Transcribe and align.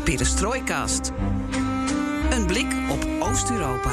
De 0.00 0.06
Perestrooikast. 0.06 1.12
Een 2.30 2.46
blik 2.46 2.72
op 2.90 3.06
Oost-Europa. 3.18 3.90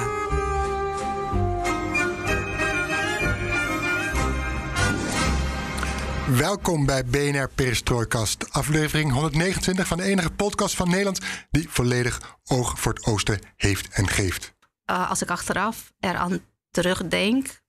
Welkom 6.37 6.85
bij 6.85 7.05
BNR 7.05 7.49
Perestrooikast, 7.55 8.53
aflevering 8.53 9.11
129 9.11 9.87
van 9.87 9.97
de 9.97 10.03
enige 10.03 10.31
podcast 10.31 10.75
van 10.75 10.89
Nederland 10.89 11.19
die 11.51 11.69
volledig 11.69 12.37
oog 12.45 12.79
voor 12.79 12.93
het 12.93 13.05
oosten 13.05 13.39
heeft 13.55 13.89
en 13.89 14.07
geeft. 14.07 14.53
Uh, 14.91 15.09
als 15.09 15.21
ik 15.21 15.29
achteraf 15.29 15.93
eraan 15.99 16.39
terugdenk, 16.71 17.61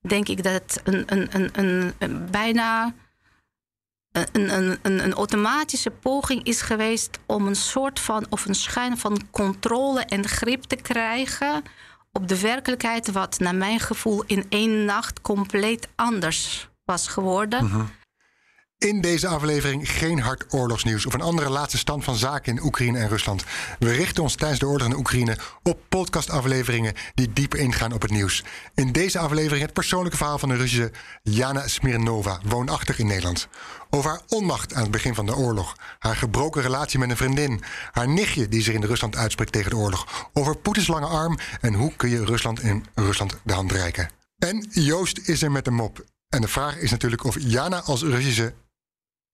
denk 0.00 0.28
ik 0.28 0.42
dat 0.42 0.52
het 0.52 0.80
een, 0.84 1.02
een, 1.06 1.28
een, 1.30 1.50
een, 1.52 1.92
een 1.98 2.30
bijna 2.30 2.94
een, 4.12 4.28
een, 4.32 4.78
een, 4.82 5.04
een, 5.04 5.12
automatische 5.12 5.90
poging 5.90 6.44
is 6.44 6.60
geweest 6.60 7.18
om 7.26 7.46
een 7.46 7.56
soort 7.56 8.00
van 8.00 8.26
of 8.28 8.46
een 8.46 8.54
schijn 8.54 8.98
van 8.98 9.20
controle 9.30 10.00
en 10.00 10.28
grip 10.28 10.62
te 10.62 10.76
krijgen 10.76 11.62
op 12.12 12.28
de 12.28 12.40
werkelijkheid, 12.40 13.12
wat 13.12 13.38
naar 13.38 13.54
mijn 13.54 13.80
gevoel 13.80 14.22
in 14.26 14.46
één 14.48 14.84
nacht 14.84 15.20
compleet 15.20 15.88
anders 15.94 16.68
was 16.84 17.08
geworden. 17.08 17.90
In 18.78 19.00
deze 19.00 19.28
aflevering 19.28 19.90
geen 19.90 20.20
hard 20.20 20.44
oorlogsnieuws 20.52 21.06
of 21.06 21.14
een 21.14 21.20
andere 21.20 21.48
laatste 21.48 21.78
stand 21.78 22.04
van 22.04 22.16
zaken 22.16 22.56
in 22.56 22.62
Oekraïne 22.62 22.98
en 22.98 23.08
Rusland. 23.08 23.44
We 23.78 23.92
richten 23.92 24.22
ons 24.22 24.34
tijdens 24.34 24.60
de 24.60 24.66
oorlog 24.66 24.88
in 24.88 24.96
Oekraïne 24.96 25.38
op 25.62 25.80
podcastafleveringen 25.88 26.94
die 27.14 27.32
dieper 27.32 27.58
ingaan 27.58 27.92
op 27.92 28.02
het 28.02 28.10
nieuws. 28.10 28.44
In 28.74 28.92
deze 28.92 29.18
aflevering 29.18 29.62
het 29.62 29.72
persoonlijke 29.72 30.16
verhaal 30.16 30.38
van 30.38 30.48
de 30.48 30.56
Russische 30.56 30.92
Jana 31.22 31.68
Smirnova, 31.68 32.40
woonachtig 32.44 32.98
in 32.98 33.06
Nederland. 33.06 33.48
Over 33.90 34.10
haar 34.10 34.20
onmacht 34.28 34.74
aan 34.74 34.82
het 34.82 34.90
begin 34.90 35.14
van 35.14 35.26
de 35.26 35.36
oorlog, 35.36 35.76
haar 35.98 36.16
gebroken 36.16 36.62
relatie 36.62 36.98
met 36.98 37.10
een 37.10 37.16
vriendin, 37.16 37.62
haar 37.90 38.08
nichtje 38.08 38.48
die 38.48 38.62
zich 38.62 38.74
in 38.74 38.84
Rusland 38.84 39.16
uitspreekt 39.16 39.52
tegen 39.52 39.70
de 39.70 39.76
oorlog, 39.76 40.30
over 40.32 40.56
Poetins 40.56 40.88
lange 40.88 41.06
arm 41.06 41.38
en 41.60 41.74
hoe 41.74 41.92
kun 41.96 42.08
je 42.08 42.24
Rusland 42.24 42.62
in 42.62 42.84
Rusland 42.94 43.38
de 43.42 43.52
hand 43.52 43.72
reiken. 43.72 44.10
En 44.38 44.66
Joost 44.70 45.18
is 45.18 45.42
er 45.42 45.52
met 45.52 45.66
een 45.66 45.74
mop. 45.74 46.04
En 46.28 46.40
de 46.40 46.48
vraag 46.48 46.76
is 46.76 46.90
natuurlijk 46.90 47.24
of 47.24 47.36
Jana 47.38 47.80
als 47.80 48.02
Russische 48.02 48.54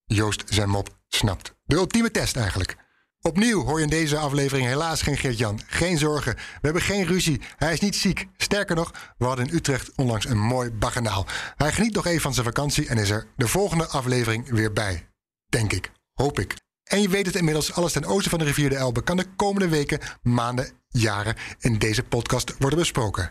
Joost 0.05 0.45
zijn 0.47 0.69
mop 0.69 0.99
snapt. 1.09 1.55
De 1.65 1.75
ultieme 1.77 2.11
test 2.11 2.37
eigenlijk. 2.37 2.77
Opnieuw 3.21 3.65
hoor 3.65 3.79
je 3.79 3.85
in 3.85 3.91
deze 3.91 4.19
aflevering 4.19 4.67
helaas 4.67 5.03
geen 5.03 5.17
Geert-Jan. 5.17 5.61
Geen 5.67 5.99
zorgen, 5.99 6.35
we 6.35 6.59
hebben 6.61 6.83
geen 6.83 7.07
ruzie. 7.07 7.41
Hij 7.57 7.73
is 7.73 7.81
niet 7.81 7.97
ziek. 7.97 8.27
Sterker 8.37 8.77
nog, 8.77 9.15
we 9.19 9.25
hadden 9.25 9.47
in 9.47 9.55
Utrecht 9.55 9.93
onlangs 9.97 10.27
een 10.27 10.39
mooi 10.39 10.71
baganaal. 10.71 11.27
Hij 11.57 11.73
geniet 11.73 11.95
nog 11.95 12.07
even 12.07 12.21
van 12.21 12.35
zijn 12.35 12.47
vakantie 12.47 12.89
en 12.89 12.99
is 12.99 13.11
er 13.11 13.27
de 13.37 13.49
volgende 13.49 13.87
aflevering 13.87 14.51
weer 14.51 14.73
bij. 14.73 15.09
Denk 15.47 15.73
ik. 15.73 15.91
Hoop 16.13 16.41
ik. 16.41 16.55
En 16.85 17.03
je 17.03 17.09
weet 17.09 17.27
het 17.27 17.37
inmiddels, 17.37 17.73
alles 17.73 17.93
ten 17.93 18.05
oosten 18.05 18.31
van 18.31 18.39
de 18.39 18.45
rivier 18.45 18.69
de 18.69 18.77
Elbe 18.77 19.03
kan 19.03 19.17
de 19.17 19.27
komende 19.37 19.69
weken, 19.69 20.01
maanden, 20.23 20.71
jaren 20.89 21.37
in 21.59 21.79
deze 21.79 22.03
podcast 22.03 22.55
worden 22.59 22.79
besproken. 22.79 23.31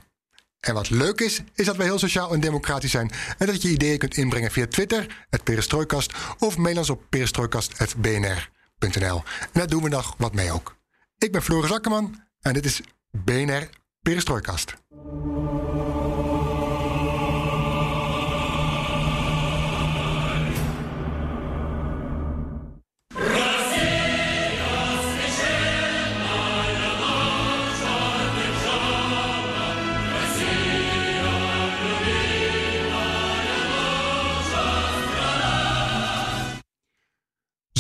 En 0.64 0.73
wat 0.73 0.89
leuk 0.89 1.19
is, 1.19 1.42
is 1.56 1.66
dat 1.66 1.75
we 1.75 1.83
heel 1.83 2.00
sociaal 2.00 2.33
en 2.33 2.39
democratisch 2.39 2.92
zijn. 2.92 3.11
En 3.38 3.47
dat 3.47 3.61
je 3.61 3.69
ideeën 3.69 3.97
kunt 3.97 4.17
inbrengen 4.17 4.52
via 4.52 4.67
Twitter, 4.67 5.25
het 5.30 5.44
Perestrooikast, 5.44 6.14
of 6.39 6.58
mail 6.58 6.78
ons 6.78 6.89
op 6.89 7.03
perestrooikast.bnr.nl. 7.09 9.23
En 9.39 9.50
daar 9.53 9.67
doen 9.67 9.84
we 9.84 9.89
nog 9.89 10.16
wat 10.17 10.34
mee 10.34 10.52
ook. 10.52 10.75
Ik 11.17 11.31
ben 11.31 11.41
Floris 11.41 11.72
Akkerman 11.72 12.22
en 12.41 12.53
dit 12.53 12.66
is 12.66 12.81
BNR 13.11 13.69
Perestrooikast. 14.02 14.73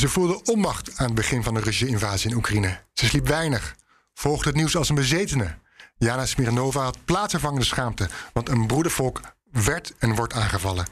Ze 0.03 0.09
voelde 0.09 0.41
onmacht 0.43 0.97
aan 0.97 1.05
het 1.05 1.15
begin 1.15 1.43
van 1.43 1.53
de 1.53 1.59
Russische 1.59 1.87
invasie 1.87 2.29
in 2.29 2.35
Oekraïne. 2.35 2.79
Ze 2.93 3.05
sliep 3.05 3.27
weinig, 3.27 3.75
volgde 4.13 4.47
het 4.47 4.57
nieuws 4.57 4.75
als 4.75 4.89
een 4.89 4.95
bezetene. 4.95 5.57
Jana 5.97 6.25
Smirnova 6.25 6.83
had 6.83 7.05
plaatsvervangende 7.05 7.65
schaamte, 7.65 8.09
want 8.33 8.49
een 8.49 8.67
broedervolk 8.67 9.21
werd 9.51 9.93
en 9.99 10.15
wordt 10.15 10.33
aangevallen. 10.33 10.85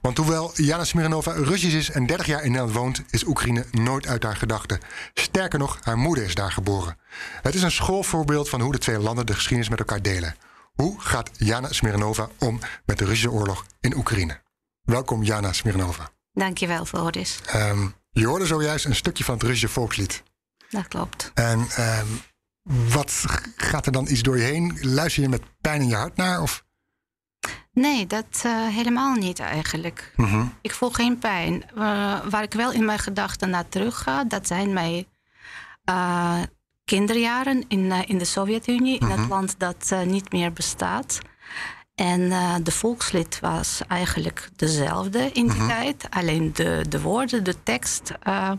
Want 0.00 0.16
hoewel 0.16 0.52
Jana 0.54 0.84
Smirnova 0.84 1.32
Russisch 1.32 1.76
is 1.76 1.90
en 1.90 2.06
30 2.06 2.26
jaar 2.26 2.42
in 2.44 2.50
Nederland 2.50 2.76
woont, 2.76 3.02
is 3.10 3.26
Oekraïne 3.26 3.64
nooit 3.70 4.06
uit 4.06 4.22
haar 4.22 4.36
gedachten. 4.36 4.80
Sterker 5.14 5.58
nog, 5.58 5.78
haar 5.82 5.98
moeder 5.98 6.24
is 6.24 6.34
daar 6.34 6.52
geboren. 6.52 6.98
Het 7.42 7.54
is 7.54 7.62
een 7.62 7.70
schoolvoorbeeld 7.70 8.48
van 8.48 8.60
hoe 8.60 8.72
de 8.72 8.78
twee 8.78 8.98
landen 8.98 9.26
de 9.26 9.34
geschiedenis 9.34 9.68
met 9.68 9.78
elkaar 9.78 10.02
delen. 10.02 10.36
Hoe 10.74 11.00
gaat 11.00 11.30
Jana 11.36 11.72
Smirnova 11.72 12.28
om 12.38 12.58
met 12.84 12.98
de 12.98 13.04
Russische 13.04 13.30
oorlog 13.30 13.66
in 13.80 13.96
Oekraïne? 13.96 14.40
Welkom 14.82 15.22
Jana 15.22 15.52
Smirnova. 15.52 16.10
Dankjewel, 16.32 16.84
Floris. 16.84 17.38
Um, 17.54 17.98
je 18.10 18.26
hoorde 18.26 18.46
zojuist 18.46 18.84
een 18.84 18.94
stukje 18.94 19.24
van 19.24 19.34
het 19.34 19.42
Russische 19.42 19.68
volkslied. 19.68 20.22
Dat 20.70 20.88
klopt. 20.88 21.30
En 21.34 21.58
um, 21.60 22.20
wat 22.92 23.24
gaat 23.56 23.86
er 23.86 23.92
dan 23.92 24.08
iets 24.08 24.22
door 24.22 24.38
je 24.38 24.44
heen? 24.44 24.78
Luister 24.80 25.22
je 25.22 25.28
met 25.28 25.42
pijn 25.60 25.80
in 25.80 25.88
je 25.88 25.94
hart 25.94 26.16
naar? 26.16 26.42
Of? 26.42 26.64
Nee, 27.72 28.06
dat 28.06 28.42
uh, 28.46 28.66
helemaal 28.68 29.14
niet 29.14 29.38
eigenlijk. 29.38 30.12
Mm 30.16 30.26
-hmm. 30.26 30.54
Ik 30.60 30.72
voel 30.72 30.90
geen 30.90 31.18
pijn. 31.18 31.64
Uh, 31.74 31.82
waar 32.28 32.42
ik 32.42 32.52
wel 32.52 32.72
in 32.72 32.84
mijn 32.84 32.98
gedachten 32.98 33.50
naar 33.50 33.68
terug 33.68 34.02
ga, 34.02 34.24
dat 34.24 34.46
zijn 34.46 34.72
mijn 34.72 35.06
uh, 35.90 36.42
kinderjaren 36.84 37.64
in, 37.68 37.92
in 37.92 38.18
de 38.18 38.24
Sovjet-Unie, 38.24 39.00
mm 39.00 39.06
-hmm. 39.06 39.10
in 39.10 39.20
het 39.20 39.28
land 39.28 39.54
dat 39.58 39.94
niet 40.04 40.32
meer 40.32 40.52
bestaat. 40.52 41.20
En 42.00 42.20
uh, 42.20 42.54
de 42.62 42.70
volkslied 42.70 43.40
was 43.40 43.80
eigenlijk 43.88 44.48
dezelfde 44.56 45.18
in 45.18 45.46
die 45.46 45.58
-hmm. 45.58 45.68
tijd. 45.68 46.06
Alleen 46.10 46.52
de, 46.52 46.84
de 46.88 47.00
woorden, 47.00 47.44
de 47.44 47.62
tekst, 47.62 48.12
uh, 48.28 48.52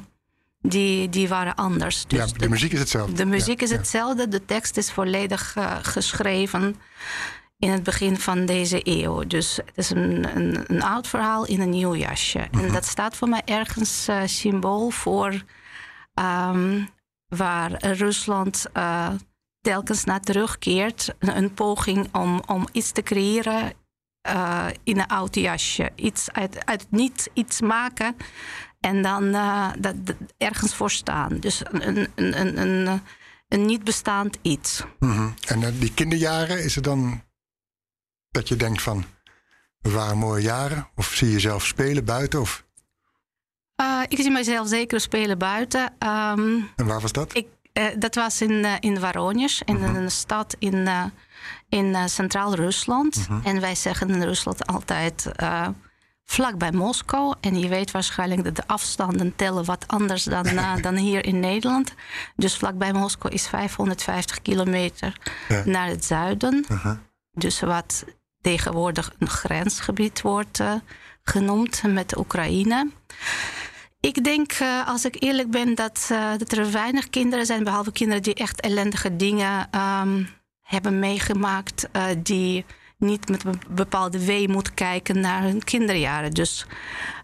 die, 0.62 1.10
die 1.10 1.28
waren 1.28 1.56
anders. 1.56 2.06
Dus 2.08 2.20
ja, 2.20 2.26
de, 2.26 2.38
de, 2.38 2.50
muziek 2.50 2.74
is 2.74 2.80
hetzelfde. 2.80 3.14
De 3.14 3.26
muziek 3.26 3.60
ja, 3.60 3.66
is 3.66 3.72
hetzelfde. 3.72 4.28
De 4.28 4.46
tekst 4.46 4.78
is 4.78 4.92
volledig 4.92 5.56
uh, 5.58 5.78
geschreven 5.82 6.76
in 7.58 7.70
het 7.70 7.84
begin 7.84 8.18
van 8.18 8.46
deze 8.46 8.80
eeuw. 8.84 9.24
Dus 9.28 9.56
het 9.56 9.78
is 9.78 9.90
een, 9.90 10.38
een, 10.38 10.64
een 10.68 10.84
oud 10.84 11.08
verhaal 11.08 11.46
in 11.46 11.62
een 11.62 11.70
nieuw 11.70 11.96
jasje. 11.96 12.48
En 12.52 12.72
dat 12.72 12.86
staat 12.86 13.16
voor 13.16 13.30
mij 13.30 13.42
ergens 13.46 14.10
symbool 14.26 14.90
voor 14.90 15.44
um, 16.14 16.90
waar 17.28 17.86
Rusland 17.86 18.66
telkens 19.62 20.04
naar 20.04 20.22
terugkeert. 20.22 21.14
Een 21.20 21.54
poging 21.54 22.08
om, 22.12 22.42
om 22.46 22.68
iets 22.72 22.92
te 22.92 23.02
creëren 23.02 23.74
uh, 24.28 24.68
in 24.84 25.00
een 25.00 25.08
oud 25.08 25.36
jasje. 25.36 25.92
Iets 25.96 26.32
uit, 26.32 26.66
uit 26.66 26.86
niet 26.90 27.30
iets 27.34 27.62
maken 27.62 28.16
en 28.80 29.02
dan 29.02 29.24
uh, 29.24 29.70
dat, 29.80 30.06
dat, 30.06 30.16
ergens 30.38 30.76
voor 30.76 30.92
staan. 30.92 31.40
Dus 31.40 31.62
een, 31.66 32.10
een, 32.16 32.40
een, 32.40 32.58
een, 32.58 33.02
een 33.48 33.66
niet 33.66 33.84
bestaand 33.84 34.38
iets. 34.42 34.84
Mm 35.00 35.12
-hmm. 35.12 35.34
En 35.48 35.62
uh, 35.62 35.68
die 35.80 35.94
kinderjaren, 35.94 36.64
is 36.64 36.76
het 36.76 36.84
dan 36.84 37.24
dat 38.30 38.48
je 38.48 38.56
denkt 38.56 38.82
van... 38.82 39.06
we 39.80 39.92
waren 39.92 40.18
mooie 40.18 40.44
jaren? 40.44 40.88
Of 40.96 41.14
zie 41.14 41.28
je 41.28 41.34
jezelf 41.34 41.66
spelen 41.66 42.06
buiten? 42.06 42.40
Of... 42.42 42.66
ik 44.08 44.18
zie 44.18 44.32
mezelf 44.32 44.68
zeker 44.68 45.00
spelen 45.00 45.38
buiten. 45.38 45.82
Um, 45.84 46.70
en 46.76 46.86
waar 46.86 47.02
was 47.02 47.12
dat? 47.12 47.36
Ik, 47.36 47.48
uh, 47.74 47.86
dat 47.98 48.16
was 48.16 48.42
in, 48.42 48.52
uh, 48.52 48.74
in 48.80 49.00
Voronezh, 49.00 49.62
in 49.66 49.76
-huh. 49.76 49.96
een 49.96 50.12
stad 50.12 50.56
in, 50.60 50.76
uh, 50.76 51.04
in 51.70 52.10
Centraal 52.10 52.56
Rusland. 52.56 53.16
Mhm. 53.16 53.34
-huh. 53.34 53.48
En 53.48 53.62
wij 53.62 53.76
zeggen 53.76 54.10
in 54.10 54.24
Rusland 54.24 54.66
altijd 54.66 55.32
vlak 56.26 56.58
bij 56.58 56.72
Moskou. 56.72 57.36
En 57.42 57.60
je 57.60 57.68
weet 57.68 57.92
waarschijnlijk 57.92 58.44
dat 58.44 58.56
de 58.56 58.68
afstanden 58.68 59.36
tellen 59.36 59.66
wat 59.66 59.88
anders 59.88 60.24
dan, 60.24 60.46
dan 60.82 60.96
hier 60.96 61.26
in 61.26 61.40
Nederland. 61.40 61.94
Dus 62.36 62.58
vlakbij 62.58 62.94
Moskou 62.94 63.34
is 63.34 63.48
550 63.48 64.42
kilometer 64.42 65.18
ja. 65.48 65.64
naar 65.66 65.88
het 65.88 66.06
zuiden. 66.06 66.66
-huh. 66.68 66.92
Dus 67.32 67.60
wat 67.60 68.06
tegenwoordig 68.42 69.14
een 69.20 69.30
grensgebied 69.30 70.22
wordt 70.22 70.60
genoemd 71.24 71.84
met 71.88 72.18
Oekraïne. 72.18 72.92
Ik 74.02 74.24
denk, 74.24 74.60
uh, 74.60 74.88
als 74.88 75.06
ik 75.06 75.24
eerlijk 75.24 75.52
ben, 75.52 75.76
dat, 75.76 76.10
uh, 76.12 76.32
dat 76.38 76.52
er 76.52 76.72
weinig 76.72 77.10
kinderen 77.10 77.46
zijn, 77.46 77.64
behalve 77.64 77.92
kinderen 77.92 78.24
die 78.24 78.34
echt 78.34 78.62
ellendige 78.62 79.16
dingen 79.16 79.80
um, 79.80 80.28
hebben 80.62 81.00
meegemaakt, 81.00 81.90
uh, 81.94 82.06
die 82.18 82.66
niet 82.98 83.30
met 83.30 83.44
een 83.44 83.62
bepaalde 83.70 84.26
weemoed 84.26 84.74
kijken 84.74 85.20
naar 85.20 85.42
hun 85.42 85.64
kinderjaren. 85.64 86.32
Dus 86.32 86.66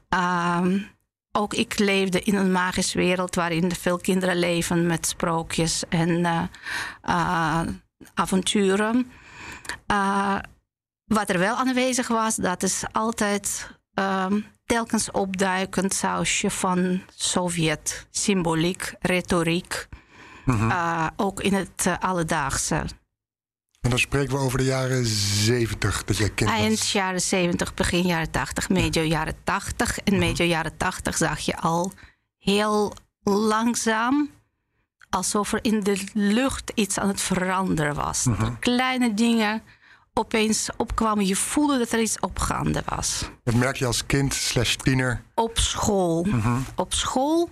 um, 0.09 0.87
ook 1.31 1.53
ik 1.53 1.79
leefde 1.79 2.21
in 2.21 2.35
een 2.35 2.51
magische 2.51 2.97
wereld 2.97 3.35
waarin 3.35 3.75
veel 3.75 3.97
kinderen 3.97 4.39
leven 4.39 4.87
met 4.87 5.07
sprookjes 5.07 5.83
en 5.89 6.49
avonturen. 8.13 9.11
wat 11.05 11.29
er 11.29 11.39
wel 11.39 11.55
aanwezig 11.55 12.07
was, 12.07 12.35
dat 12.35 12.63
is 12.63 12.83
altijd 12.91 13.69
um, 13.93 14.45
telkens 14.67 15.11
opduikend 15.11 15.93
sausje 15.93 16.49
van 16.49 17.01
Sovjet-symboliek, 17.15 18.93
retoriek. 18.99 19.87
Uh, 20.45 21.07
ook 21.15 21.41
in 21.41 21.53
het 21.53 21.85
uh, 21.87 21.97
alledaagse. 21.99 22.75
En 23.81 23.89
dan 23.89 23.99
spreken 23.99 24.33
we 24.33 24.39
over 24.39 24.57
de 24.57 24.63
jaren 24.63 25.05
70 25.05 26.03
dat 26.03 26.17
jij 26.17 26.31
Eind 26.35 26.89
jaren 26.89 27.21
70, 27.21 27.73
begin 27.73 28.01
jaren 28.01 28.31
80, 28.31 28.69
medio 28.69 29.03
jaren 29.03 29.35
80. 29.43 29.99
En 29.99 30.19
medio 30.19 30.45
jaren 30.45 30.77
80 30.77 31.17
zag 31.17 31.39
je 31.39 31.57
al 31.57 31.91
heel 32.37 32.93
langzaam 33.23 34.29
alsof 35.09 35.53
er 35.53 35.59
in 35.61 35.79
de 35.79 36.03
lucht 36.13 36.71
iets 36.75 36.99
aan 36.99 37.07
het 37.07 37.21
veranderen 37.21 37.95
was. 37.95 38.25
Mhm. 38.25 38.53
Kleine 38.59 39.13
dingen 39.13 39.63
opeens 40.17 40.69
opkwamen. 40.77 41.25
Je 41.25 41.35
voelde 41.35 41.77
dat 41.77 41.91
er 41.91 41.99
iets 41.99 42.19
opgaande 42.19 42.83
was. 42.85 43.29
Dat 43.43 43.53
merk 43.53 43.75
je 43.75 43.85
als 43.85 44.05
kind 44.05 44.33
slash 44.33 44.75
tiener. 44.75 45.21
Op 45.33 45.57
school. 45.57 46.23
Mhm. 46.23 46.57
Op 46.75 46.93
school. 46.93 47.49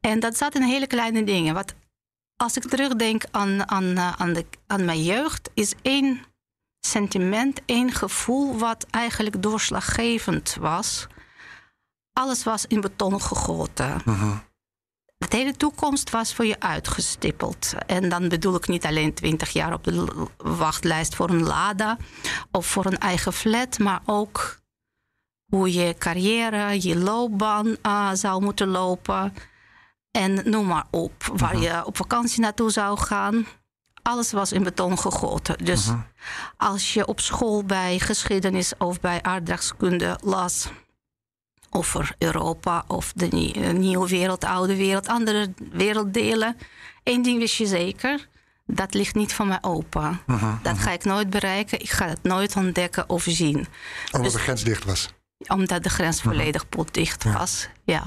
En 0.00 0.20
dat 0.20 0.36
zat 0.36 0.54
in 0.54 0.62
hele 0.62 0.86
kleine 0.86 1.24
dingen. 1.24 1.54
Wat, 1.54 1.74
als 2.36 2.56
ik 2.56 2.68
terugdenk 2.68 3.24
aan, 3.30 3.68
aan, 3.68 3.96
eh, 3.96 4.12
aan, 4.12 4.32
de, 4.32 4.46
aan 4.66 4.84
mijn 4.84 5.02
jeugd, 5.02 5.50
is 5.54 5.74
één 5.82 6.20
sentiment, 6.80 7.60
één 7.66 7.92
gevoel 7.92 8.58
wat 8.58 8.86
eigenlijk 8.90 9.42
doorslaggevend 9.42 10.56
was. 10.60 11.06
Alles 12.12 12.44
was 12.44 12.66
in 12.66 12.80
beton 12.80 13.22
gegoten. 13.22 14.02
De 15.18 15.36
hele 15.36 15.56
toekomst 15.56 16.10
was 16.10 16.34
voor 16.34 16.46
je 16.46 16.60
uitgestippeld. 16.60 17.74
En 17.86 18.08
dan 18.08 18.28
bedoel 18.28 18.54
ik 18.54 18.68
niet 18.68 18.84
alleen 18.84 19.14
20 19.14 19.50
jaar 19.50 19.72
op 19.72 19.84
de 19.84 20.26
wachtlijst 20.36 21.14
voor 21.14 21.30
een 21.30 21.42
Lada 21.42 21.96
of 22.50 22.66
voor 22.66 22.86
een 22.86 22.98
eigen 22.98 23.32
flat, 23.32 23.78
maar 23.78 24.00
ook 24.04 24.60
hoe 25.48 25.72
je 25.72 25.94
carrière, 25.98 26.88
je 26.88 26.96
loopbaan 26.96 27.76
eh, 27.82 28.10
zou 28.12 28.42
moeten 28.42 28.68
lopen. 28.68 29.34
En 30.10 30.50
noem 30.50 30.66
maar 30.66 30.86
op, 30.90 31.24
waar 31.36 31.56
je 31.58 31.84
op 31.84 31.96
vakantie 31.96 32.40
naartoe 32.40 32.70
zou 32.70 32.98
gaan. 32.98 33.46
Alles 34.02 34.32
was 34.32 34.52
in 34.52 34.62
beton 34.62 34.98
gegoten. 34.98 35.64
Dus 35.64 35.90
als 36.56 36.94
je 36.94 37.06
op 37.06 37.20
school 37.20 37.64
bij 37.64 37.98
geschiedenis 37.98 38.72
of 38.78 39.00
bij 39.00 39.22
aardrijkskunde 39.22 40.18
las 40.22 40.68
over 41.70 42.14
Europa 42.18 42.84
of 42.86 43.12
de 43.14 43.52
eh, 43.52 43.70
nieuwe 43.70 44.08
wereld, 44.08 44.44
oude 44.44 44.76
wereld, 44.76 45.08
andere 45.08 45.52
werelddelen. 45.72 46.56
Eén 47.04 47.22
ding 47.22 47.38
wist 47.38 47.54
je 47.54 47.66
zeker, 47.66 48.28
dat 48.66 48.94
ligt 48.94 49.14
niet 49.14 49.32
van 49.32 49.48
mij 49.48 49.58
open. 49.60 50.20
Dat 50.62 50.78
ga 50.78 50.90
ik 50.90 51.04
nooit 51.04 51.30
bereiken, 51.30 51.80
ik 51.80 51.90
ga 51.90 52.08
het 52.08 52.22
nooit 52.22 52.56
ontdekken 52.56 53.08
of 53.08 53.24
zien. 53.28 53.66
Omdat 54.04 54.22
Dus- 54.22 54.32
de 54.32 54.38
grens 54.38 54.64
dicht 54.64 54.84
was. 54.84 55.08
Omdat 55.46 55.82
de 55.82 55.88
grens 55.88 56.22
volledig 56.22 56.68
potdicht 56.68 57.24
was. 57.24 57.68
Ja. 57.84 58.06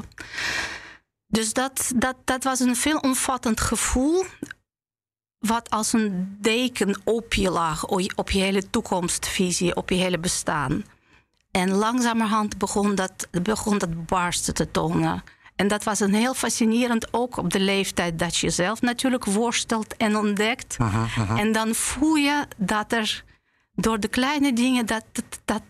Dus 1.27 1.53
dat, 1.53 1.91
dat, 1.95 2.15
dat 2.25 2.43
was 2.43 2.59
een 2.59 2.75
veelomvattend 2.75 3.61
gevoel. 3.61 4.25
Wat 5.37 5.69
als 5.69 5.93
een 5.93 6.37
deken 6.39 7.01
op 7.03 7.33
je 7.33 7.49
lag, 7.49 7.85
op 8.15 8.29
je 8.29 8.39
hele 8.39 8.69
toekomstvisie, 8.69 9.75
op 9.75 9.89
je 9.89 9.95
hele 9.95 10.19
bestaan. 10.19 10.83
En 11.51 11.71
langzamerhand 11.71 12.57
begon 12.57 12.95
dat, 12.95 13.27
begon 13.41 13.77
dat 13.77 14.05
barsten 14.05 14.53
te 14.53 14.71
tonen. 14.71 15.23
En 15.55 15.67
dat 15.67 15.83
was 15.83 15.99
een 15.99 16.13
heel 16.13 16.33
fascinerend, 16.33 17.13
ook 17.13 17.37
op 17.37 17.49
de 17.49 17.59
leeftijd 17.59 18.19
dat 18.19 18.37
je 18.37 18.49
zelf 18.49 18.81
natuurlijk 18.81 19.25
worstelt 19.25 19.97
en 19.97 20.15
ontdekt. 20.15 20.77
En 21.37 21.51
dan 21.51 21.73
voel 21.73 22.15
je 22.15 22.45
dat 22.57 22.91
er 22.91 23.23
door 23.75 23.99
de 23.99 24.07
kleine 24.07 24.53
dingen 24.53 24.85
dat, 24.85 25.05
dat, 25.45 25.61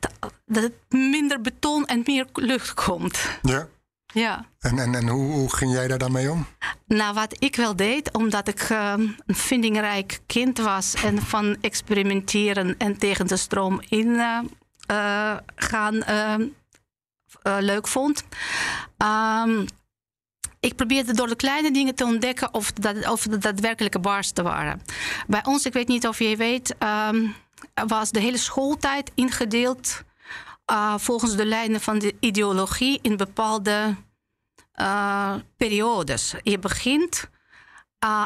dat, 0.46 0.72
minder 0.90 1.42
beton 1.42 1.86
en 1.86 2.02
meer 2.06 2.26
lucht 2.34 2.74
komt. 2.74 3.40
Ja. 3.42 3.68
Ja. 4.14 4.46
En, 4.60 4.80
en, 4.80 4.96
en 4.96 5.08
hoe, 5.08 5.32
hoe 5.32 5.56
ging 5.56 5.74
jij 5.74 5.88
daar 5.88 5.98
dan 5.98 6.12
mee 6.12 6.32
om? 6.32 6.46
Nou, 6.86 7.14
wat 7.14 7.36
ik 7.44 7.56
wel 7.56 7.76
deed, 7.76 8.14
omdat 8.14 8.48
ik 8.48 8.60
eh, 8.60 8.94
een 8.98 9.36
vindingrijk 9.36 10.20
kind 10.26 10.58
was 10.58 10.94
en 10.94 11.22
van 11.22 11.58
experimenteren 11.62 12.78
en 12.78 12.98
tegen 12.98 13.28
de 13.28 13.38
stroom 13.38 13.82
in 13.90 14.20
eh, 14.20 14.40
eh, 14.92 15.38
gaan 15.56 16.04
eh, 16.04 16.34
eh, 16.34 17.58
leuk 17.60 17.88
vond. 17.88 18.24
Ehm, 18.98 19.66
ik 20.60 20.76
probeerde 20.76 21.14
door 21.14 21.28
de 21.28 21.36
kleine 21.36 21.72
dingen 21.72 21.96
te 21.96 22.04
ontdekken 22.04 22.54
of 22.54 22.72
dat, 22.72 23.10
of 23.10 23.22
de 23.24 23.38
daadwerkelijke 23.38 24.00
barsten 24.00 24.44
waren. 24.44 24.82
Bij 25.28 25.46
ons, 25.46 25.66
ik 25.66 25.74
weet 25.74 25.88
niet 25.88 26.08
of 26.08 26.20
je 26.20 26.36
weet, 26.36 26.76
ehm, 26.78 27.28
was 27.88 28.12
de 28.12 28.20
hele 28.20 28.38
schooltijd 28.38 29.12
ingedeeld 29.16 30.04
eh, 30.66 30.98
volgens 30.98 31.36
de 31.36 31.46
lijnen 31.46 31.82
van 31.82 32.00
de 32.00 32.16
ideologie 32.20 33.00
in 33.02 33.18
bepaalde 33.18 33.96
periodes. 35.58 36.34
Je 36.44 36.60
begint 36.60 37.30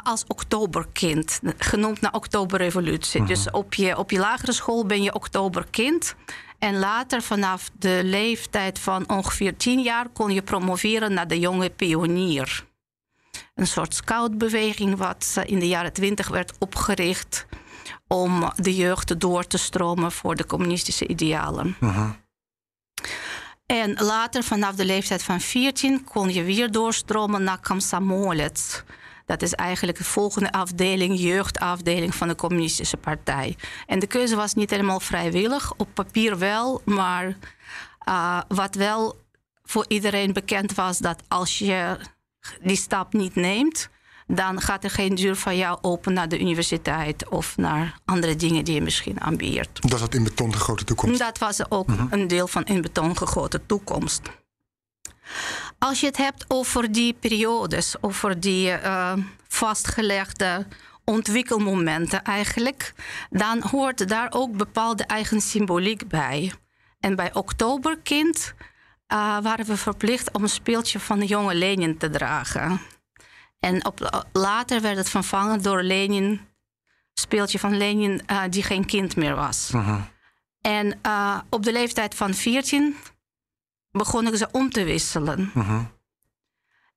als 0.03 0.23
oktoberkind, 0.27 1.39
genoemd 1.57 2.01
naar 2.01 2.13
oktoberrevolutie. 2.13 3.25
Dus 3.25 3.51
op 3.51 3.73
je, 3.73 3.97
op 3.97 4.11
je 4.11 4.19
lagere 4.19 4.51
school 4.51 4.85
ben 4.85 5.03
je 5.03 5.13
oktoberkind. 5.13 6.15
En 6.59 6.79
later, 6.79 7.21
vanaf 7.21 7.69
de 7.79 8.01
leeftijd 8.03 8.79
van 8.79 9.09
ongeveer 9.09 9.57
tien 9.57 9.81
jaar, 9.81 10.09
kon 10.09 10.33
je 10.33 10.41
promoveren 10.41 11.13
naar 11.13 11.27
de 11.27 11.39
jonge 11.39 11.69
pionier. 11.69 12.65
Een 13.55 13.67
soort 13.67 13.93
scoutbeweging 13.93 14.97
wat 14.97 15.35
in 15.45 15.59
de 15.59 15.67
jaren 15.67 15.93
twintig 15.93 16.27
werd 16.27 16.53
opgericht 16.59 17.45
om 18.07 18.51
de 18.55 18.75
jeugd 18.75 19.19
door 19.19 19.47
te 19.47 19.57
stromen 19.57 20.11
voor 20.11 20.35
de 20.35 20.45
communistische 20.45 21.07
idealen. 21.07 21.75
En 23.65 23.93
later, 23.93 24.43
vanaf 24.43 24.75
de 24.75 24.85
leeftijd 24.85 25.23
van 25.23 25.39
14, 25.39 26.03
kon 26.03 26.33
je 26.33 26.43
weer 26.43 26.71
doorstromen 26.71 27.43
naar 27.43 27.59
Komsomolets. 27.61 28.83
Dat 29.25 29.41
is 29.41 29.53
eigenlijk 29.53 29.97
de 29.97 30.03
volgende 30.03 30.51
afdeling, 30.51 31.19
jeugdafdeling 31.19 32.15
van 32.15 32.27
de 32.27 32.35
Communistische 32.35 32.97
Partij. 32.97 33.55
En 33.87 33.99
de 33.99 34.07
keuze 34.07 34.35
was 34.35 34.53
niet 34.53 34.69
helemaal 34.69 34.99
vrijwillig, 34.99 35.73
op 35.77 35.87
papier 35.93 36.37
wel, 36.37 36.81
maar 36.85 37.37
uh, 38.09 38.41
wat 38.47 38.75
wel 38.75 39.23
voor 39.63 39.85
iedereen 39.87 40.33
bekend 40.33 40.73
was, 40.73 40.97
dat 40.97 41.23
als 41.27 41.57
je 41.57 41.97
die 42.61 42.75
stap 42.75 43.13
niet 43.13 43.35
neemt, 43.35 43.89
dan 44.27 44.61
gaat 44.61 44.83
er 44.83 44.89
geen 44.89 45.15
deur 45.15 45.35
van 45.35 45.57
jou 45.57 45.77
open 45.81 46.13
naar 46.13 46.29
de 46.29 46.39
universiteit 46.39 47.29
of 47.29 47.57
naar 47.57 47.99
andere 48.05 48.35
dingen 48.35 48.65
die 48.65 48.73
je 48.73 48.81
misschien 48.81 49.19
ambieert. 49.19 49.89
Dat 49.89 49.99
zat 49.99 50.13
in 50.13 50.23
beton 50.23 50.53
gegoten 50.53 50.85
toekomst. 50.85 51.19
Dat 51.19 51.37
was 51.37 51.71
ook 51.71 51.87
een 52.09 52.27
deel 52.27 52.47
van 52.47 52.63
in 52.63 52.81
beton 52.81 53.17
gegoten 53.17 53.65
toekomst. 53.65 54.21
Als 55.85 55.99
je 55.99 56.05
het 56.05 56.17
hebt 56.17 56.45
over 56.47 56.91
die 56.91 57.13
periodes, 57.13 57.95
over 58.01 58.39
die 58.39 58.67
uh, 58.67 59.13
vastgelegde 59.47 60.67
ontwikkelmomenten 61.03 62.23
eigenlijk, 62.23 62.93
dan 63.29 63.61
hoort 63.61 64.07
daar 64.07 64.27
ook 64.31 64.57
bepaalde 64.57 65.03
eigen 65.03 65.41
symboliek 65.41 66.07
bij. 66.07 66.53
En 66.99 67.15
bij 67.15 67.33
Oktoberkind 67.33 68.53
uh, 68.57 69.37
waren 69.41 69.65
we 69.65 69.77
verplicht 69.77 70.31
om 70.31 70.43
een 70.43 70.49
speeltje 70.49 70.99
van 70.99 71.19
de 71.19 71.25
jonge 71.25 71.55
Lenin 71.55 71.97
te 71.97 72.09
dragen. 72.09 72.81
En 73.59 73.85
op, 73.85 74.25
later 74.33 74.81
werd 74.81 74.97
het 74.97 75.09
vervangen 75.09 75.61
door 75.61 75.81
Lenin, 75.81 76.41
speeltje 77.13 77.59
van 77.59 77.77
Lenin 77.77 78.21
uh, 78.31 78.41
die 78.49 78.63
geen 78.63 78.85
kind 78.85 79.15
meer 79.15 79.35
was. 79.35 79.71
Uh-huh. 79.75 80.01
En 80.61 80.99
op 81.49 81.63
de 81.63 81.71
leeftijd 81.71 82.15
van 82.15 82.33
14 82.33 82.95
begonnen 83.97 84.37
ze 84.37 84.47
om 84.51 84.69
te 84.69 84.83
wisselen. 84.83 85.51
Uh-huh. 85.55 85.79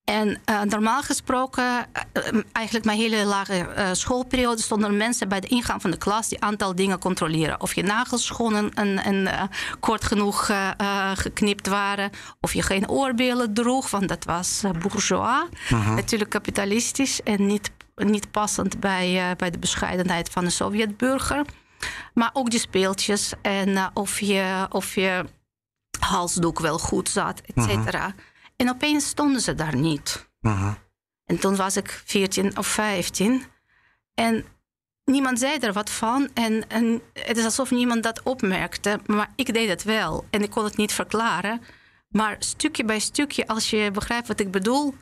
En 0.09 0.40
uh, 0.50 0.62
normaal 0.62 1.02
gesproken, 1.02 1.64
uh, 1.64 2.43
eigenlijk 2.52 2.87
mijn 2.87 2.99
hele 2.99 3.25
lage 3.25 3.69
uh, 3.76 3.88
schoolperiode, 3.93 4.62
stonden 4.62 4.97
mensen 4.97 5.28
bij 5.28 5.40
de 5.40 5.47
ingang 5.47 5.81
van 5.81 5.90
de 5.90 5.97
klas 5.97 6.28
die 6.28 6.40
aantal 6.40 6.75
dingen 6.75 6.99
controleren. 6.99 7.61
Of 7.61 7.75
je 7.75 7.83
nagels 7.83 8.26
schoon 8.26 8.73
en, 8.73 8.99
en 8.99 9.49
kort 9.81 10.05
genoeg 10.05 10.49
eh, 10.49 11.11
geknipt 11.14 11.67
waren, 11.67 12.11
of 12.40 12.52
je 12.52 12.62
geen 12.62 12.88
oorbellen 12.88 13.55
droeg, 13.55 13.90
want 13.90 14.09
dat 14.09 14.25
was 14.25 14.62
bourgeois. 14.78 15.45
Uh-huh. 15.73 15.95
Natuurlijk 15.95 16.31
kapitalistisch 16.31 17.23
en 17.23 17.47
niet, 17.47 17.71
niet 17.95 18.31
passend 18.31 18.81
bij, 18.81 19.35
bij 19.37 19.50
de 19.50 19.59
bescheidenheid 19.59 20.31
van 20.31 20.45
de 20.45 20.50
Sovjetburger. 20.50 21.45
Maar 22.14 22.31
ook 22.33 22.50
die 22.50 22.61
speeltjes 22.61 23.33
en 23.43 23.90
of, 23.95 24.21
je, 24.21 24.67
of 24.71 24.95
je 24.95 25.25
halsdoek 25.99 26.61
wel 26.61 26.78
goed 26.78 27.09
zat, 27.09 27.40
et 27.40 27.62
cetera. 27.62 27.99
Uh-huh. 27.99 28.23
En 28.57 28.69
opeens 28.69 29.09
stonden 29.09 29.40
ze 29.40 29.55
daar 29.55 29.76
niet. 29.76 30.28
Uh-huh. 30.40 30.73
En 31.25 31.38
toen 31.38 31.57
was 31.57 31.76
ik 31.76 32.02
14 32.05 32.59
of 32.59 32.67
15. 32.67 33.43
En 34.14 34.45
niemand 35.05 35.38
zei 35.38 35.59
er 35.59 35.73
wat 35.73 35.90
van. 35.90 36.28
En, 36.35 36.69
en, 36.69 37.02
het 37.12 37.37
is 37.37 37.45
alsof 37.45 37.71
niemand 37.71 38.02
dat 38.02 38.23
opmerkte. 38.23 39.00
Maar 39.07 39.33
ik 39.37 39.52
deed 39.52 39.69
het 39.69 39.83
wel. 39.83 40.25
En 40.31 40.43
ik 40.43 40.50
kon 40.50 40.64
het 40.64 40.76
niet 40.76 40.93
verklaren. 40.93 41.61
Maar 42.09 42.37
stukje 42.38 42.85
bij 42.85 42.99
stukje, 42.99 43.47
als 43.47 43.71
je 43.71 43.90
begrijpt 43.90 44.28
wat 44.28 44.40
ik 44.40 44.50
bedoel, 44.50 44.95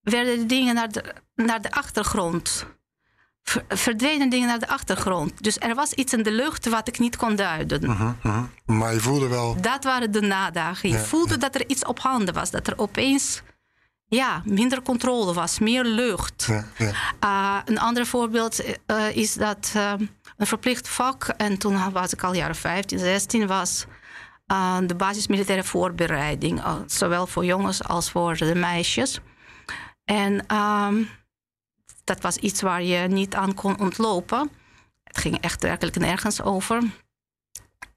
werden 0.00 0.38
de 0.38 0.46
dingen 0.46 0.74
naar 0.74 0.92
de, 0.92 1.14
naar 1.34 1.62
de 1.62 1.70
achtergrond. 1.70 2.66
Ver, 3.42 3.64
verdwenen 3.68 4.28
dingen 4.28 4.48
naar 4.48 4.58
de 4.58 4.68
achtergrond. 4.68 5.42
Dus 5.42 5.58
er 5.58 5.74
was 5.74 5.92
iets 5.92 6.12
in 6.12 6.22
de 6.22 6.32
lucht 6.32 6.68
wat 6.68 6.88
ik 6.88 6.98
niet 6.98 7.16
kon 7.16 7.36
duiden. 7.36 7.84
Uh-huh, 7.84 8.10
uh-huh. 8.24 8.44
Maar 8.64 8.92
je 8.94 9.00
voelde 9.00 9.28
wel. 9.28 9.60
Dat 9.60 9.84
waren 9.84 10.12
de 10.12 10.20
nadagen. 10.20 10.88
Je 10.88 10.94
ja, 10.94 11.02
voelde 11.02 11.34
ja. 11.34 11.38
dat 11.38 11.54
er 11.54 11.68
iets 11.68 11.84
op 11.84 11.98
handen 11.98 12.34
was. 12.34 12.50
Dat 12.50 12.66
er 12.66 12.78
opeens 12.78 13.42
ja, 14.16 14.42
minder 14.44 14.82
controle 14.82 15.32
was, 15.32 15.58
meer 15.58 15.84
lucht. 15.84 16.44
Ja, 16.48 16.64
ja. 16.76 16.92
Uh, 17.24 17.58
een 17.64 17.78
ander 17.78 18.06
voorbeeld 18.06 18.64
uh, 18.86 19.16
is 19.16 19.34
dat 19.34 19.72
uh, 19.76 19.92
een 20.36 20.46
verplicht 20.46 20.88
vak, 20.88 21.24
en 21.36 21.58
toen 21.58 21.92
was 21.92 22.12
ik 22.12 22.22
al 22.22 22.34
jaren 22.34 22.56
15, 22.56 22.98
16, 22.98 23.46
was 23.46 23.86
de 24.86 24.94
basismilitaire 24.96 25.64
voorbereiding, 25.64 26.62
zowel 26.86 27.26
voor 27.26 27.44
jongens 27.44 27.84
als 27.84 28.10
voor 28.10 28.36
de 28.36 28.54
meisjes. 28.54 29.20
En 30.04 30.56
um, 30.56 31.08
dat 32.04 32.20
was 32.20 32.36
iets 32.36 32.60
waar 32.60 32.82
je 32.82 33.08
niet 33.08 33.34
aan 33.34 33.54
kon 33.54 33.80
ontlopen. 33.80 34.50
Het 35.04 35.18
ging 35.18 35.40
echt 35.40 35.62
werkelijk 35.62 35.98
nergens 35.98 36.42
over. 36.42 36.82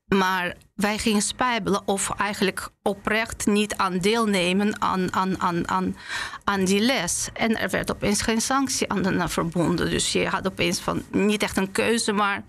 Maar 0.05 0.55
wij 0.75 0.97
gingen 0.97 1.21
spijbelen 1.21 1.88
of 1.88 2.09
eigenlijk 2.17 2.69
oprecht 2.81 3.45
niet 3.45 3.75
aan 3.75 3.97
deelnemen 3.97 4.81
aan, 4.81 5.13
aan, 5.13 5.41
aan, 5.41 5.69
aan, 5.69 5.95
aan 6.43 6.65
die 6.65 6.79
les. 6.79 7.29
En 7.33 7.57
er 7.57 7.69
werd 7.69 7.91
opeens 7.91 8.21
geen 8.21 8.41
sanctie 8.41 8.91
aan 8.91 9.29
verbonden. 9.29 9.89
Dus 9.89 10.12
je 10.12 10.27
had 10.27 10.47
opeens 10.47 10.79
van 10.79 11.03
niet 11.12 11.43
echt 11.43 11.57
een 11.57 11.71
keuze, 11.71 12.12
maar 12.12 12.43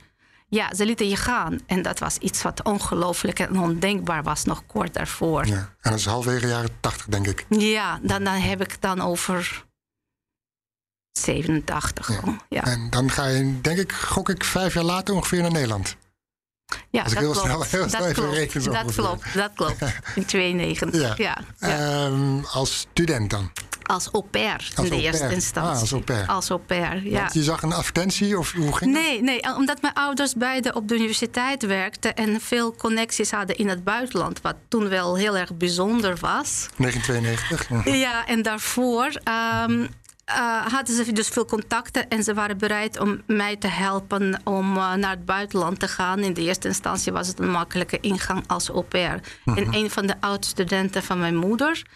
ja, 0.48 0.74
ze 0.74 0.86
lieten 0.86 1.08
je 1.08 1.16
gaan. 1.16 1.60
En 1.66 1.82
dat 1.82 1.98
was 1.98 2.18
iets 2.18 2.42
wat 2.42 2.62
ongelooflijk 2.62 3.38
en 3.38 3.58
ondenkbaar 3.60 4.22
was 4.22 4.44
nog 4.44 4.66
kort 4.66 4.94
daarvoor. 4.94 5.46
Ja, 5.46 5.74
en 5.80 5.90
dat 5.90 5.98
is 5.98 6.06
halverwege 6.06 6.46
jaren 6.46 6.80
tachtig, 6.80 7.06
denk 7.06 7.26
ik. 7.26 7.46
Ja, 7.48 7.98
dan, 8.02 8.24
dan 8.24 8.34
heb 8.34 8.60
ik 8.60 8.80
dan 8.80 9.00
over 9.00 9.65
87. 11.18 12.08
Ja. 12.08 12.36
ja. 12.48 12.64
En 12.64 12.86
dan 12.90 13.10
ga 13.10 13.26
je, 13.26 13.60
denk 13.60 13.78
ik, 13.78 13.92
gok 13.92 14.28
ik 14.28 14.44
vijf 14.44 14.74
jaar 14.74 14.84
later 14.84 15.14
ongeveer 15.14 15.42
naar 15.42 15.52
Nederland. 15.52 15.96
Ja, 16.90 17.02
dat 17.02 17.12
heel 17.12 17.30
klopt. 17.30 17.46
Snel, 17.46 17.62
heel 17.62 17.88
snel 17.88 18.02
dat, 18.02 18.12
klopt. 18.12 18.64
dat 18.64 18.94
klopt. 18.94 19.34
Dat 19.34 19.50
klopt. 19.54 19.82
In 20.14 20.24
92. 20.24 21.16
Ja. 21.16 21.38
ja, 21.58 21.68
ja. 21.68 22.04
Um, 22.06 22.44
als 22.44 22.78
student 22.78 23.30
dan? 23.30 23.50
Als 23.82 24.08
au 24.12 24.24
pair 24.30 24.72
in 24.76 24.88
de 24.88 25.00
eerste 25.00 25.32
instantie. 25.32 25.74
Ah, 25.74 25.80
als 25.80 25.92
au 25.92 26.02
pair. 26.02 26.26
Als 26.26 26.50
au 26.50 26.60
pair, 26.60 27.06
ja. 27.06 27.20
Want 27.20 27.34
je 27.34 27.42
zag 27.42 27.62
een 27.62 27.72
advertentie 27.72 28.38
of 28.38 28.52
hoe 28.52 28.76
ging 28.76 28.92
nee, 28.92 29.22
Nee, 29.22 29.56
omdat 29.56 29.82
mijn 29.82 29.94
ouders 29.94 30.34
beide 30.34 30.74
op 30.74 30.88
de 30.88 30.94
universiteit 30.94 31.66
werkten... 31.66 32.14
en 32.14 32.40
veel 32.40 32.74
connecties 32.74 33.30
hadden 33.30 33.56
in 33.56 33.68
het 33.68 33.84
buitenland... 33.84 34.40
wat 34.40 34.56
toen 34.68 34.88
wel 34.88 35.16
heel 35.16 35.36
erg 35.36 35.54
bijzonder 35.54 36.16
was. 36.20 36.68
1992? 36.76 37.94
Ja, 37.94 38.26
en 38.26 38.42
daarvoor... 38.42 39.20
Um, 39.68 39.88
uh, 40.30 40.66
hadden 40.66 41.04
ze 41.04 41.12
dus 41.12 41.28
veel 41.28 41.44
contacten 41.44 42.08
en 42.08 42.22
ze 42.22 42.34
waren 42.34 42.58
bereid 42.58 43.00
om 43.00 43.22
mij 43.26 43.56
te 43.56 43.66
helpen 43.66 44.40
om 44.44 44.76
uh, 44.76 44.94
naar 44.94 45.10
het 45.10 45.24
buitenland 45.24 45.80
te 45.80 45.88
gaan. 45.88 46.18
In 46.18 46.34
de 46.34 46.40
eerste 46.40 46.68
instantie 46.68 47.12
was 47.12 47.28
het 47.28 47.38
een 47.38 47.50
makkelijke 47.50 48.00
ingang 48.00 48.44
als 48.46 48.68
au 48.68 48.82
pair. 48.82 49.20
Mhm. 49.44 49.58
En 49.58 49.74
een 49.74 49.90
van 49.90 50.06
de 50.06 50.14
oud-studenten 50.20 51.02
van 51.02 51.18
mijn 51.18 51.36
moeder, 51.36 51.86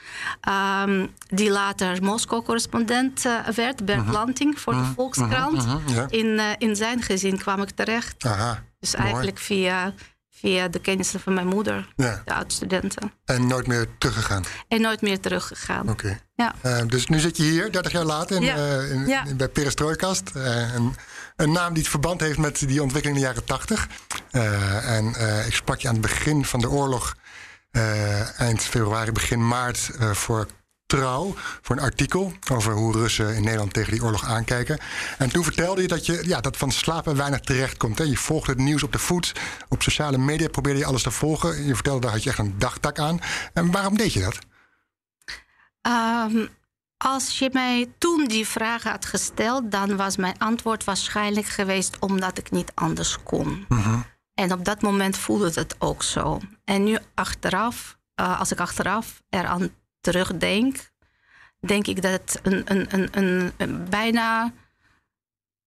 um, 0.85 1.15
die 1.29 1.51
later 1.51 2.03
Moskou-correspondent 2.03 3.25
uh, 3.25 3.47
werd, 3.47 3.85
Bert 3.85 3.99
Mhm. 4.01 4.13
Lanting 4.13 4.61
voor 4.61 4.73
de 4.73 4.85
Volkskrant. 4.95 5.67
Ja. 5.87 6.07
In, 6.09 6.41
in 6.59 6.77
zijn 6.77 7.03
gezin 7.03 7.39
kwam 7.39 7.63
ik 7.63 7.71
terecht. 7.71 8.23
Dus 8.81 8.93
mooi. 8.93 9.05
eigenlijk 9.05 9.39
via, 9.39 9.95
via 10.41 10.69
de 10.69 10.79
kennissen 10.81 11.21
van 11.21 11.35
mijn 11.35 11.47
moeder, 11.47 11.89
Ja. 11.97 12.23
de 12.25 12.35
oud-studenten. 12.35 13.13
En 13.25 13.47
nooit 13.47 13.67
meer 13.67 13.87
teruggegaan. 13.99 14.45
En 14.69 14.81
nooit 14.81 15.01
meer 15.01 15.21
teruggegaan. 15.21 15.89
Oké. 15.91 16.21
Ja. 16.35 16.55
Uh, 16.67 16.81
dus 16.87 17.07
nu 17.07 17.19
zit 17.19 17.37
je 17.37 17.43
hier, 17.43 17.73
30 17.73 17.93
jaar 17.93 18.05
later, 18.05 18.37
in, 18.37 18.43
Ja. 18.43 18.57
uh, 18.57 18.91
in, 18.91 19.07
Ja. 19.07 19.25
in- 19.27 19.37
bij 19.37 19.49
Perestrojkast. 19.49 20.31
Uh, 20.37 20.75
een, 20.75 20.95
een 21.37 21.53
naam 21.53 21.73
die 21.73 21.83
het 21.83 21.91
verband 21.91 22.21
heeft 22.21 22.39
met 22.39 22.59
die 22.69 22.83
ontwikkeling 22.83 23.19
in 23.19 23.25
de 23.25 23.29
jaren 23.33 23.45
80. 23.45 23.89
Uh, 24.33 24.97
en 24.97 25.07
ik 25.47 25.55
sprak 25.55 25.81
je 25.81 25.89
aan 25.89 25.95
het 25.95 26.03
begin 26.03 26.45
van 26.45 26.61
de 26.61 26.71
oorlog, 26.71 27.15
eind 28.37 28.63
februari, 28.63 29.13
begin 29.13 29.49
maart, 29.49 29.91
voor 30.13 30.47
Trouw, 30.91 31.35
voor 31.37 31.77
een 31.77 31.83
artikel 31.83 32.33
over 32.53 32.73
hoe 32.73 32.93
Russen 32.93 33.35
in 33.35 33.43
Nederland 33.43 33.73
tegen 33.73 33.93
die 33.93 34.03
oorlog 34.03 34.25
aankijken. 34.25 34.79
En 35.19 35.31
toen 35.31 35.45
vertelde 35.45 35.83
je 35.83 35.89
dat 35.89 36.07
je 36.07 36.23
ja, 36.27 36.41
dat 36.41 36.57
van 36.57 36.73
slapen 36.73 37.17
weinig 37.17 37.41
terecht 37.41 37.77
komt. 37.77 37.99
Hè? 37.99 38.05
Je 38.05 38.17
volgde 38.17 38.53
het 38.53 38.61
nieuws 38.61 38.83
op 38.83 38.93
de 38.93 38.99
voet, 38.99 39.33
op 39.69 39.83
sociale 39.83 40.19
media 40.19 40.49
probeerde 40.49 40.79
je 40.79 40.85
alles 40.85 41.03
te 41.03 41.11
volgen. 41.11 41.67
Je 41.67 41.75
vertelde 41.75 42.01
daar 42.01 42.11
had 42.11 42.23
je 42.23 42.31
echt 42.31 42.39
een 42.39 42.59
dagtak 42.59 42.99
aan. 42.99 43.21
En 43.53 43.71
waarom 43.71 43.97
deed 43.97 44.13
je 44.13 44.21
dat? 44.21 44.39
Um, 46.33 46.49
als 46.97 47.39
je 47.39 47.51
mij 47.53 47.93
toen 47.99 48.25
die 48.25 48.47
vraag 48.47 48.83
had 48.83 49.07
gesteld, 49.07 49.71
dan 49.71 49.97
was 49.97 50.17
mijn 50.17 50.39
antwoord 50.39 50.85
waarschijnlijk 50.85 51.47
geweest 51.47 51.99
omdat 51.99 52.39
ik 52.39 52.51
niet 52.51 52.73
anders 52.75 53.23
kon. 53.23 53.65
Mm-hmm. 53.69 54.05
En 54.35 54.53
op 54.53 54.65
dat 54.65 54.83
moment 54.83 55.17
voelde 55.17 55.53
het 55.55 55.77
ook 55.79 56.03
zo. 56.03 56.41
En 56.65 56.85
nu 56.85 56.99
achteraf, 57.15 57.99
uh, 58.21 58.39
als 58.39 58.53
ik 58.53 58.61
achteraf 58.61 59.23
eraan 59.29 59.71
terugdenk, 60.01 60.91
denk 61.61 61.87
ik 61.87 62.03
dat 62.03 62.11
het 62.11 62.41
een, 62.43 62.63
een, 62.65 63.09
een, 63.13 63.53
een, 63.57 63.89
bijna 63.89 64.53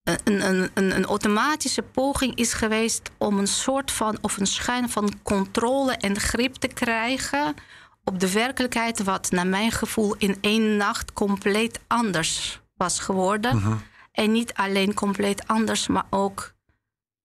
een, 0.03 0.45
een, 0.49 0.69
een, 0.73 0.95
een 0.95 1.05
automatische 1.05 1.81
poging 1.81 2.35
is 2.35 2.53
geweest 2.53 3.11
om 3.17 3.37
een 3.37 3.47
soort 3.47 3.91
van 3.91 4.17
of 4.21 4.37
een 4.37 4.47
schijn 4.47 4.89
van 4.89 5.13
controle 5.23 5.93
en 5.93 6.19
grip 6.19 6.55
te 6.55 6.67
krijgen 6.67 7.55
op 8.03 8.19
de 8.19 8.31
werkelijkheid, 8.31 9.03
wat 9.03 9.31
naar 9.31 9.47
mijn 9.47 9.71
gevoel 9.71 10.15
in 10.17 10.37
één 10.41 10.77
nacht 10.77 11.13
compleet 11.13 11.79
anders 11.87 12.61
was 12.73 12.99
geworden. 12.99 13.55
Mhm. 13.55 13.73
En 14.11 14.31
niet 14.31 14.53
alleen 14.53 14.93
compleet 14.93 15.47
anders, 15.47 15.87
maar 15.87 16.05
ook 16.09 16.53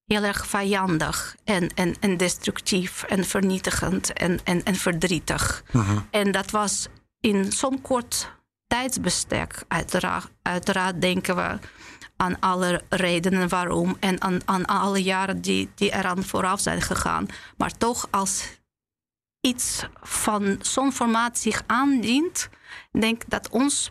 heel 0.04 0.22
erg 0.22 0.46
vijandig 0.46 1.36
en, 1.44 1.74
en, 1.74 1.96
en 2.00 2.16
destructief 2.16 3.02
en 3.02 3.24
vernietigend 3.24 4.12
en, 4.12 4.40
en, 4.44 4.64
en 4.64 4.74
verdrietig. 4.74 5.62
Mhm. 5.72 5.98
En 6.10 6.32
dat 6.32 6.50
was 6.50 6.88
in 7.20 7.52
zo'n 7.52 7.80
kort 7.80 8.30
tijdsbestek. 8.66 9.64
Uiteraard, 9.68 10.30
uiteraard 10.42 11.00
denken 11.00 11.36
we 11.36 11.58
aan 12.16 12.40
alle 12.40 12.82
redenen 12.88 13.48
waarom 13.48 13.96
en 14.00 14.22
aan, 14.22 14.40
aan 14.44 14.64
alle 14.64 15.02
jaren 15.02 15.40
die, 15.40 15.70
die 15.74 15.92
eraan 15.92 16.24
vooraf 16.24 16.60
zijn 16.60 16.82
gegaan. 16.82 17.26
Maar 17.56 17.76
toch 17.78 18.08
als 18.10 18.44
iets 19.40 19.86
van 20.00 20.58
zo'n 20.60 20.92
formaat 20.92 21.38
zich 21.38 21.62
aandient, 21.66 22.48
denk 22.92 23.22
dat 23.28 23.48
ons 23.48 23.90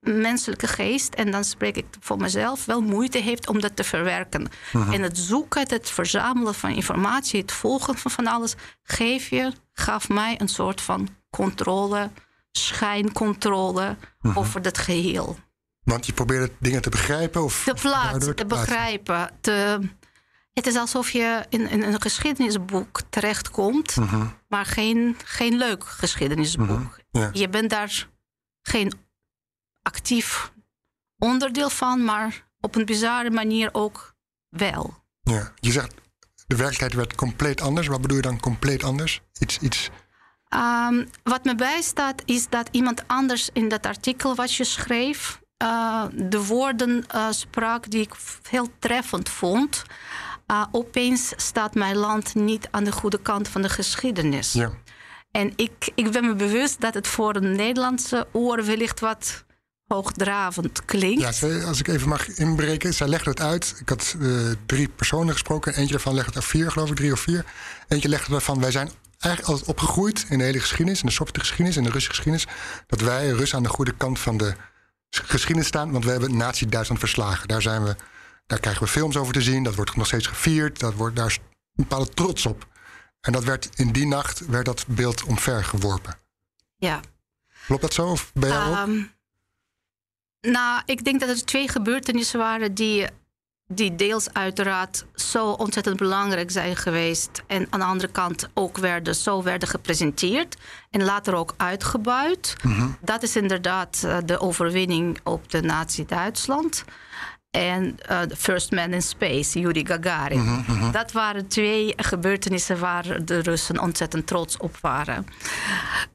menselijke 0.00 0.66
geest, 0.66 1.14
en 1.14 1.30
dan 1.30 1.44
spreek 1.44 1.76
ik 1.76 1.86
voor 2.00 2.16
mezelf, 2.16 2.64
wel 2.64 2.80
moeite 2.80 3.18
heeft 3.18 3.48
om 3.48 3.60
dat 3.60 3.76
te 3.76 3.84
verwerken. 3.84 4.48
Mhm. 4.72 4.92
En 4.92 5.02
het 5.02 5.18
zoeken, 5.18 5.68
het 5.68 5.90
verzamelen 5.90 6.54
van 6.54 6.70
informatie, 6.70 7.40
het 7.40 7.52
volgen 7.52 7.98
van 7.98 8.10
van 8.10 8.26
alles, 8.26 8.54
geef 8.82 9.28
je, 9.28 9.52
gaf 9.72 10.08
mij 10.08 10.40
een 10.40 10.48
soort 10.48 10.80
van 10.80 11.08
controle, 11.30 12.10
schijncontrole 12.58 13.96
Mhm. 14.20 14.38
over 14.38 14.60
het 14.60 14.78
geheel. 14.78 15.38
Want 15.82 16.06
je 16.06 16.12
probeerde 16.12 16.52
dingen 16.60 16.82
te 16.82 16.90
begrijpen? 16.90 17.42
Of 17.44 17.62
Te 17.64 18.44
begrijpen. 18.46 19.30
Te... 19.40 19.78
Het 20.52 20.66
is 20.66 20.76
alsof 20.76 21.10
je 21.10 21.44
in, 21.48 21.70
in 21.70 21.82
een 21.82 22.00
geschiedenisboek 22.00 23.00
terechtkomt, 23.10 23.96
Mhm. 23.96 24.26
maar 24.48 24.66
geen, 24.66 25.16
geen 25.24 25.56
leuk 25.56 25.84
geschiedenisboek. 25.84 26.68
Mhm, 26.68 26.86
ja. 27.10 27.30
Je 27.32 27.48
bent 27.48 27.70
daar 27.70 28.08
geen 28.62 28.92
actief 29.82 30.52
onderdeel 31.18 31.70
van, 31.70 32.04
maar 32.04 32.44
op 32.60 32.74
een 32.74 32.84
bizarre 32.84 33.30
manier 33.30 33.68
ook 33.72 34.14
wel. 34.48 34.94
Ja. 35.22 35.52
Je 35.60 35.72
zegt, 35.72 35.94
de 36.46 36.56
werkelijkheid 36.56 36.94
werd 36.94 37.14
compleet 37.14 37.60
anders. 37.60 37.86
Wat 37.86 38.00
bedoel 38.00 38.16
je 38.16 38.22
dan 38.22 38.40
compleet 38.40 38.82
anders? 38.84 39.20
Iets, 39.38 39.58
iets... 39.58 39.90
Um, 40.48 41.08
wat 41.22 41.44
me 41.44 41.54
bijstaat 41.54 42.22
is 42.24 42.48
dat 42.48 42.68
iemand 42.70 43.02
anders 43.06 43.48
in 43.52 43.68
dat 43.68 43.86
artikel 43.86 44.34
wat 44.34 44.54
je 44.54 44.64
schreef, 44.64 45.40
uh, 45.62 46.04
de 46.12 46.44
woorden 46.44 47.04
uh, 47.14 47.30
sprak 47.30 47.90
die 47.90 48.00
ik 48.00 48.12
heel 48.48 48.68
treffend 48.78 49.28
vond. 49.28 49.82
Uh, 50.46 50.64
opeens 50.72 51.32
staat 51.36 51.74
mijn 51.74 51.96
land 51.96 52.34
niet 52.34 52.68
aan 52.70 52.84
de 52.84 52.92
goede 52.92 53.20
kant 53.22 53.48
van 53.48 53.62
de 53.62 53.68
geschiedenis. 53.68 54.52
Ja. 54.52 54.70
En 55.30 55.52
ik, 55.56 55.90
ik 55.94 56.12
ben 56.12 56.24
me 56.24 56.34
bewust 56.34 56.80
dat 56.80 56.94
het 56.94 57.06
voor 57.06 57.36
een 57.36 57.56
Nederlandse 57.56 58.26
oor 58.32 58.64
wellicht 58.64 59.00
wat 59.00 59.44
hoogdravend 59.86 60.84
klinkt. 60.84 61.20
Ja, 61.20 61.32
zij, 61.32 61.64
als 61.64 61.78
ik 61.78 61.88
even 61.88 62.08
mag 62.08 62.28
inbreken, 62.28 62.94
zij 62.94 63.08
legde 63.08 63.30
het 63.30 63.40
uit. 63.40 63.76
Ik 63.80 63.88
had 63.88 64.16
uh, 64.18 64.52
drie 64.66 64.88
personen 64.88 65.32
gesproken. 65.32 65.74
Eentje 65.74 65.92
daarvan 65.92 66.14
legde 66.14 66.28
het 66.28 66.38
uit 66.38 66.48
vier, 66.48 66.70
geloof 66.70 66.90
ik, 66.90 66.96
drie 66.96 67.12
of 67.12 67.20
vier. 67.20 67.44
Eentje 67.88 68.08
legde 68.08 68.34
ervan, 68.34 68.60
wij 68.60 68.70
zijn 68.70 68.90
eigenlijk 69.24 69.48
altijd 69.48 69.68
opgegroeid 69.68 70.26
in 70.28 70.38
de 70.38 70.44
hele 70.44 70.60
geschiedenis, 70.60 71.00
in 71.00 71.06
de 71.06 71.12
Sovjetgeschiedenis, 71.12 71.76
in 71.76 71.82
de 71.82 71.90
Russische 71.90 72.22
geschiedenis, 72.22 72.46
dat 72.86 73.00
wij 73.00 73.28
Russen 73.28 73.56
aan 73.56 73.62
de 73.62 73.68
goede 73.68 73.96
kant 73.96 74.18
van 74.18 74.36
de 74.36 74.54
geschiedenis 75.10 75.68
staan, 75.68 75.92
want 75.92 76.04
we 76.04 76.10
hebben 76.10 76.36
Nazi-Duitsland 76.36 77.00
verslagen. 77.00 77.48
Daar 77.48 77.62
zijn 77.62 77.84
we, 77.84 77.96
daar 78.46 78.60
krijgen 78.60 78.82
we 78.82 78.88
films 78.88 79.16
over 79.16 79.32
te 79.32 79.42
zien, 79.42 79.62
dat 79.62 79.74
wordt 79.74 79.96
nog 79.96 80.06
steeds 80.06 80.26
gevierd, 80.26 80.80
dat 80.80 80.94
wordt, 80.94 81.16
daar 81.16 81.26
is 81.26 81.36
een 81.36 81.42
bepaalde 81.74 82.08
trots 82.08 82.46
op. 82.46 82.66
En 83.20 83.32
dat 83.32 83.44
werd 83.44 83.68
in 83.74 83.92
die 83.92 84.06
nacht 84.06 84.46
werd 84.46 84.64
dat 84.64 84.84
beeld 84.86 85.24
omvergeworpen. 85.24 86.16
Ja. 86.76 87.00
Klopt 87.66 87.82
dat 87.82 87.94
zo? 87.94 88.06
Of 88.06 88.32
bij 88.34 88.48
jou 88.48 88.70
ook? 88.70 88.86
Um, 88.86 89.12
nou, 90.40 90.82
ik 90.86 91.04
denk 91.04 91.20
dat 91.20 91.28
er 91.28 91.44
twee 91.44 91.68
gebeurtenissen 91.68 92.38
waren 92.38 92.74
die 92.74 93.06
die 93.66 93.94
deels 93.94 94.32
uiteraard 94.32 95.04
zo 95.14 95.50
ontzettend 95.50 95.96
belangrijk 95.96 96.50
zijn 96.50 96.76
geweest. 96.76 97.42
En 97.46 97.66
aan 97.70 97.80
de 97.80 97.86
andere 97.86 98.12
kant 98.12 98.48
ook 98.54 98.78
werden, 98.78 99.14
zo 99.14 99.42
werden 99.42 99.68
gepresenteerd. 99.68 100.56
En 100.90 101.04
later 101.04 101.34
ook 101.34 101.54
uitgebuit. 101.56 102.56
Dat 103.00 103.22
is 103.22 103.36
inderdaad 103.36 104.02
uh, 104.04 104.16
de 104.24 104.40
overwinning 104.40 105.18
op 105.22 105.50
de 105.50 105.62
Nazi-Duitsland. 105.62 106.84
En 107.50 107.98
uh, 108.10 108.20
First 108.36 108.70
Man 108.70 108.92
in 108.92 109.02
Space, 109.02 109.60
Yuri 109.60 109.86
Gagarin. 109.86 110.64
Dat 110.92 111.12
waren 111.12 111.48
twee 111.48 111.92
gebeurtenissen 111.96 112.78
waar 112.78 113.24
de 113.24 113.38
Russen 113.38 113.80
ontzettend 113.80 114.26
trots 114.26 114.56
op 114.56 114.76
waren. 114.80 115.26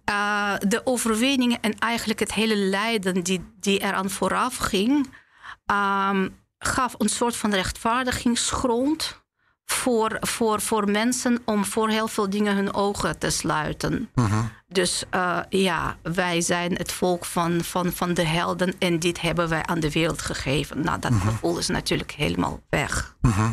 Uh, 0.09 0.53
de 0.67 0.81
overwinningen 0.85 1.61
en 1.61 1.77
eigenlijk 1.77 2.19
het 2.19 2.33
hele 2.33 2.55
lijden 2.55 3.23
die, 3.23 3.43
die 3.59 3.79
eraan 3.79 4.09
vooraf 4.09 4.57
ging. 4.57 5.09
Um, 6.11 6.37
gaf 6.59 6.95
een 6.97 7.09
soort 7.09 7.35
van 7.35 7.53
rechtvaardigingsgrond 7.53 9.21
voor, 9.65 10.17
voor, 10.19 10.61
voor 10.61 10.91
mensen 10.91 11.41
om 11.45 11.65
voor 11.65 11.89
heel 11.89 12.07
veel 12.07 12.29
dingen 12.29 12.55
hun 12.55 12.73
ogen 12.73 13.19
te 13.19 13.29
sluiten. 13.29 14.09
Mhm. 14.15 14.43
Dus 14.67 15.03
uh, 15.15 15.39
ja, 15.49 15.97
wij 16.03 16.41
zijn 16.41 16.73
het 16.73 16.91
volk 16.91 17.25
van, 17.25 17.63
van, 17.63 17.91
van 17.91 18.13
de 18.13 18.25
helden 18.25 18.75
en 18.79 18.99
dit 18.99 19.21
hebben 19.21 19.49
wij 19.49 19.65
aan 19.65 19.79
de 19.79 19.91
wereld 19.91 20.21
gegeven. 20.21 20.81
Nou, 20.81 20.99
dat 20.99 21.13
gevoel 21.13 21.57
is 21.57 21.67
natuurlijk 21.67 22.11
helemaal 22.11 22.61
weg. 22.69 23.15
Mhm. 23.21 23.51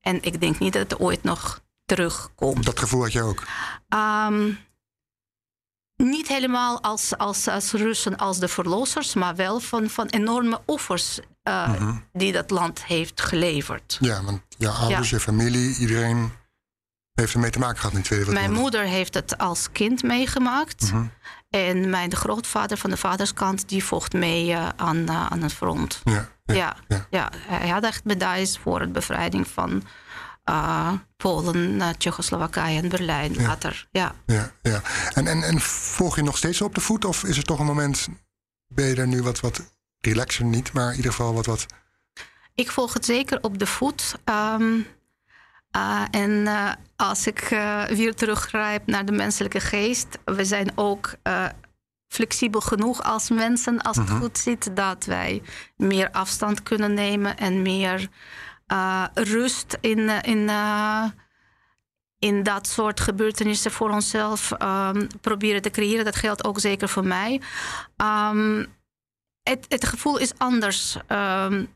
En 0.00 0.22
ik 0.22 0.40
denk 0.40 0.58
niet 0.58 0.72
dat 0.72 0.90
het 0.90 1.00
ooit 1.00 1.22
nog 1.22 1.60
terugkomt. 1.84 2.64
Dat 2.64 2.78
gevoel 2.78 3.02
had 3.02 3.12
je 3.12 3.22
ook? 3.22 3.42
Um, 4.28 4.58
niet 5.96 6.28
helemaal 6.28 6.82
als, 6.82 7.16
als, 7.18 7.48
als 7.48 7.72
Russen 7.72 8.16
als 8.16 8.38
de 8.38 8.48
verlossers, 8.48 9.14
maar 9.14 9.36
wel 9.36 9.60
van, 9.60 9.88
van 9.88 10.06
enorme 10.06 10.60
offers 10.66 11.20
uh, 11.50 11.96
die 12.12 12.32
dat 12.32 12.50
land 12.50 12.84
heeft 12.84 13.20
geleverd. 13.20 13.98
Ja, 14.00 14.22
want 14.22 14.40
je 14.58 14.68
ouders, 14.68 15.10
ja. 15.10 15.16
je 15.16 15.22
familie, 15.22 15.76
iedereen 15.76 16.32
heeft 17.14 17.34
ermee 17.34 17.50
te 17.50 17.58
maken 17.58 17.78
gehad 17.78 17.92
in 17.92 18.00
de 18.00 18.06
Tweede 18.06 18.32
Mijn 18.32 18.52
moeder 18.52 18.84
heeft 18.84 19.14
het 19.14 19.38
als 19.38 19.72
kind 19.72 20.02
meegemaakt. 20.02 20.92
Mhm. 20.92 21.04
En 21.50 21.90
mijn 21.90 22.14
grootvader 22.14 22.76
van 22.76 22.90
de 22.90 22.96
vaderskant, 22.96 23.68
die 23.68 23.84
vocht 23.84 24.12
mee 24.12 24.50
uh, 24.50 24.68
aan, 24.76 24.96
uh, 24.96 25.26
aan 25.26 25.42
het 25.42 25.52
front. 25.52 26.00
Ja, 26.04 26.28
ja, 26.44 26.54
ja, 26.54 26.76
ja. 26.88 27.06
ja. 27.10 27.30
hij 27.46 27.68
had 27.68 27.84
echt 27.84 28.04
medailles 28.04 28.58
voor 28.58 28.80
het 28.80 28.92
bevrijding 28.92 29.48
van 29.48 29.82
uh, 30.50 30.92
Polen, 31.16 31.82
Tsjechoslowakije 31.98 32.82
en 32.82 32.88
Berlijn 32.88 33.36
later. 33.36 33.88
Ja. 33.90 34.14
Ja, 34.26 34.52
ja. 34.62 34.82
En, 35.14 35.26
en, 35.26 35.42
en 35.42 35.60
volg 35.60 36.16
je 36.16 36.22
nog 36.22 36.36
steeds 36.36 36.60
op 36.60 36.74
de 36.74 36.80
voet? 36.80 37.04
Of 37.04 37.24
is 37.24 37.36
er 37.36 37.44
toch 37.44 37.58
een 37.58 37.66
moment, 37.66 38.08
ben 38.66 38.86
je 38.86 38.94
er 38.94 39.06
nu 39.06 39.22
wat, 39.22 39.40
wat 39.40 39.74
relaxer 40.00 40.44
niet, 40.44 40.72
maar 40.72 40.90
in 40.90 40.96
ieder 40.96 41.10
geval 41.10 41.34
wat, 41.34 41.46
wat... 41.46 41.66
Ik 42.54 42.70
volg 42.70 42.92
het 42.92 43.04
zeker 43.04 43.38
op 43.42 43.58
de 43.58 43.66
voet. 43.66 44.14
Um, 44.24 44.86
uh, 45.76 46.02
en 46.10 46.30
uh, 46.30 46.72
als 46.96 47.26
ik 47.26 47.50
uh, 47.50 47.84
weer 47.84 48.14
teruggrijp 48.14 48.86
naar 48.86 49.04
de 49.04 49.12
menselijke 49.12 49.60
geest, 49.60 50.18
we 50.24 50.44
zijn 50.44 50.72
ook 50.74 51.14
flexibel 52.08 52.60
genoeg 52.60 53.02
als 53.02 53.30
mensen, 53.30 53.80
als 53.82 53.96
het 53.96 54.08
Mhm. 54.08 54.18
goed 54.18 54.38
zit, 54.38 54.76
dat 54.76 55.04
wij 55.04 55.42
meer 55.76 56.10
afstand 56.10 56.62
kunnen 56.62 56.94
nemen 56.94 57.36
en 57.36 57.62
meer 57.62 58.08
rust 59.14 59.78
in, 59.80 60.08
in, 60.08 60.50
in 62.18 62.42
dat 62.42 62.66
soort 62.66 63.00
gebeurtenissen 63.00 63.70
voor 63.70 63.90
onszelf 63.90 64.52
um, 64.62 65.06
proberen 65.20 65.62
te 65.62 65.70
creëren. 65.70 66.04
Dat 66.04 66.16
geldt 66.16 66.44
ook 66.44 66.60
zeker 66.60 66.88
voor 66.88 67.06
mij. 67.06 67.40
Um, 67.96 68.66
het, 69.42 69.66
het, 69.68 69.84
gevoel 69.84 70.18
is 70.18 70.32
anders 70.38 70.96
um, 71.08 71.74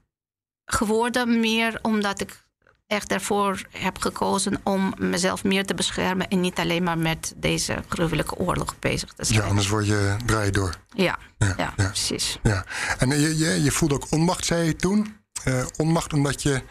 geworden, 0.65 1.41
meer 1.41 1.79
omdat 1.83 2.21
ik 2.21 2.45
echt 2.87 3.13
ervoor 3.13 3.63
heb 3.71 3.99
gekozen 3.99 4.61
om 4.63 4.95
mezelf 4.99 5.45
meer 5.45 5.67
te 5.67 5.75
beschermen 5.75 6.29
en 6.29 6.41
niet 6.41 6.59
alleen 6.59 6.83
maar 6.83 6.99
met 6.99 7.35
deze 7.37 7.83
gruwelijke 7.89 8.37
oorlog 8.37 8.79
bezig 8.79 9.13
te 9.13 9.25
zijn. 9.25 9.41
Ja, 9.41 9.47
anders 9.47 9.69
word 9.69 9.87
je, 9.87 10.17
draai 10.27 10.51
door. 10.51 10.75
Ja, 10.95 11.19
ja, 11.39 11.47
Ja, 11.47 11.55
ja, 11.57 11.73
ja. 11.77 11.87
precies. 11.87 12.39
Ja. 12.43 12.65
En 12.99 13.09
je, 13.09 13.37
je, 13.39 13.63
je 13.63 13.71
voelde 13.71 13.95
ook 13.95 14.07
onmacht, 14.11 14.45
zei 14.45 14.67
je 14.67 14.77
toen. 14.77 15.17
Uh, 15.45 15.67
onmacht 15.77 16.13
omdat 16.13 16.43
je. 16.43 16.63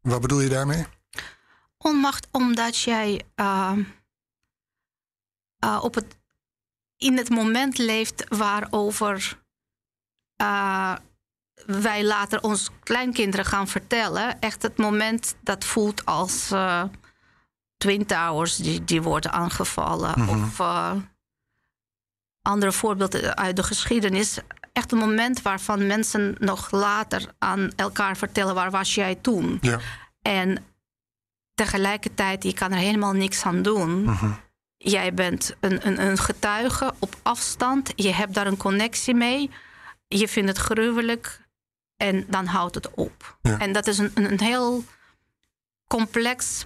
Wat 0.00 0.20
bedoel 0.20 0.40
je 0.40 0.48
daarmee? 0.48 0.86
Onmacht 1.78 2.26
omdat 2.30 2.78
jij 2.78 3.22
uh, 3.36 3.72
uh, 5.64 5.78
op 5.82 5.94
het, 5.94 6.18
in 6.96 7.16
het 7.16 7.28
moment 7.28 7.78
leeft 7.78 8.24
waarover 8.28 9.38
uh, 10.42 10.94
wij 11.66 12.04
later 12.04 12.42
ons 12.42 12.70
kleinkinderen 12.82 13.46
gaan 13.46 13.68
vertellen. 13.68 14.40
Echt 14.40 14.62
het 14.62 14.76
moment 14.76 15.36
dat 15.40 15.64
voelt 15.64 16.04
als 16.04 16.52
uh, 16.52 16.82
Twin 17.76 18.06
Towers 18.06 18.56
die, 18.56 18.84
die 18.84 19.02
worden 19.02 19.32
aangevallen. 19.32 20.20
Mhm. 20.20 20.42
Of 20.42 20.58
uh, 20.58 20.92
andere 22.42 22.72
voorbeelden 22.72 23.36
uit 23.36 23.56
de 23.56 23.62
geschiedenis. 23.62 24.38
Echt 24.72 24.92
een 24.92 24.98
moment 24.98 25.42
waarvan 25.42 25.86
mensen 25.86 26.34
nog 26.38 26.70
later 26.70 27.34
aan 27.38 27.70
elkaar 27.76 28.16
vertellen... 28.16 28.54
waar 28.54 28.70
was 28.70 28.94
jij 28.94 29.14
toen? 29.14 29.58
Ja. 29.60 29.78
En 30.22 30.64
tegelijkertijd, 31.54 32.42
je 32.42 32.54
kan 32.54 32.72
er 32.72 32.78
helemaal 32.78 33.12
niks 33.12 33.44
aan 33.44 33.62
doen. 33.62 34.02
Mhm. 34.02 34.30
Jij 34.76 35.14
bent 35.14 35.56
een, 35.60 35.86
een, 35.86 36.00
een 36.00 36.18
getuige 36.18 36.94
op 36.98 37.14
afstand. 37.22 37.92
Je 37.94 38.12
hebt 38.12 38.34
daar 38.34 38.46
een 38.46 38.56
connectie 38.56 39.14
mee. 39.14 39.50
Je 40.08 40.28
vindt 40.28 40.48
het 40.48 40.58
gruwelijk. 40.58 41.46
En 41.96 42.24
dan 42.28 42.46
houdt 42.46 42.74
het 42.74 42.90
op. 42.94 43.38
Ja. 43.42 43.58
En 43.58 43.72
dat 43.72 43.86
is 43.86 43.98
een, 43.98 44.10
een, 44.14 44.32
een 44.32 44.40
heel 44.40 44.84
complex 45.86 46.64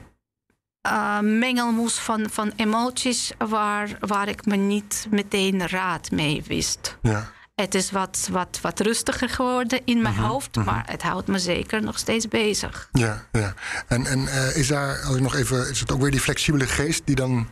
uh, 0.87 1.18
mengelmoes 1.20 1.94
van, 1.94 2.31
van 2.31 2.52
emoties... 2.57 3.33
Waar, 3.38 3.96
waar 4.00 4.28
ik 4.28 4.46
me 4.46 4.57
niet 4.57 5.07
meteen 5.11 5.68
raad 5.68 6.11
mee 6.11 6.42
wist. 6.46 6.96
Ja. 7.02 7.31
Het 7.55 7.74
is 7.74 7.90
wat, 7.90 8.28
wat, 8.31 8.59
wat 8.62 8.81
rustiger 8.81 9.28
geworden 9.28 9.81
in 9.85 10.02
mijn 10.02 10.14
Mhm, 10.14 10.24
hoofd... 10.24 10.57
mhm. 10.57 10.64
maar 10.64 10.83
het 10.87 11.02
houdt 11.02 11.28
me 11.28 11.38
zeker 11.38 11.83
nog 11.83 11.98
steeds 11.98 12.28
bezig. 12.28 12.88
Ja, 12.92 13.26
ja. 13.33 13.55
En, 13.87 14.07
en 14.07 14.18
uh, 14.20 14.57
is 14.57 14.66
daar, 14.68 15.00
als 15.02 15.16
ik 15.16 15.22
nog 15.22 15.35
even, 15.35 15.70
is 15.70 15.81
het 15.81 15.92
ook 15.92 16.00
weer 16.00 16.11
die 16.11 16.20
flexibele 16.20 16.66
geest 16.66 17.02
die 17.05 17.14
dan 17.14 17.48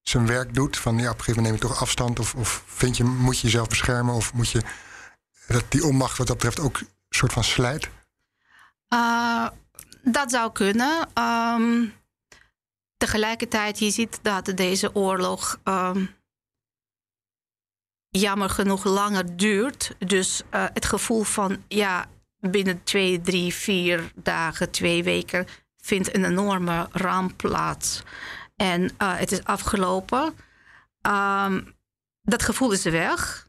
zijn 0.00 0.26
werk 0.26 0.54
doet? 0.54 0.76
Van 0.76 0.98
ja, 0.98 1.10
op 1.10 1.18
een 1.18 1.24
gegeven 1.24 1.42
moment 1.42 1.60
neem 1.60 1.68
je 1.70 1.74
toch 1.74 1.82
afstand? 1.82 2.18
Of, 2.18 2.34
of 2.34 2.62
vind 2.66 2.96
je, 2.96 3.04
moet 3.04 3.36
je 3.38 3.42
jezelf 3.46 3.68
beschermen? 3.68 4.14
Of 4.14 4.32
moet 4.32 4.50
je 4.50 4.62
dat 5.46 5.64
die 5.68 5.84
onmacht 5.84 6.18
wat 6.18 6.26
dat 6.26 6.36
betreft 6.36 6.60
ook 6.60 6.78
een 6.78 6.88
soort 7.08 7.32
van 7.32 7.44
slijt? 7.44 7.88
Uh, 8.88 9.48
dat 10.02 10.30
zou 10.30 10.52
kunnen. 10.52 11.08
Um, 11.18 11.94
tegelijkertijd, 12.96 13.78
je 13.78 13.90
ziet 13.90 14.18
dat 14.22 14.44
deze 14.54 14.94
oorlog 14.94 15.60
um, 15.64 16.14
jammer 18.08 18.50
genoeg 18.50 18.84
langer 18.84 19.36
duurt. 19.36 19.94
Dus 19.98 20.42
uh, 20.50 20.64
het 20.72 20.84
gevoel 20.84 21.22
van 21.22 21.62
ja, 21.68 22.06
binnen 22.38 22.82
twee, 22.82 23.20
drie, 23.20 23.54
vier 23.54 24.12
dagen, 24.14 24.70
twee 24.70 25.02
weken 25.02 25.46
vindt 25.76 26.14
een 26.14 26.24
enorme 26.24 26.88
ramp 26.92 27.36
plaats. 27.36 28.02
En 28.56 28.82
uh, 28.82 29.16
het 29.16 29.32
is 29.32 29.44
afgelopen. 29.44 30.34
Um, 31.06 31.76
dat 32.20 32.42
gevoel 32.42 32.72
is 32.72 32.84
weg. 32.84 33.43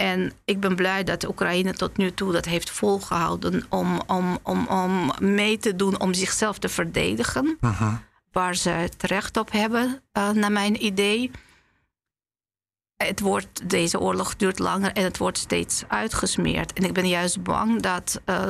En 0.00 0.32
ik 0.44 0.60
ben 0.60 0.76
blij 0.76 1.04
dat 1.04 1.28
Oekraïne 1.28 1.72
tot 1.72 1.96
nu 1.96 2.12
toe 2.12 2.32
dat 2.32 2.44
heeft 2.44 2.70
volgehouden 2.70 3.64
om, 3.68 4.00
om, 4.06 4.38
om, 4.42 4.66
om 4.66 5.12
mee 5.18 5.58
te 5.58 5.76
doen 5.76 6.00
om 6.00 6.14
zichzelf 6.14 6.58
te 6.58 6.68
verdedigen. 6.68 7.58
Waar 8.32 8.54
ze 8.54 8.70
het 8.70 9.02
recht 9.02 9.36
op 9.36 9.52
hebben, 9.52 10.02
uh, 10.18 10.30
naar 10.30 10.52
mijn 10.52 10.84
idee. 10.84 11.30
Het 12.96 13.20
wordt, 13.20 13.68
deze 13.70 14.00
oorlog 14.00 14.36
duurt 14.36 14.58
langer 14.58 14.92
en 14.92 15.04
het 15.04 15.18
wordt 15.18 15.38
steeds 15.38 15.84
uitgesmeerd. 15.88 16.72
En 16.72 16.84
ik 16.84 16.92
ben 16.92 17.08
juist 17.08 17.42
bang 17.42 17.82
dat 17.82 18.20
uh, 18.26 18.48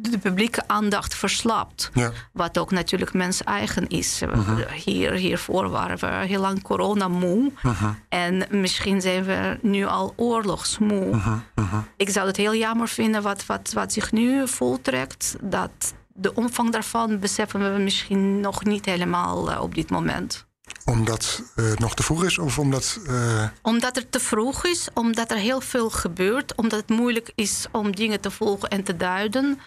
de 0.00 0.18
publieke 0.18 0.62
aandacht 0.66 1.14
verslapt. 1.14 1.90
Ja. 1.94 2.12
Wat 2.32 2.58
ook 2.58 2.70
natuurlijk 2.70 3.12
mens 3.12 3.44
eigen 3.44 3.88
is. 3.88 4.22
Uh 4.22 4.46
-huh. 4.46 4.70
Hier, 4.70 5.12
hiervoor 5.12 5.68
waren 5.68 5.98
we 5.98 6.26
heel 6.26 6.40
lang 6.40 6.62
corona 6.62 7.08
moe. 7.08 7.52
Uh 7.62 7.80
-huh. 7.80 7.90
En 8.08 8.46
misschien 8.50 9.00
zijn 9.00 9.24
we 9.24 9.58
nu 9.62 9.84
al 9.86 10.12
oorlogsmoe. 10.16 11.06
Uh 11.06 11.26
-huh. 11.54 11.78
Ik 11.96 12.10
zou 12.10 12.26
het 12.26 12.36
heel 12.36 12.54
jammer 12.54 12.88
vinden 12.88 13.22
wat, 13.22 13.46
wat, 13.46 13.72
wat 13.72 13.92
zich 13.92 14.12
nu 14.12 14.48
voltrekt. 14.48 15.36
Dat 15.40 15.94
de 16.08 16.34
omvang 16.34 16.72
daarvan 16.72 17.18
beseffen 17.18 17.74
we 17.74 17.82
misschien 17.82 18.40
nog 18.40 18.64
niet 18.64 18.84
helemaal 18.84 19.50
uh, 19.50 19.60
op 19.60 19.74
dit 19.74 19.90
moment 19.90 20.48
omdat 20.84 21.42
uh, 21.56 21.70
het 21.70 21.78
nog 21.78 21.94
te 21.94 22.02
vroeg 22.02 22.24
is 22.24 22.38
of 22.38 22.58
omdat. 22.58 23.00
Uh... 23.06 23.44
Omdat 23.62 23.96
het 23.96 24.12
te 24.12 24.20
vroeg 24.20 24.66
is, 24.66 24.88
omdat 24.94 25.30
er 25.30 25.36
heel 25.36 25.60
veel 25.60 25.90
gebeurt, 25.90 26.54
omdat 26.54 26.80
het 26.80 26.88
moeilijk 26.88 27.32
is 27.34 27.66
om 27.72 27.96
dingen 27.96 28.20
te 28.20 28.30
volgen 28.30 28.68
en 28.68 28.82
te 28.82 28.96
duiden. 28.96 29.60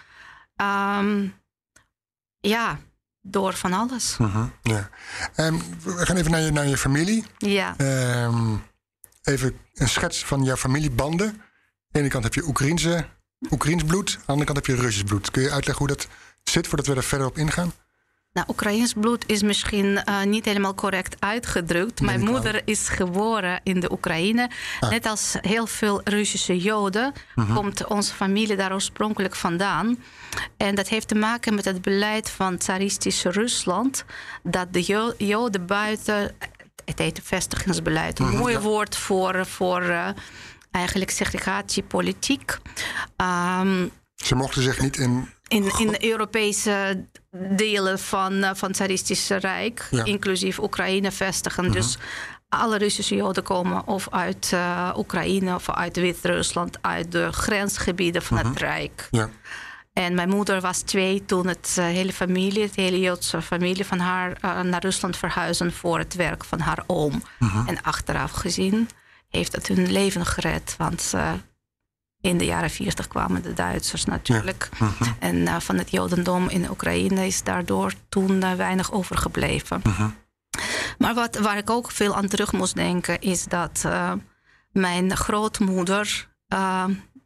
Um, 0.62 1.34
ja, 2.40 2.80
door 3.22 3.54
van 3.54 3.74
alles. 3.74 4.18
-huh, 4.18 4.46
ja. 4.62 4.90
um, 5.38 5.62
we 5.84 6.06
gaan 6.06 6.16
even 6.16 6.32
naar 6.32 6.42
je, 6.42 6.52
naar 6.52 6.68
je 6.68 6.78
familie. 6.78 7.26
Ja. 7.38 7.76
Um, 8.26 8.64
even 9.24 9.58
een 9.74 9.90
schets 9.90 10.26
van 10.26 10.44
jouw 10.44 10.56
familiebanden. 10.56 11.28
Aan 11.28 11.42
de 11.88 12.00
ene 12.00 12.10
kant 12.10 12.24
heb 12.24 12.34
je 12.34 12.48
Oekraïnse 12.48 13.06
Oekraïns 13.52 13.84
bloed. 13.84 14.16
Aan 14.16 14.22
de 14.22 14.32
andere 14.32 14.54
kant 14.54 14.66
heb 14.66 14.76
je 14.76 14.82
Russisch 14.82 15.06
bloed. 15.06 15.32
Kun 15.32 15.42
je 15.42 15.52
uitleggen 15.52 15.86
hoe 15.86 15.96
dat 15.96 16.08
zit 16.44 16.68
voordat 16.68 16.88
we 16.88 16.96
er 16.96 17.04
verder 17.04 17.28
op 17.28 17.38
ingaan? 17.38 17.74
Nou, 18.34 18.48
Oekraïns 18.50 18.94
bloed 18.94 19.24
is 19.28 19.42
misschien 19.44 19.86
uh, 20.10 20.24
niet 20.24 20.46
helemaal 20.46 20.74
correct 20.74 21.16
uitgedrukt. 21.20 22.02
Mijn 22.02 22.24
moeder 22.24 22.62
is 22.66 22.90
geboren 22.90 23.60
in 23.64 23.80
de 23.80 23.92
Oekraïne. 23.92 24.50
Ah. 24.80 24.90
Net 24.90 25.06
als 25.06 25.36
heel 25.42 25.68
veel 25.68 26.02
Russische 26.04 26.58
Joden 26.58 27.14
komt 27.54 27.86
onze 27.88 28.14
familie 28.14 28.56
daar 28.56 28.74
oorspronkelijk 28.74 29.36
vandaan. 29.36 29.98
En 30.58 30.76
dat 30.76 30.88
heeft 30.88 31.08
te 31.08 31.16
maken 31.16 31.56
met 31.56 31.66
het 31.66 31.82
beleid 31.82 32.30
van 32.30 32.58
tsaristische 32.58 33.30
Rusland. 33.30 34.06
Dat 34.44 34.74
de 34.74 34.84
Jo- 34.84 35.14
Joden 35.18 35.66
buiten. 35.66 36.36
Het 36.86 37.00
heet 37.00 37.20
vestigingsbeleid. 37.24 38.20
Een 38.20 38.38
mooi 38.38 38.58
woord 38.58 38.96
voor, 38.98 39.46
voor 39.46 39.82
eh, 39.82 40.08
eigenlijk 40.72 41.12
segregatiepolitiek. 41.12 42.58
Ehm, 43.16 43.88
Ze 44.16 44.36
mochten 44.36 44.62
zich 44.62 44.80
niet 44.80 44.98
in. 44.98 45.30
In, 45.48 45.72
in 45.80 45.88
de 45.88 46.06
Europese 46.10 47.06
delen 47.56 48.00
van, 48.00 48.34
eh, 48.44 48.50
van 48.54 48.68
het 48.68 48.78
Tsaristische 48.78 49.36
Rijk, 49.36 49.88
Ja. 49.92 50.04
inclusief 50.04 50.60
Oekraïne, 50.60 51.12
vestigen. 51.12 51.72
Dus 51.72 51.98
alle 52.50 52.78
Russische 52.78 53.16
Joden 53.16 53.44
komen 53.44 53.88
of 53.88 54.08
uit 54.12 54.50
eh, 54.54 54.94
Oekraïne 54.98 55.56
of 55.56 55.70
uit 55.70 55.96
Wit-Rusland, 55.96 56.78
uit 56.82 57.12
de 57.12 57.32
grensgebieden 57.32 58.22
van 58.22 58.38
het 58.38 58.58
Rijk. 58.58 59.08
Ja. 59.12 59.30
En 59.94 60.14
mijn 60.16 60.30
moeder 60.30 60.62
was 60.62 60.80
twee 60.82 61.26
toen 61.26 61.48
het 61.48 61.76
eh, 61.80 61.86
hele 61.86 62.14
familie, 62.14 62.70
de 62.76 62.82
hele 62.82 63.00
Joodse 63.00 63.42
familie 63.42 63.86
van 63.86 64.00
haar 64.00 64.38
naar 64.66 64.82
Rusland 64.82 65.18
verhuizen 65.18 65.74
voor 65.74 65.98
het 65.98 66.16
werk 66.16 66.44
van 66.44 66.60
haar 66.60 66.84
oom. 66.88 67.24
En 67.66 67.82
achteraf 67.82 68.32
gezien 68.32 68.90
heeft 69.30 69.52
het 69.52 69.68
hun 69.68 69.92
leven 69.92 70.26
gered, 70.26 70.76
want 70.78 71.14
in 72.24 72.38
de 72.38 72.46
jaren 72.46 72.70
40 72.70 73.08
kwamen 73.08 73.42
de 73.42 73.54
Duitsers 73.54 74.06
natuurlijk. 74.06 74.70
En 75.20 75.48
eh, 75.48 75.60
van 75.60 75.78
het 75.78 75.92
Jodendom 75.92 76.50
in 76.50 76.70
Oekraïne 76.70 77.26
is 77.26 77.44
daardoor 77.44 77.94
toen 78.10 78.44
eh, 78.44 78.54
weinig 78.54 78.92
overgebleven. 78.92 79.82
Maar 80.98 81.14
wat, 81.14 81.38
waar 81.38 81.58
ik 81.58 81.70
ook 81.70 81.92
veel 81.92 82.16
aan 82.16 82.28
terug 82.28 82.52
moest 82.52 82.76
denken, 82.76 83.22
is 83.22 83.44
dat 83.44 83.84
eh, 83.86 84.12
mijn 84.72 85.18
grootmoeder, 85.18 86.32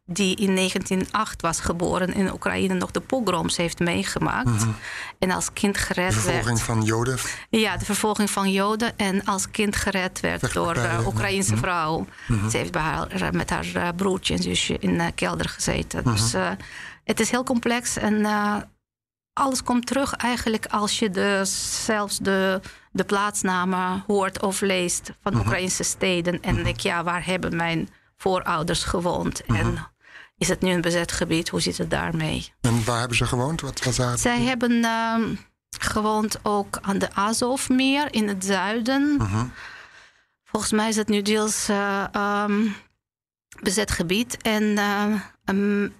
die 0.09 0.35
in 0.35 0.55
1908 0.55 1.41
was 1.41 1.59
geboren 1.59 2.13
in 2.13 2.33
Oekraïne, 2.33 2.73
nog 2.73 2.91
de 2.91 2.99
pogroms 2.99 3.57
heeft 3.57 3.79
meegemaakt. 3.79 4.65
En 5.19 5.31
als 5.31 5.53
kind 5.53 5.73
De 5.73 5.81
gered 5.81 6.13
vervolging 6.13 6.45
werd. 6.45 6.61
van 6.61 6.81
Joden. 6.81 7.17
Ja, 7.49 7.77
de 7.77 7.85
vervolging 7.85 8.29
van 8.29 8.51
Joden. 8.51 8.97
En 8.97 9.25
als 9.25 9.51
kind 9.51 9.75
gered 9.75 10.19
werd 10.19 10.53
door 10.53 10.65
Wegpartijen, 10.65 11.01
uh, 11.01 11.07
Oekraïnse 11.07 11.57
vrouw. 11.57 12.05
Ze 12.49 12.57
heeft 12.57 12.71
bij 12.71 12.81
haar, 12.81 13.35
met 13.35 13.49
haar 13.49 13.95
broertje 13.95 14.33
en 14.33 14.41
zusje 14.43 14.77
in 14.79 14.97
de 14.97 15.11
kelder 15.15 15.49
gezeten. 15.49 16.03
Dus 16.03 16.35
uh, 16.35 16.49
het 17.03 17.19
is 17.19 17.31
heel 17.31 17.43
complex. 17.43 17.97
En 17.97 18.13
uh, 18.13 18.55
alles 19.33 19.63
komt 19.63 19.85
terug 19.85 20.13
eigenlijk 20.13 20.65
als 20.65 20.99
je 20.99 21.09
de, 21.09 21.41
zelfs 21.85 22.17
de, 22.17 22.61
de 22.91 23.03
plaatsnamen 23.03 24.03
hoort 24.07 24.41
of 24.41 24.61
leest 24.61 25.11
van 25.21 25.35
Oekraïnse 25.35 25.83
steden. 25.83 26.41
En 26.41 26.63
denk, 26.63 26.79
ja, 26.79 27.03
waar 27.03 27.25
hebben 27.25 27.55
mijn 27.55 27.89
voorouders 28.17 28.83
gewoond? 28.83 29.45
En 29.45 29.77
is 30.37 30.47
het 30.47 30.61
nu 30.61 30.71
een 30.71 30.81
bezet 30.81 31.11
gebied? 31.11 31.49
Hoe 31.49 31.61
zit 31.61 31.77
het 31.77 31.89
daarmee? 31.89 32.51
En 32.61 32.85
waar 32.85 32.99
hebben 32.99 33.17
ze 33.17 33.25
gewoond? 33.25 33.61
Wat, 33.61 33.83
wat 33.83 33.95
daar... 33.95 34.17
Zij 34.17 34.41
hebben 34.41 34.71
uh, 34.71 35.15
gewoond 35.79 36.39
ook 36.43 36.79
aan 36.81 36.97
de 36.97 37.13
Azovmeer 37.13 38.13
in 38.13 38.27
het 38.27 38.45
zuiden. 38.45 39.17
Uh 39.21 39.33
-huh. 39.33 39.43
Volgens 40.43 40.71
mij 40.71 40.89
is 40.89 40.95
het 40.95 41.07
nu 41.07 41.21
deels 41.21 41.67
um, 42.15 42.75
bezet 43.61 43.91
gebied. 43.91 44.37
En 44.41 44.63
um, 45.45 45.93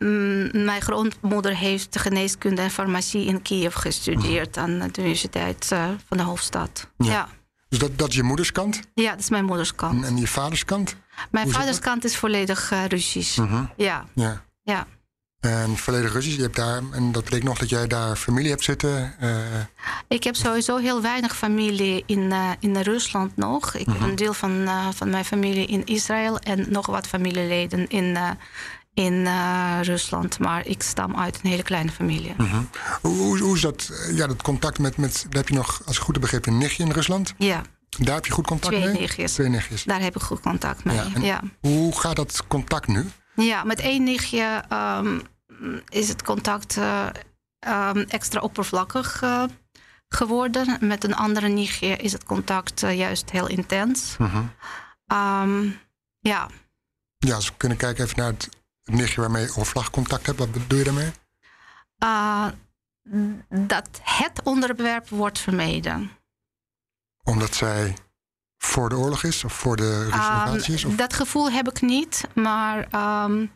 mijn 0.66 0.82
grootmoeder 0.82 1.56
heeft 1.56 2.00
geneeskunde 2.00 2.62
en 2.62 2.72
farmacie 2.72 3.26
in 3.26 3.42
Kiev 3.42 3.76
gestudeerd 3.76 4.56
-huh. 4.56 4.64
aan 4.64 4.80
de 4.80 5.02
Universiteit 5.02 5.70
uh, 5.74 5.90
van 6.08 6.18
de 6.18 6.24
hoofdstad. 6.24 6.90
Ja. 6.98 7.12
ja. 7.12 7.28
Dus 7.70 7.80
dat, 7.80 7.98
dat 7.98 8.10
is 8.10 8.16
je 8.16 8.24
moederskant? 8.24 8.80
Ja, 8.94 9.10
dat 9.10 9.20
is 9.20 9.30
mijn 9.30 9.46
moederskant. 9.46 10.04
En, 10.04 10.10
en 10.10 10.18
je 10.18 10.28
vaderskant? 10.28 10.96
Mijn 11.32 11.52
vaderskant 11.52 12.04
is 12.04 12.18
volledig 12.18 12.72
uh, 12.72 12.86
Russisch. 12.86 13.38
Uh 13.38 13.52
-huh. 13.52 13.64
Ja. 13.76 14.06
ja. 14.14 14.44
ja. 14.64 14.88
En 15.40 15.78
volledig 15.78 16.14
Russisch. 16.14 16.36
Je 16.36 16.42
hebt 16.42 16.56
daar, 16.56 16.82
en 16.92 17.12
dat 17.12 17.24
bleek 17.24 17.44
nog 17.44 17.58
dat 17.58 17.70
jij 17.70 17.88
daar 17.88 18.16
familie 18.16 18.50
hebt 18.50 18.64
zitten. 18.64 19.14
Uh... 19.22 19.36
Ik 20.08 20.24
heb 20.24 20.36
sowieso 20.36 20.78
heel 20.78 21.02
weinig 21.02 21.38
familie 21.38 22.04
in, 22.06 22.20
uh, 22.20 22.50
in 22.60 22.78
Rusland 22.78 23.36
nog. 23.36 23.74
Ik 23.74 23.86
-huh. 23.86 24.00
heb 24.00 24.10
een 24.10 24.16
deel 24.16 24.34
van, 24.34 24.70
van 24.94 25.10
mijn 25.10 25.26
familie 25.26 25.68
in 25.68 25.86
Israël 25.86 26.40
en 26.40 26.66
nog 26.70 26.86
wat 26.86 27.08
familieleden 27.08 27.88
in, 27.88 28.18
in 28.94 29.28
Rusland. 29.82 30.40
Maar 30.40 30.66
ik 30.66 30.84
stam 30.84 31.16
uit 31.16 31.40
een 31.44 31.50
hele 31.50 31.64
kleine 31.64 31.92
familie. 31.92 32.34
-huh. 32.38 32.58
Hoe, 33.02 33.18
hoe, 33.18 33.40
hoe, 33.40 33.56
is 33.56 33.62
dat? 33.62 33.92
Ja, 34.12 34.28
dat 34.28 34.42
contact 34.42 34.80
met, 34.80 34.98
met. 34.98 35.26
Heb 35.30 35.50
je 35.50 35.56
nog, 35.56 35.82
als 35.86 35.98
ik 35.98 36.02
goed 36.02 36.14
heb 36.14 36.22
begrepen, 36.22 36.52
een 36.52 36.58
nichtje 36.58 36.84
in 36.84 36.92
Rusland? 36.92 37.34
Ja. 37.38 37.62
Daar 37.90 38.16
heb 38.16 38.26
je 38.26 38.32
goed 38.32 38.48
contact 38.48 38.74
Twee 38.76 38.86
mee? 38.88 39.00
Nichtjes. 39.00 39.34
Twee 39.34 39.50
nichtjes. 39.50 39.84
Daar 39.84 40.02
heb 40.02 40.16
ik 40.16 40.22
goed 40.22 40.40
contact 40.40 40.84
mee. 40.84 40.96
Ja, 40.96 41.10
ja. 41.22 41.42
Hoe 41.60 42.00
gaat 42.00 42.16
dat 42.16 42.48
contact 42.48 42.88
nu? 42.88 43.06
Ja, 43.36 43.64
met 43.64 43.80
één 43.80 44.04
nichtje 44.04 44.64
um, 44.74 45.22
is 45.90 46.08
het 46.08 46.24
contact 46.24 46.78
uh, 46.78 47.08
um, 47.68 48.06
extra 48.08 48.40
oppervlakkig 48.40 49.22
uh, 49.22 49.44
geworden. 50.10 50.78
Met 50.80 51.04
een 51.04 51.16
andere 51.16 51.48
nichtje 51.48 51.88
is 51.88 52.12
het 52.12 52.24
contact 52.24 52.84
uh, 52.84 52.98
juist 52.98 53.32
heel 53.32 53.48
intens. 53.48 54.16
-huh. 54.18 54.36
um, 55.44 55.80
ja. 56.20 56.50
Ja, 57.18 57.36
als 57.36 57.48
we 57.48 57.54
kunnen 57.58 57.78
kijken 57.78 58.04
even 58.04 58.18
naar 58.18 58.32
het 58.32 58.50
nichtje 58.84 59.22
waarmee 59.22 59.44
je 59.44 59.50
oppervlakkig 59.50 60.26
hebt. 60.26 60.40
Wat 60.40 60.52
bedoel 60.52 60.78
je 60.78 60.84
daarmee? 60.84 61.12
dat 63.50 63.90
het 64.04 64.42
onderwerp 64.44 65.10
wordt 65.10 65.40
vermeden. 65.40 66.12
Omdat 67.28 67.56
zij 67.56 67.96
voor 68.58 68.90
de 68.90 68.98
oorlog 68.98 69.24
is 69.24 69.44
of 69.44 69.54
voor 69.54 69.76
de 69.76 70.04
Russische 70.04 70.32
invasie 70.32 70.74
is? 70.74 70.86
Of? 70.86 70.96
Dat 70.96 71.14
gevoel 71.14 71.52
heb 71.52 71.70
ik 71.70 71.82
niet, 71.82 72.24
maar 72.34 72.88
um, 73.26 73.52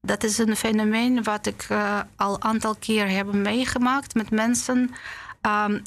dat 0.00 0.24
is 0.24 0.38
een 0.38 0.56
fenomeen 0.56 1.22
wat 1.22 1.46
ik 1.46 1.66
uh, 1.70 2.00
al 2.16 2.34
een 2.34 2.44
aantal 2.44 2.74
keer 2.74 3.08
heb 3.08 3.32
meegemaakt 3.32 4.14
met 4.14 4.30
mensen. 4.30 4.90
Um, 5.42 5.82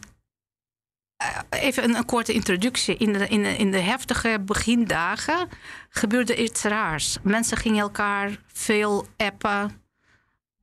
even 1.50 1.84
een, 1.84 1.95
een, 1.95 2.06
korte 2.06 2.34
introductie. 2.34 2.97
In 2.97 3.13
de, 3.13 3.28
in, 3.28 3.43
de, 3.43 3.58
in 3.58 3.71
de 3.71 3.80
heftige 3.80 4.39
begindagen 4.45 5.50
gebeurde 5.89 6.43
iets 6.43 6.63
raars. 6.63 7.17
Mensen 7.21 7.58
gingen 7.58 7.82
elkaar 7.82 8.39
veel 8.54 9.08
appen. 9.17 9.82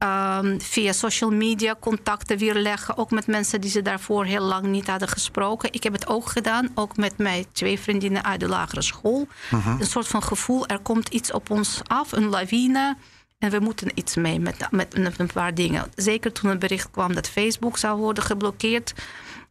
Um, 0.04 0.60
via 0.60 0.92
social 0.92 1.30
media 1.30 1.76
contacten 1.80 2.38
weer 2.38 2.54
leggen. 2.54 2.96
Ook 2.96 3.10
met 3.10 3.26
mensen 3.26 3.60
die 3.60 3.70
ze 3.70 3.82
daarvoor 3.82 4.24
heel 4.24 4.42
lang 4.42 4.66
niet 4.66 4.86
hadden 4.86 5.08
gesproken. 5.08 5.72
Ik 5.72 5.82
heb 5.82 5.92
het 5.92 6.06
ook 6.06 6.28
gedaan. 6.28 6.70
Ook 6.74 6.96
met 6.96 7.18
mijn 7.18 7.44
twee 7.52 7.78
vriendinnen 7.78 8.24
uit 8.24 8.40
de 8.40 8.48
lagere 8.48 8.82
school. 8.82 9.28
Uh 9.52 9.64
-huh. 9.64 9.80
Een 9.80 9.86
soort 9.86 10.06
van 10.06 10.22
gevoel, 10.22 10.66
er 10.66 10.78
komt 10.78 11.08
iets 11.08 11.32
op 11.32 11.50
ons 11.50 11.80
af. 11.86 12.12
Een 12.12 12.28
lawine. 12.28 12.96
En 13.38 13.50
we 13.50 13.58
moeten 13.58 13.90
iets 13.94 14.16
mee 14.16 14.40
met, 14.40 14.70
met, 14.70 15.18
een 15.18 15.30
paar 15.32 15.54
dingen. 15.54 15.90
Zeker 15.94 16.32
toen 16.32 16.50
het 16.50 16.58
bericht 16.58 16.90
kwam 16.90 17.14
dat 17.14 17.28
Facebook 17.28 17.78
zou 17.78 17.98
worden 17.98 18.24
geblokkeerd. 18.24 18.92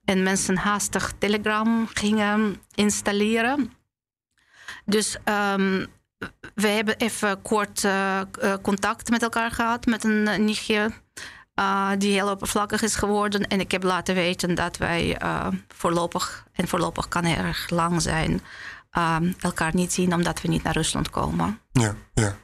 En 0.05 0.23
mensen 0.23 0.57
haastig 0.57 1.13
Telegram 1.17 1.87
gingen 1.93 2.61
installeren. 2.75 3.73
Dus 4.85 5.17
um, 5.55 5.85
we 6.55 6.67
hebben 6.67 6.97
even 6.97 7.41
kort 7.41 7.83
uh, 7.83 8.21
contact 8.61 9.09
met 9.09 9.21
elkaar 9.21 9.51
gehad 9.51 9.85
met 9.85 10.03
een 10.03 10.27
uh, 10.27 10.35
nichtje. 10.37 10.91
Uh, 11.59 11.89
die 11.97 12.11
heel 12.11 12.29
oppervlakkig 12.29 12.81
is 12.81 12.95
geworden. 12.95 13.47
En 13.47 13.59
ik 13.59 13.71
heb 13.71 13.83
laten 13.83 14.15
weten 14.15 14.55
dat 14.55 14.77
wij 14.77 15.17
voorlopig, 15.67 16.47
en 16.53 16.67
voorlopig 16.67 17.07
kan 17.07 17.25
erg 17.25 17.69
lang 17.69 18.01
zijn, 18.01 18.41
elkaar 19.39 19.75
niet 19.75 19.93
zien 19.93 20.13
omdat 20.13 20.41
we 20.41 20.47
niet 20.47 20.63
naar 20.63 20.73
Rusland 20.73 21.09
komen. 21.09 21.59
Ja, 21.71 21.95
ja. 22.13 22.35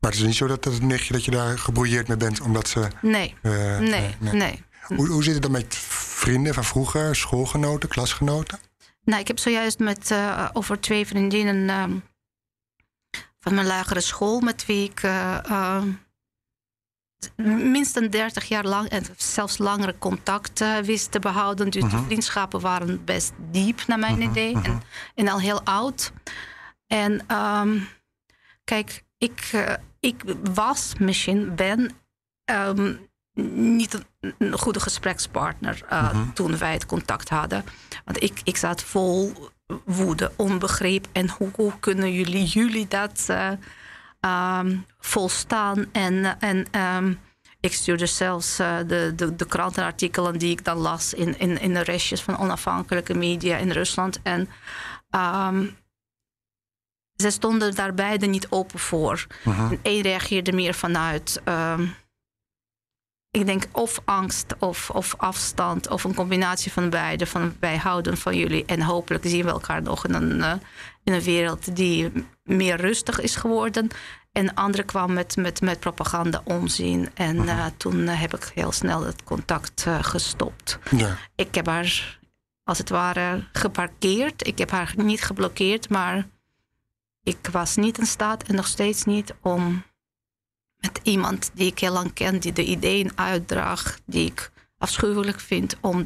Maar 0.00 0.10
het 0.10 0.20
is 0.20 0.26
niet 0.26 0.36
zo 0.36 0.46
dat 0.46 0.64
het 0.64 0.82
nichtje 0.82 1.12
dat 1.12 1.24
je 1.24 1.30
daar 1.30 1.58
gebrouilleerd 1.58 2.08
mee 2.08 2.16
bent 2.16 2.40
omdat 2.40 2.68
ze. 2.68 2.88
Nee. 3.02 3.34
nee, 3.42 4.14
nee. 4.20 4.32
nee. 4.32 4.64
Hoe, 4.86 5.08
hoe 5.08 5.22
zit 5.22 5.32
het 5.32 5.42
dan 5.42 5.50
met 5.50 5.76
vrienden 5.76 6.54
van 6.54 6.64
vroeger, 6.64 7.16
schoolgenoten, 7.16 7.88
klasgenoten? 7.88 8.58
Nou, 9.04 9.20
ik 9.20 9.26
heb 9.26 9.38
zojuist 9.38 9.78
met 9.78 10.10
uh, 10.10 10.48
over 10.52 10.80
twee 10.80 11.06
vriendinnen 11.06 11.56
uh, 11.56 11.96
van 13.46 13.54
mijn 13.54 13.66
lagere 13.66 14.00
school, 14.00 14.40
met 14.40 14.66
wie 14.66 14.90
ik 14.90 15.02
uh, 15.02 15.82
minstens 17.70 18.10
30 18.10 18.44
jaar 18.44 18.64
lang 18.64 18.88
en 18.88 19.04
zelfs 19.16 19.58
langere 19.58 19.98
contact 19.98 20.64
wist 20.84 21.10
te 21.10 21.18
behouden. 21.18 21.70
Dus 21.70 21.82
-huh. 21.82 21.90
de 21.90 22.04
vriendschappen 22.04 22.60
waren 22.60 23.04
best 23.04 23.32
diep, 23.50 23.86
naar 23.86 23.98
mijn 23.98 24.12
Mhm, 24.12 24.22
-huh, 24.22 24.30
idee, 24.30 24.54
en, 24.62 24.82
en, 25.14 25.28
al 25.28 25.40
heel 25.40 25.62
oud. 25.62 26.12
En 26.86 27.36
um, 27.36 27.88
kijk, 28.64 29.02
ik, 29.18 29.66
ik 30.00 30.22
was, 30.54 30.92
misschien 30.98 31.54
ben. 31.54 31.90
Um, 32.50 33.08
niet 33.54 34.04
een 34.38 34.58
goede 34.58 34.80
gesprekspartner 34.80 35.82
uh, 35.84 35.90
uh 35.90 36.10
-huh. 36.10 36.28
toen 36.34 36.58
wij 36.58 36.72
het 36.72 36.86
contact 36.86 37.28
hadden. 37.28 37.64
Want 38.04 38.22
ik, 38.22 38.40
ik 38.44 38.56
zat 38.56 38.82
vol 38.82 39.32
woede, 39.84 40.32
onbegrip. 40.36 41.06
En 41.12 41.30
hoe, 41.30 41.48
hoe 41.54 41.72
kunnen 41.80 42.12
jullie, 42.12 42.44
jullie 42.44 42.88
dat 42.88 43.26
uh, 43.30 43.50
ehm, 44.20 44.76
volstaan. 44.98 45.86
En, 45.92 46.40
en 46.40 46.66
ehm, 46.70 47.12
ik 47.60 47.72
stuurde 47.72 48.06
zelfs 48.06 48.60
uh, 48.60 48.76
de, 48.86 49.12
de, 49.16 49.36
de 49.36 49.46
krantenartikelen 49.46 50.38
die 50.38 50.50
ik 50.50 50.64
dan 50.64 50.76
las 50.76 51.14
in, 51.14 51.38
in, 51.38 51.60
in 51.60 51.74
de 51.74 51.82
restjes 51.82 52.22
van 52.22 52.38
onafhankelijke 52.38 53.14
media 53.14 53.56
in 53.56 53.70
Rusland. 53.70 54.20
En 54.22 54.48
um, 55.10 55.76
ze 57.16 57.30
stonden 57.30 57.74
daar 57.74 57.94
beide 57.94 58.26
niet 58.26 58.50
open 58.50 58.78
voor. 58.78 59.26
Eén 59.82 60.00
reageerde 60.00 60.52
meer 60.52 60.74
vanuit 60.74 61.42
ik 63.36 63.46
denk 63.46 63.66
of 63.72 64.00
angst 64.04 64.54
of, 64.58 64.90
of 64.90 65.14
afstand 65.16 65.88
of 65.88 66.04
een 66.04 66.14
combinatie 66.14 66.72
van 66.72 66.90
beide. 66.90 67.26
Van 67.26 67.56
wij 67.60 67.76
houden 67.76 68.16
van 68.16 68.36
jullie 68.36 68.64
en 68.64 68.82
hopelijk 68.82 69.24
zien 69.26 69.44
we 69.44 69.50
elkaar 69.50 69.82
nog 69.82 70.06
in 70.06 70.14
een, 70.14 70.38
uh, 70.38 70.52
in 71.04 71.12
een 71.12 71.22
wereld 71.22 71.76
die 71.76 72.12
meer 72.42 72.76
rustig 72.76 73.20
is 73.20 73.36
geworden. 73.36 73.88
En 74.32 74.46
de 74.46 74.54
andere 74.54 74.82
kwam 74.82 75.12
met, 75.12 75.36
met, 75.36 75.60
met 75.60 75.80
propaganda 75.80 76.40
onzin. 76.44 77.08
En 77.14 77.36
uh, 77.36 77.66
toen 77.76 77.98
uh, 77.98 78.20
heb 78.20 78.34
ik 78.34 78.50
heel 78.54 78.72
snel 78.72 79.02
het 79.04 79.24
contact 79.24 79.86
gestopt. 80.00 80.78
Ja. 80.90 81.16
Ik 81.34 81.54
heb 81.54 81.66
haar 81.66 82.18
als 82.64 82.78
het 82.78 82.88
ware 82.88 83.44
geparkeerd. 83.52 84.46
Ik 84.46 84.58
heb 84.58 84.70
haar 84.70 84.94
niet 84.96 85.22
geblokkeerd, 85.22 85.88
maar 85.88 86.26
ik 87.22 87.48
was 87.52 87.76
niet 87.76 87.98
in 87.98 88.06
staat 88.06 88.42
en 88.42 88.54
nog 88.54 88.66
steeds 88.66 89.04
niet 89.04 89.34
om 89.40 89.82
met 90.86 91.00
iemand 91.02 91.50
die 91.54 91.66
ik 91.66 91.78
heel 91.78 91.92
lang 91.92 92.12
ken, 92.12 92.38
die 92.38 92.52
de 92.52 92.64
ideeën 92.64 93.12
uitdraagt, 93.14 94.00
die 94.04 94.26
ik 94.26 94.50
afschuwelijk 94.78 95.40
vind 95.40 95.76
om, 95.80 96.04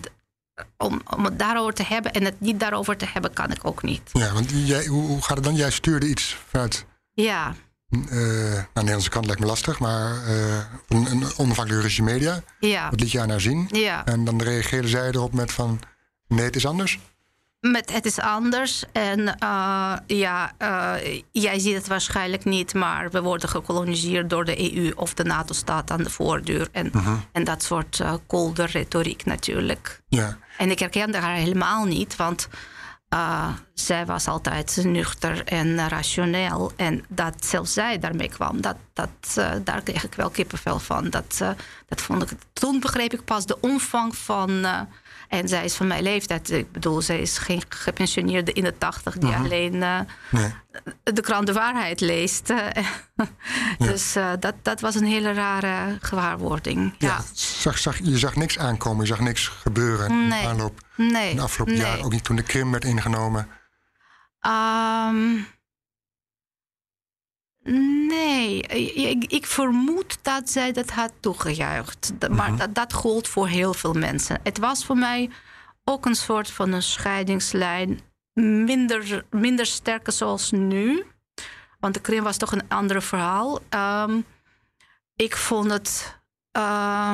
om, 0.76 1.00
om 1.16 1.24
het 1.24 1.38
daarover 1.38 1.74
te 1.74 1.82
hebben. 1.82 2.12
En 2.12 2.24
het 2.24 2.40
niet 2.40 2.60
daarover 2.60 2.96
te 2.96 3.06
hebben, 3.12 3.32
kan 3.32 3.50
ik 3.50 3.66
ook 3.66 3.82
niet. 3.82 4.10
Ja, 4.12 4.32
want 4.32 4.50
jij, 4.50 4.86
hoe, 4.86 5.06
hoe 5.06 5.22
gaat 5.22 5.36
het 5.36 5.44
dan? 5.44 5.54
Jij 5.54 5.70
stuurde 5.70 6.08
iets 6.08 6.36
vanuit. 6.48 6.86
Ja. 7.12 7.54
Uh, 7.90 8.00
de 8.10 8.66
Nederlandse 8.74 9.10
kant 9.10 9.26
lijkt 9.26 9.40
me 9.40 9.46
lastig, 9.46 9.78
maar 9.78 10.28
uh, 10.28 10.56
een, 10.88 11.10
een 11.10 11.24
onafhankelijke 11.36 12.02
media. 12.02 12.42
Ja. 12.60 12.90
Wat 12.90 13.00
liet 13.00 13.10
je 13.10 13.20
aan 13.20 13.30
haar 13.30 13.40
zien? 13.40 13.68
Ja. 13.70 14.04
En 14.04 14.24
dan 14.24 14.42
reageerde 14.42 14.88
zij 14.88 15.08
erop 15.08 15.32
met 15.32 15.52
van, 15.52 15.80
nee, 16.28 16.44
het 16.44 16.56
is 16.56 16.66
anders? 16.66 16.98
Met 17.60 17.92
het 17.92 18.06
is 18.06 18.18
anders. 18.18 18.84
En 18.92 19.20
uh, 19.20 19.92
ja, 20.06 20.52
uh, 20.58 21.20
jij 21.30 21.58
ziet 21.58 21.74
het 21.74 21.86
waarschijnlijk 21.86 22.44
niet, 22.44 22.74
maar 22.74 23.10
we 23.10 23.22
worden 23.22 23.48
gekoloniseerd 23.48 24.30
door 24.30 24.44
de 24.44 24.74
EU 24.74 24.92
of 24.96 25.14
de 25.14 25.24
NATO 25.24 25.54
staat 25.54 25.90
aan 25.90 26.02
de 26.02 26.10
voordeur. 26.10 26.68
En, 26.72 26.86
uh 26.86 27.06
-huh. 27.06 27.18
en 27.32 27.44
dat 27.44 27.62
soort 27.62 27.98
uh, 27.98 28.14
kolde 28.26 28.64
retoriek 28.64 29.24
natuurlijk. 29.24 30.00
Ja. 30.08 30.38
En 30.56 30.70
ik 30.70 30.78
herkende 30.78 31.18
haar 31.18 31.34
helemaal 31.34 31.84
niet, 31.84 32.16
want 32.16 32.48
zij 33.74 34.06
was 34.06 34.26
altijd 34.26 34.80
nuchter 34.84 35.44
en 35.44 35.88
rationeel. 35.88 36.72
En 36.76 37.04
dat 37.08 37.44
zelfs 37.44 37.72
zij 37.72 37.98
daarmee 37.98 38.28
kwam, 38.28 38.60
dat, 38.60 38.76
dat, 38.92 39.40
daar 39.64 39.82
kreeg 39.82 40.04
ik 40.04 40.14
wel 40.14 40.30
kippenvel 40.30 40.78
van. 40.78 41.10
Dat, 41.10 41.38
dat 41.86 42.00
vond 42.00 42.22
ik, 42.22 42.38
toen 42.52 42.80
begreep 42.80 43.12
ik 43.12 43.24
pas 43.24 43.46
de 43.46 43.60
omvang 43.60 44.16
van 44.16 44.66
en 45.30 45.48
zij 45.48 45.64
is 45.64 45.74
van 45.74 45.86
mijn 45.86 46.02
leeftijd. 46.02 46.50
Ik 46.50 46.72
bedoel, 46.72 47.00
zij 47.00 47.20
is 47.20 47.38
geen 47.38 47.62
gepensioneerde 47.68 48.52
in 48.52 48.64
de 48.64 48.78
tachtig 48.78 49.18
die 49.18 49.28
uh-huh. 49.28 49.44
alleen 49.44 49.74
uh, 49.74 50.00
nee. 50.30 50.52
de 51.02 51.20
krant 51.20 51.46
de 51.46 51.52
waarheid 51.52 52.00
leest. 52.00 52.48
ja. 52.48 52.72
Dus 53.78 54.16
uh, 54.16 54.32
dat, 54.40 54.54
dat 54.62 54.80
was 54.80 54.94
een 54.94 55.04
hele 55.04 55.32
rare 55.32 55.98
gewaarwording. 56.00 56.94
Ja. 56.98 57.08
ja. 57.08 57.24
Zag, 57.34 57.78
zag, 57.78 57.98
je 57.98 58.18
zag 58.18 58.36
niks 58.36 58.58
aankomen, 58.58 59.00
je 59.00 59.10
zag 59.10 59.20
niks 59.20 59.48
gebeuren 59.48 60.28
nee. 60.28 60.38
in 60.38 60.44
de 60.44 60.48
aanloop. 60.50 60.80
Nee. 60.96 61.30
In 61.30 61.36
de 61.36 61.42
afgelopen 61.42 61.74
nee. 61.74 61.82
jaren, 61.82 62.04
ook 62.04 62.12
niet 62.12 62.24
toen 62.24 62.36
de 62.36 62.42
Krim 62.42 62.70
werd 62.70 62.84
ingenomen. 62.84 63.48
Um, 64.46 65.46
Nee, 68.09 68.62
ik, 68.62 69.24
ik, 69.33 69.46
vermoed 69.46 70.18
dat 70.22 70.50
zij 70.50 70.72
dat 70.72 70.90
had 70.90 71.12
toegejuicht. 71.20 72.12
Maar 72.20 72.30
uh-huh. 72.30 72.59
dat, 72.59 72.74
dat 72.74 72.92
gold 72.92 73.28
voor 73.28 73.48
heel 73.48 73.74
veel 73.74 73.92
mensen. 73.92 74.40
Het 74.42 74.59
was 74.59 74.85
voor 74.85 74.96
mij 74.96 75.30
ook 75.85 76.06
een 76.06 76.14
soort 76.14 76.50
van 76.50 76.72
een 76.72 76.83
scheidingslijn. 76.83 78.00
Minder, 78.33 79.24
minder 79.30 79.66
sterk 79.66 80.11
zoals 80.11 80.50
nu. 80.50 81.04
Want 81.80 81.94
de 81.94 82.00
Krim 82.00 82.22
was 82.22 82.37
toch 82.37 82.52
een 82.52 82.68
ander 82.68 83.02
verhaal. 83.02 83.61
Um, 83.74 84.24
ik 85.16 85.37
vond 85.37 85.70
het. 85.70 86.20
Uh, 86.56 87.12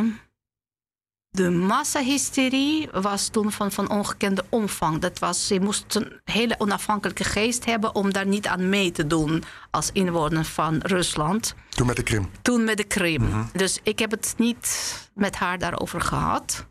de 1.37 1.51
massahysterie 1.51 2.88
was 2.92 3.29
toen 3.29 3.53
van, 3.53 3.72
van 3.72 3.90
ongekende 3.90 4.44
omvang. 4.49 4.99
Dat 4.99 5.18
was, 5.18 5.49
je 5.49 5.61
moest 5.61 5.94
een 5.94 6.20
hele 6.25 6.55
onafhankelijke 6.59 7.25
geest 7.25 7.64
hebben 7.64 7.94
om 7.94 8.12
daar 8.12 8.27
niet 8.27 8.46
aan 8.46 8.68
mee 8.68 8.92
te 8.92 9.07
doen 9.07 9.44
als 9.70 9.90
inwoner 9.92 10.44
van 10.44 10.79
Rusland. 10.83 11.55
Toen 11.68 11.87
met 11.87 11.96
de 11.96 12.03
Krim? 12.03 12.31
Toen 12.42 12.64
met 12.64 12.77
de 12.77 12.85
Krim. 12.85 13.22
-huh. 13.22 13.44
Dus 13.53 13.81
ik 13.83 13.99
heb 13.99 14.11
het 14.11 14.35
niet 14.37 14.94
met 15.14 15.37
haar 15.37 15.59
daarover 15.59 16.01
gehad. 16.01 16.66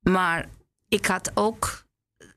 Maar 0.00 0.48
ik 0.88 1.06
had 1.06 1.30
ook 1.34 1.84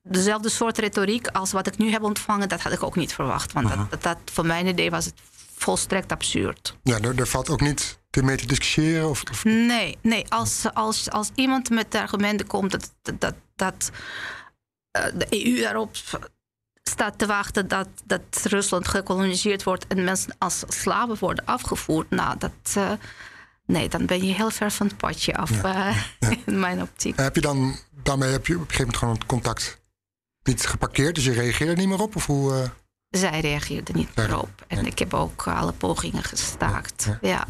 dezelfde 0.04 0.50
soort 0.50 0.78
retoriek 0.78 1.28
als 1.28 1.52
wat 1.52 1.68
ik 1.68 1.78
nu 1.78 1.92
heb 1.92 2.04
ontvangen. 2.04 2.50
Dat 2.50 2.62
had 2.62 2.72
ik 2.72 2.84
ook 2.84 2.96
niet 2.96 3.14
verwacht. 3.14 3.54
Want 3.54 3.70
dat, 3.90 4.04
dat, 4.04 4.18
voor 4.26 4.46
mijn 4.46 4.68
idee 4.68 4.90
was 4.90 5.06
het 5.06 5.22
volstrekt 5.56 6.12
absurd. 6.12 6.78
Ja, 6.84 7.00
er, 7.00 7.20
er 7.20 7.28
valt 7.28 7.50
ook 7.50 7.62
niet 7.62 8.00
mee 8.24 8.38
te 8.38 8.48
discussiëren? 8.48 9.10
Of, 9.10 9.24
of... 9.32 9.44
Nee, 9.44 9.98
nee. 10.02 10.26
Als, 10.30 10.66
als, 10.74 11.10
als 11.10 11.30
iemand 11.36 11.70
met 11.70 11.92
de 11.92 12.02
argumenten 12.02 12.48
komt 12.48 12.72
dat, 12.72 12.94
dat, 13.20 13.36
dat 13.56 13.92
uh, 14.98 15.06
de 15.14 15.28
EU 15.30 15.62
daarop 15.62 15.96
staat 16.90 17.18
te 17.18 17.26
wachten 17.26 17.68
dat, 17.68 17.88
dat 18.06 18.22
Rusland 18.44 18.88
gekoloniseerd 18.88 19.64
wordt 19.64 19.88
en 19.88 20.04
mensen 20.04 20.36
als 20.38 20.64
slaven 20.68 21.18
worden 21.20 21.46
afgevoerd, 21.46 22.10
nou, 22.10 22.38
dat. 22.38 22.76
Uh, 22.78 22.92
nee, 23.66 23.90
dan 23.90 24.06
ben 24.06 24.26
je 24.26 24.34
heel 24.34 24.50
ver 24.50 24.72
van 24.72 24.88
het 24.88 24.98
padje 24.98 25.36
af, 25.36 25.62
ja. 25.62 25.90
uh, 25.90 26.04
ja. 26.20 26.30
in 26.46 26.60
mijn 26.60 26.82
optiek. 26.82 27.18
Heb 27.18 27.36
je 27.36 27.42
dan, 27.42 27.76
daarmee 28.04 28.32
heb 28.32 28.48
je 28.48 28.54
op 28.54 28.60
een 28.60 28.66
gegeven 28.66 28.86
moment 28.86 28.98
gewoon 28.98 29.14
het 29.14 29.26
contact 29.26 29.84
niet 30.44 30.66
geparkeerd, 30.66 31.16
dus 31.16 31.26
je 31.26 31.32
reageerde 31.32 31.76
niet 31.76 31.88
meer 31.88 32.02
op? 32.02 32.16
Of 32.16 32.26
hoe, 32.26 32.72
Zij 33.10 33.40
reageerde 33.40 33.94
niet 33.94 34.16
meer 34.16 34.40
op. 34.40 34.66
En 34.68 34.86
ik 34.86 35.00
heb 35.00 35.14
ook 35.14 35.48
alle 35.48 35.72
pogingen 35.72 36.24
gestaakt. 36.24 37.10
ja. 37.22 37.46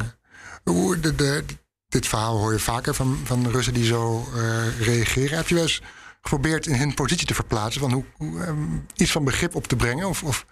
Hoe, 0.70 1.00
de, 1.00 1.14
de, 1.14 1.44
dit 1.88 2.06
verhaal 2.06 2.38
hoor 2.38 2.52
je 2.52 2.58
vaker 2.58 2.94
van, 2.94 3.20
van 3.24 3.50
Russen 3.50 3.74
die 3.74 3.84
zo 3.84 4.28
uh, 4.34 4.80
reageren. 4.80 5.36
Heb 5.36 5.48
je 5.48 5.54
wel 5.54 5.62
eens 5.62 5.82
geprobeerd 6.20 6.66
in 6.66 6.74
hun 6.74 6.94
positie 6.94 7.26
te 7.26 7.34
verplaatsen? 7.34 7.80
Van 7.80 7.92
hoe, 7.92 8.04
hoe 8.16 8.46
um, 8.46 8.86
iets 8.94 9.12
van 9.12 9.24
begrip 9.24 9.54
op 9.54 9.66
te 9.66 9.76
brengen? 9.76 10.08
Of, 10.08 10.22
of... 10.22 10.46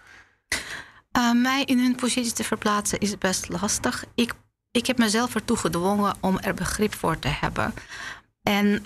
Uh, 1.17 1.31
mij 1.31 1.63
in 1.63 1.79
hun 1.79 1.95
positie 1.95 2.33
te 2.33 2.43
verplaatsen 2.43 2.99
is 2.99 3.17
best 3.17 3.49
lastig. 3.49 4.05
Ik, 4.15 4.33
ik 4.71 4.85
heb 4.85 4.97
mezelf 4.97 5.35
ertoe 5.35 5.57
gedwongen 5.57 6.15
om 6.19 6.39
er 6.39 6.53
begrip 6.53 6.95
voor 6.95 7.19
te 7.19 7.27
hebben. 7.27 7.73
En 8.43 8.85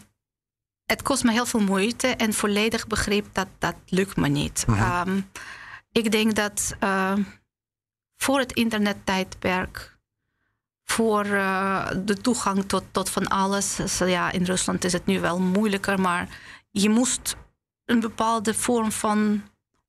het 0.86 1.02
kost 1.02 1.24
me 1.24 1.32
heel 1.32 1.46
veel 1.46 1.60
moeite 1.60 2.08
en 2.08 2.34
volledig 2.34 2.88
begrip, 2.88 3.28
dat, 3.32 3.48
dat 3.58 3.76
lukt 3.86 4.16
me 4.16 4.28
niet. 4.28 4.66
Uh-huh. 4.70 5.08
Um, 5.08 5.30
ik 5.92 6.12
denk 6.12 6.36
dat 6.36 6.76
uh, 6.84 7.14
voor 8.16 8.40
het 8.40 8.54
internettijdperk 8.54 9.98
voor 10.92 11.26
uh, 11.26 11.88
de 12.06 12.18
toegang 12.18 12.66
tot, 12.66 12.84
tot 12.92 13.10
van 13.10 13.28
alles. 13.28 13.76
Dus, 13.76 13.98
ja, 13.98 14.32
in 14.32 14.44
Rusland 14.44 14.84
is 14.84 14.94
het 14.94 15.06
nu 15.06 15.20
wel 15.20 15.40
moeilijker, 15.40 16.02
maar 16.02 16.28
je 16.72 16.90
moest 16.90 17.36
een 17.86 18.00
bepaalde 18.00 18.54
vorm 18.54 18.92
van 18.92 19.44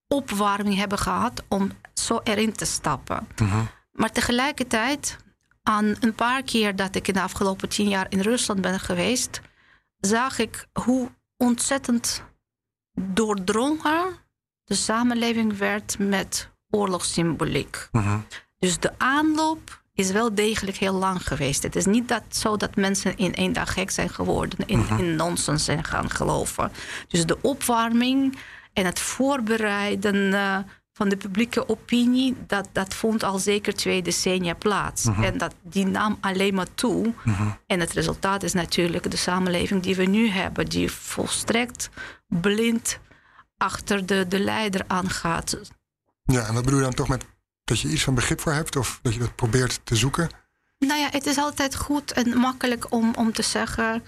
opwarming 0.08 0.76
hebben 0.76 0.98
gehad 0.98 1.42
om 1.48 1.70
zo 1.94 2.20
erin 2.24 2.52
te 2.52 2.64
stappen. 2.64 3.26
Uh-huh. 3.42 3.60
Maar 3.92 4.12
tegelijkertijd, 4.12 5.16
aan 5.62 5.96
een 6.00 6.14
paar 6.14 6.42
keer 6.42 6.76
dat 6.76 6.94
ik 6.94 7.08
in 7.08 7.14
de 7.14 7.22
afgelopen 7.22 7.68
tien 7.68 7.88
jaar 7.88 8.06
in 8.08 8.20
Rusland 8.20 8.60
ben 8.60 8.80
geweest, 8.80 9.40
zag 9.96 10.38
ik 10.38 10.66
hoe 10.72 11.10
ontzettend 11.36 12.22
doordrongen 12.92 14.16
de 14.64 14.74
samenleving 14.74 15.58
werd 15.58 15.98
met 15.98 16.50
oorlogssymboliek. 16.70 17.88
Uh-huh. 17.92 18.20
Dus 18.58 18.78
de 18.78 18.98
aanloop 18.98 19.79
is 20.00 20.10
wel 20.10 20.34
degelijk 20.34 20.76
heel 20.76 20.94
lang 20.94 21.26
geweest. 21.26 21.62
Het 21.62 21.76
is 21.76 21.86
niet 21.86 22.08
dat, 22.08 22.22
zo 22.28 22.56
dat 22.56 22.76
mensen 22.76 23.16
in 23.16 23.34
één 23.34 23.52
dag 23.52 23.72
gek 23.72 23.90
zijn 23.90 24.08
geworden, 24.08 24.58
in, 24.66 24.86
in 24.98 25.16
nonsens 25.16 25.64
zijn 25.64 25.84
gaan 25.84 26.10
geloven. 26.10 26.72
Dus 27.08 27.26
de 27.26 27.38
opwarming 27.40 28.38
en 28.72 28.84
het 28.84 28.98
voorbereiden 28.98 30.16
uh, 30.16 30.58
van 30.92 31.08
de 31.08 31.16
publieke 31.16 31.68
opinie, 31.68 32.36
dat, 32.46 32.68
dat 32.72 32.94
vond 32.94 33.22
al 33.22 33.38
zeker 33.38 33.74
twee 33.74 34.02
decennia 34.02 34.54
plaats. 34.54 35.06
Uh-huh. 35.06 35.26
En 35.26 35.38
dat, 35.38 35.54
die 35.62 35.86
nam 35.86 36.18
alleen 36.20 36.54
maar 36.54 36.74
toe. 36.74 37.14
Uh-huh. 37.24 37.52
En 37.66 37.80
het 37.80 37.92
resultaat 37.92 38.42
is 38.42 38.52
natuurlijk 38.52 39.10
de 39.10 39.16
samenleving 39.16 39.82
die 39.82 39.96
we 39.96 40.04
nu 40.04 40.28
hebben, 40.28 40.66
die 40.66 40.90
volstrekt 40.90 41.90
blind 42.26 42.98
achter 43.56 44.06
de, 44.06 44.26
de 44.28 44.40
leider 44.40 44.84
aangaat. 44.86 45.60
Ja, 46.22 46.46
en 46.46 46.54
wat 46.54 46.64
bedoel 46.64 46.78
je 46.78 46.84
dan 46.84 46.94
toch 46.94 47.08
met 47.08 47.26
dat 47.70 47.80
je 47.80 47.88
iets 47.88 48.02
van 48.02 48.14
begrip 48.14 48.40
voor 48.40 48.52
hebt 48.52 48.76
of 48.76 48.98
dat 49.02 49.12
je 49.12 49.18
dat 49.18 49.34
probeert 49.34 49.80
te 49.84 49.96
zoeken? 49.96 50.28
Nou 50.78 51.00
ja, 51.00 51.08
het 51.10 51.26
is 51.26 51.36
altijd 51.36 51.76
goed 51.76 52.12
en 52.12 52.36
makkelijk 52.36 52.92
om, 52.92 53.14
om 53.14 53.32
te 53.32 53.42
zeggen. 53.42 54.04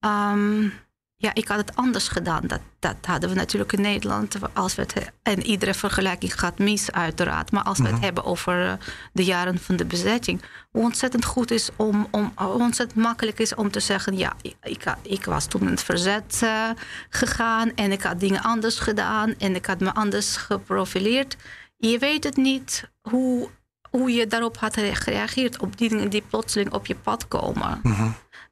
Um, 0.00 0.72
ja, 1.18 1.34
ik 1.34 1.48
had 1.48 1.58
het 1.58 1.76
anders 1.76 2.08
gedaan. 2.08 2.46
Dat, 2.46 2.60
dat 2.78 2.96
hadden 3.02 3.28
we 3.28 3.34
natuurlijk 3.34 3.72
in 3.72 3.80
Nederland. 3.80 4.36
Als 4.52 4.74
we 4.74 4.82
het, 4.82 5.12
en 5.22 5.42
iedere 5.42 5.74
vergelijking 5.74 6.40
gaat 6.40 6.58
mis, 6.58 6.92
uiteraard. 6.92 7.52
Maar 7.52 7.62
als 7.62 7.78
we 7.78 7.88
het 7.88 8.00
hebben 8.00 8.24
over 8.24 8.66
eh, 8.66 8.72
de 9.12 9.24
jaren 9.24 9.58
van 9.58 9.76
de 9.76 9.84
bezetting. 9.84 10.42
Hoe 10.70 10.82
ontzettend 10.82 11.24
goed 11.24 11.50
is 11.50 11.68
om, 11.76 12.08
om 12.10 12.32
ontzettend 12.36 13.02
makkelijk 13.02 13.38
is 13.38 13.54
om 13.54 13.70
te 13.70 13.80
zeggen: 13.80 14.16
ja, 14.16 14.32
ik, 14.62 14.84
ik 15.02 15.24
was 15.24 15.46
toen 15.46 15.60
in 15.60 15.66
het 15.66 15.82
verzet 15.82 16.40
uh, 16.42 16.70
gegaan 17.10 17.74
en 17.74 17.92
ik 17.92 18.02
had 18.02 18.20
dingen 18.20 18.42
anders 18.42 18.78
gedaan 18.78 19.34
en 19.38 19.54
ik 19.54 19.66
had 19.66 19.80
me 19.80 19.94
anders 19.94 20.36
geprofileerd. 20.36 21.36
Je 21.76 21.98
weet 21.98 22.24
het 22.24 22.36
niet 22.36 22.90
hoe, 23.02 23.50
hoe 23.90 24.10
je 24.10 24.26
daarop 24.26 24.56
had 24.56 24.76
gereageerd, 24.76 25.58
op 25.58 25.78
die 25.78 25.88
dingen 25.88 26.10
die 26.10 26.22
plotseling 26.22 26.72
op 26.72 26.86
je 26.86 26.96
pad 26.96 27.28
komen. 27.28 27.80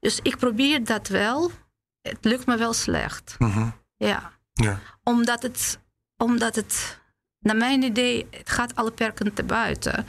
Dus 0.00 0.20
ik 0.22 0.36
probeer 0.36 0.84
dat 0.84 1.08
wel 1.08 1.50
het 2.08 2.24
lukt 2.24 2.46
me 2.46 2.56
wel 2.56 2.72
slecht. 2.72 3.34
Mhm. 3.38 3.68
Ja. 3.96 4.32
Ja. 4.52 4.78
Omdat 5.02 5.42
het, 5.42 5.78
omdat 6.16 6.54
het, 6.54 7.00
naar 7.38 7.56
mijn 7.56 7.82
idee, 7.82 8.26
het 8.30 8.50
gaat 8.50 8.74
alle 8.74 8.90
perken 8.90 9.34
te 9.34 9.42
buiten. 9.42 10.06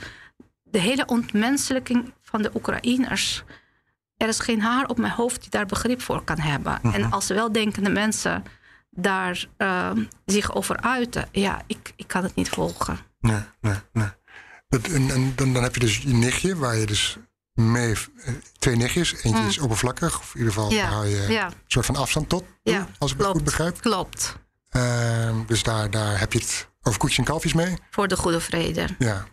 De 0.62 0.78
hele 0.78 1.06
ontmenselijking 1.06 2.12
van 2.20 2.42
de 2.42 2.50
Oekraïners. 2.54 3.44
Er 4.16 4.28
is 4.28 4.40
geen 4.40 4.62
haar 4.62 4.86
op 4.88 4.98
mijn 4.98 5.12
hoofd 5.12 5.40
die 5.40 5.50
daar 5.50 5.66
begrip 5.66 6.02
voor 6.02 6.24
kan 6.24 6.38
hebben. 6.38 6.78
Mhm. 6.82 6.94
En 6.94 7.10
als 7.12 7.28
weldenkende 7.28 7.90
mensen 7.90 8.44
daar 8.90 9.46
uh, 9.58 9.90
zich 10.24 10.54
over 10.54 10.80
uiten, 10.80 11.28
ja, 11.32 11.62
ik, 11.66 11.92
ik 11.96 12.06
kan 12.06 12.22
het 12.22 12.34
niet 12.34 12.48
volgen. 12.48 12.98
Nee, 13.18 13.40
nee, 13.60 13.76
nee. 13.92 14.08
Dat, 14.68 14.86
en, 14.88 15.10
en 15.10 15.32
dan, 15.34 15.52
dan 15.52 15.62
heb 15.62 15.74
je 15.74 15.80
dus 15.80 15.98
je 15.98 16.08
nichtje, 16.14 16.56
waar 16.56 16.76
je 16.76 16.86
dus 16.86 17.16
mee 17.52 17.94
eh, 18.16 18.32
twee 18.58 18.76
nichtjes. 18.76 19.12
Eentje 19.12 19.40
Mm. 19.42 19.48
is 19.48 19.58
oppervlakkig, 19.58 20.18
of 20.18 20.32
in 20.34 20.38
ieder 20.38 20.52
geval 20.52 20.70
Ja, 20.72 20.86
hou 20.86 21.06
je 21.06 21.26
ja. 21.32 21.46
een 21.46 21.52
soort 21.66 21.86
van 21.86 21.96
afstand 21.96 22.28
tot, 22.28 22.44
Ja, 22.62 22.88
als 22.98 23.12
ik 23.12 23.16
het 23.16 23.26
klopt. 23.26 23.32
goed 23.32 23.44
begrijp. 23.44 23.80
Klopt. 23.80 24.36
Ehm, 24.68 25.44
dus 25.46 25.62
daar, 25.62 25.90
daar 25.90 26.18
heb 26.18 26.32
je 26.32 26.38
het 26.38 26.68
over 26.82 26.98
koetjes 26.98 27.18
en 27.18 27.24
kalfjes 27.24 27.52
mee. 27.52 27.76
Voor 27.90 28.08
de 28.08 28.16
goede 28.16 28.40
vrede. 28.40 28.86
Ja. 28.98 29.26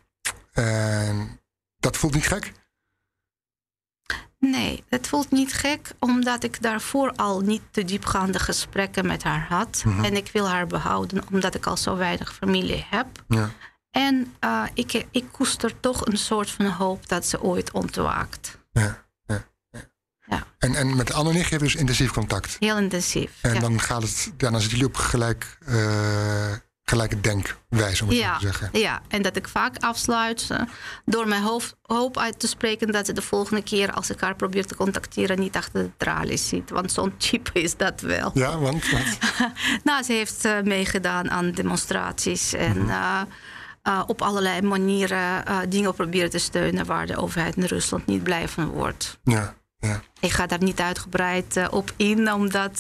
En 0.51 1.39
dat 1.79 1.97
voelt 1.97 2.13
niet 2.13 2.27
gek? 2.27 2.51
Nee, 4.39 4.83
het 4.89 5.07
voelt 5.07 5.31
niet 5.31 5.53
gek, 5.53 5.91
omdat 5.99 6.43
ik 6.43 6.61
daarvoor 6.61 7.11
al 7.15 7.39
niet 7.39 7.61
te 7.71 7.83
diepgaande 7.85 8.39
gesprekken 8.39 9.05
met 9.05 9.23
haar 9.23 9.45
had. 9.49 9.83
Mhm. 9.85 10.03
En 10.03 10.15
ik 10.15 10.29
wil 10.33 10.49
haar 10.49 10.67
behouden, 10.67 11.23
omdat 11.31 11.55
ik 11.55 11.65
al 11.65 11.77
zo 11.77 11.95
weinig 11.95 12.33
familie 12.33 12.85
heb. 12.89 13.07
Ja. 13.27 13.49
En 13.93 14.33
eh, 14.39 14.63
ik, 14.73 15.05
ik 15.11 15.25
koester 15.31 15.79
toch 15.79 16.05
een 16.05 16.17
soort 16.17 16.49
van 16.49 16.65
hoop 16.65 17.09
dat 17.09 17.25
ze 17.25 17.41
ooit 17.41 17.71
ontwaakt. 17.71 18.57
ja, 18.71 19.05
ja, 19.25 19.43
ja. 19.71 19.81
Ja. 20.27 20.43
En, 20.57 20.75
en 20.75 20.95
met 20.95 21.23
nichtje 21.23 21.41
heb 21.41 21.49
je 21.49 21.57
dus 21.57 21.75
intensief 21.75 22.11
contact. 22.11 22.55
Heel 22.59 22.77
intensief. 22.77 23.31
En 23.41 23.53
ja. 23.53 23.59
dan 23.59 23.79
gaat 23.79 24.01
het, 24.01 24.31
ja, 24.37 24.49
dan 24.49 24.61
zitten 24.61 24.77
jullie 24.79 24.93
op 24.93 24.95
gelijk, 24.95 25.57
eh, 25.65 26.51
gelijke 26.83 27.21
denkwijze, 27.21 28.03
om 28.03 28.09
het 28.09 28.17
zo 28.19 28.33
te 28.33 28.39
zeggen. 28.39 28.69
ja, 28.71 29.01
en 29.07 29.21
dat 29.21 29.35
ik 29.35 29.47
vaak 29.47 29.77
afsluit 29.77 30.47
eh, 30.49 30.61
door 31.05 31.27
mijn 31.27 31.43
hoofd, 31.43 31.75
hoop 31.81 32.17
uit 32.17 32.39
te 32.39 32.47
spreken 32.47 32.91
dat 32.91 33.05
ze 33.05 33.13
de 33.13 33.21
volgende 33.21 33.63
keer 33.63 33.91
als 33.91 34.09
ik 34.09 34.19
haar 34.19 34.35
probeer 34.35 34.65
te 34.65 34.75
contacteren 34.75 35.39
niet 35.39 35.55
achter 35.55 35.83
de 35.83 35.91
tralies 35.97 36.47
zit. 36.47 36.69
Want 36.69 36.91
zo'n 36.91 37.17
type 37.17 37.61
is 37.61 37.77
dat 37.77 38.01
wel. 38.01 38.31
Ja, 38.33 38.57
want, 38.57 38.89
want 38.89 39.17
Nou, 39.83 40.03
ze 40.03 40.13
heeft 40.13 40.47
meegedaan 40.63 41.31
aan 41.31 41.51
demonstraties 41.51 42.53
en 42.53 42.77
Mhm. 42.77 43.25
Eh, 43.83 44.03
op 44.07 44.21
allerlei 44.21 44.61
manieren 44.61 45.45
eh, 45.45 45.57
dingen 45.69 45.93
proberen 45.93 46.29
te 46.29 46.37
steunen 46.37 46.85
waar 46.85 47.05
de 47.07 47.15
overheid 47.17 47.55
in 47.55 47.63
Rusland 47.63 48.05
niet 48.05 48.23
blij 48.23 48.47
van 48.47 48.67
wordt. 48.67 49.19
ja, 49.23 49.53
ja. 49.77 50.01
Ik 50.19 50.31
ga 50.31 50.45
daar 50.47 50.63
niet 50.63 50.79
uitgebreid 50.79 51.57
eh, 51.57 51.67
op 51.71 51.93
in, 51.97 52.31
omdat 52.33 52.79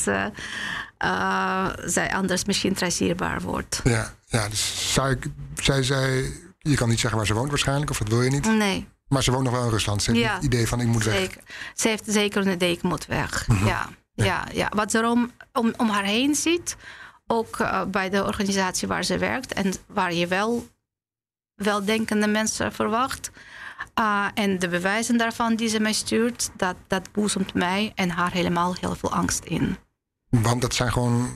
zij 1.85 2.13
anders 2.13 2.45
misschien 2.45 2.73
traceerbaar 2.73 3.41
wordt. 3.41 3.81
Ja, 3.83 4.13
ja 4.25 4.49
dus 4.49 4.93
zou 4.93 5.09
ik, 5.11 5.25
zij 5.55 5.83
zei, 5.83 6.33
je 6.59 6.75
kan 6.75 6.89
niet 6.89 6.99
zeggen 6.99 7.17
waar 7.17 7.27
ze 7.27 7.33
woont 7.33 7.49
waarschijnlijk, 7.49 7.91
of 7.91 7.97
dat 7.97 8.07
wil 8.07 8.21
je 8.21 8.29
niet. 8.29 8.45
Nee, 8.45 8.87
Maar 9.07 9.23
ze 9.23 9.31
woont 9.31 9.43
nog 9.43 9.53
wel 9.53 9.63
in 9.63 9.69
Rusland. 9.69 10.03
Ze 10.03 10.11
heeft 10.11 10.23
Ja, 10.23 10.33
het 10.35 10.43
idee 10.43 10.67
van 10.67 10.79
ik 10.81 10.87
moet 10.87 11.03
weg. 11.03 11.15
zeker. 11.15 11.41
Ze 11.75 11.87
heeft 11.87 12.03
zeker 12.07 12.45
een 12.47 12.53
idee, 12.53 12.71
ik 12.71 12.81
moet 12.81 13.05
weg. 13.05 13.47
Mhm. 13.47 13.65
Ja, 13.65 13.89
ja, 14.13 14.45
ja. 14.51 14.71
Wat 14.75 14.91
ze 14.91 15.07
om, 15.07 15.31
om, 15.53 15.73
om 15.77 15.89
haar 15.89 16.03
heen 16.03 16.35
ziet, 16.35 16.75
ook 17.27 17.57
bij 17.87 18.09
de 18.09 18.23
organisatie 18.25 18.87
waar 18.87 19.03
ze 19.03 19.17
werkt 19.17 19.53
en 19.53 19.73
waar 19.87 20.13
je 20.13 20.27
wel 20.27 20.67
weldenkende 21.55 22.27
mensen 22.27 22.73
verwacht. 22.73 23.31
Ah, 23.93 24.27
en 24.33 24.59
de 24.59 24.67
bewijzen 24.67 25.17
daarvan 25.17 25.55
die 25.55 25.67
ze 25.67 25.79
mij 25.79 25.93
stuurt, 25.93 26.49
dat, 26.57 26.75
dat 26.87 27.11
boezemt 27.11 27.53
mij 27.53 27.91
en 27.95 28.09
haar 28.09 28.31
helemaal 28.31 28.75
heel 28.79 28.95
veel 28.95 29.11
angst 29.13 29.43
in. 29.43 29.77
Want 30.29 30.61
dat 30.61 30.73
zijn 30.73 30.91
gewoon 30.91 31.31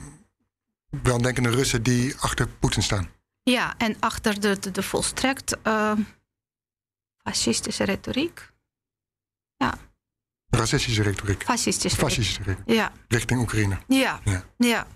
weldenkende 1.02 1.50
Russen 1.50 1.82
die 1.82 2.14
achter 2.18 2.48
Poetin 2.48 2.82
staan. 2.82 3.08
Ja, 3.42 3.74
en 3.76 3.96
achter 4.00 4.40
de, 4.40 4.58
de, 4.58 4.70
de 4.70 4.82
volstrekt 4.82 5.62
eh, 5.62 5.92
fascistische 7.22 7.84
retoriek. 7.84 8.50
Racistische 10.50 11.02
retoriek. 11.02 11.42
Fascistische. 11.44 11.98
Fascistische 11.98 12.42
retoriek. 12.42 12.68
Ja, 12.76 12.92
Richting 13.08 13.40
Oekraïne. 13.40 13.78
ja, 13.88 14.20
Ja. 14.24 14.44
ja. 14.56 14.86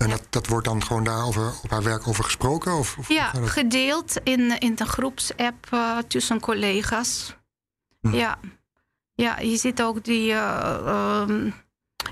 En 0.00 0.10
dat, 0.10 0.26
dat 0.30 0.46
wordt 0.46 0.66
dan 0.66 0.84
gewoon 0.84 1.04
daarover 1.04 1.52
op 1.62 1.70
haar 1.70 1.82
werk 1.82 2.08
over 2.08 2.24
gesproken? 2.24 2.72
Of, 2.72 2.96
of 2.98 3.08
Ja, 3.08 3.30
dat? 3.32 3.48
gedeeld 3.50 4.16
in, 4.24 4.58
in 4.58 4.74
de 4.74 4.84
groepsapp 4.86 5.66
eh, 5.70 5.98
tussen 6.08 6.40
collega's. 6.40 7.36
Hm. 8.00 8.14
Ja. 8.14 8.38
ja, 9.14 9.38
je 9.38 9.56
ziet 9.56 9.82
ook 9.82 10.04
die. 10.04 10.32
eh, 10.32 10.86
ehm, 10.86 11.50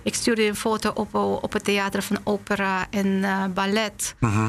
ik 0.02 0.14
stuurde 0.14 0.46
een 0.46 0.56
foto 0.56 0.90
op, 0.94 1.14
op 1.14 1.52
het 1.52 1.64
theater 1.64 2.02
van 2.02 2.18
opera 2.24 2.86
en 2.90 3.24
eh, 3.24 3.44
ballet. 3.54 4.14
Mhm. 4.20 4.48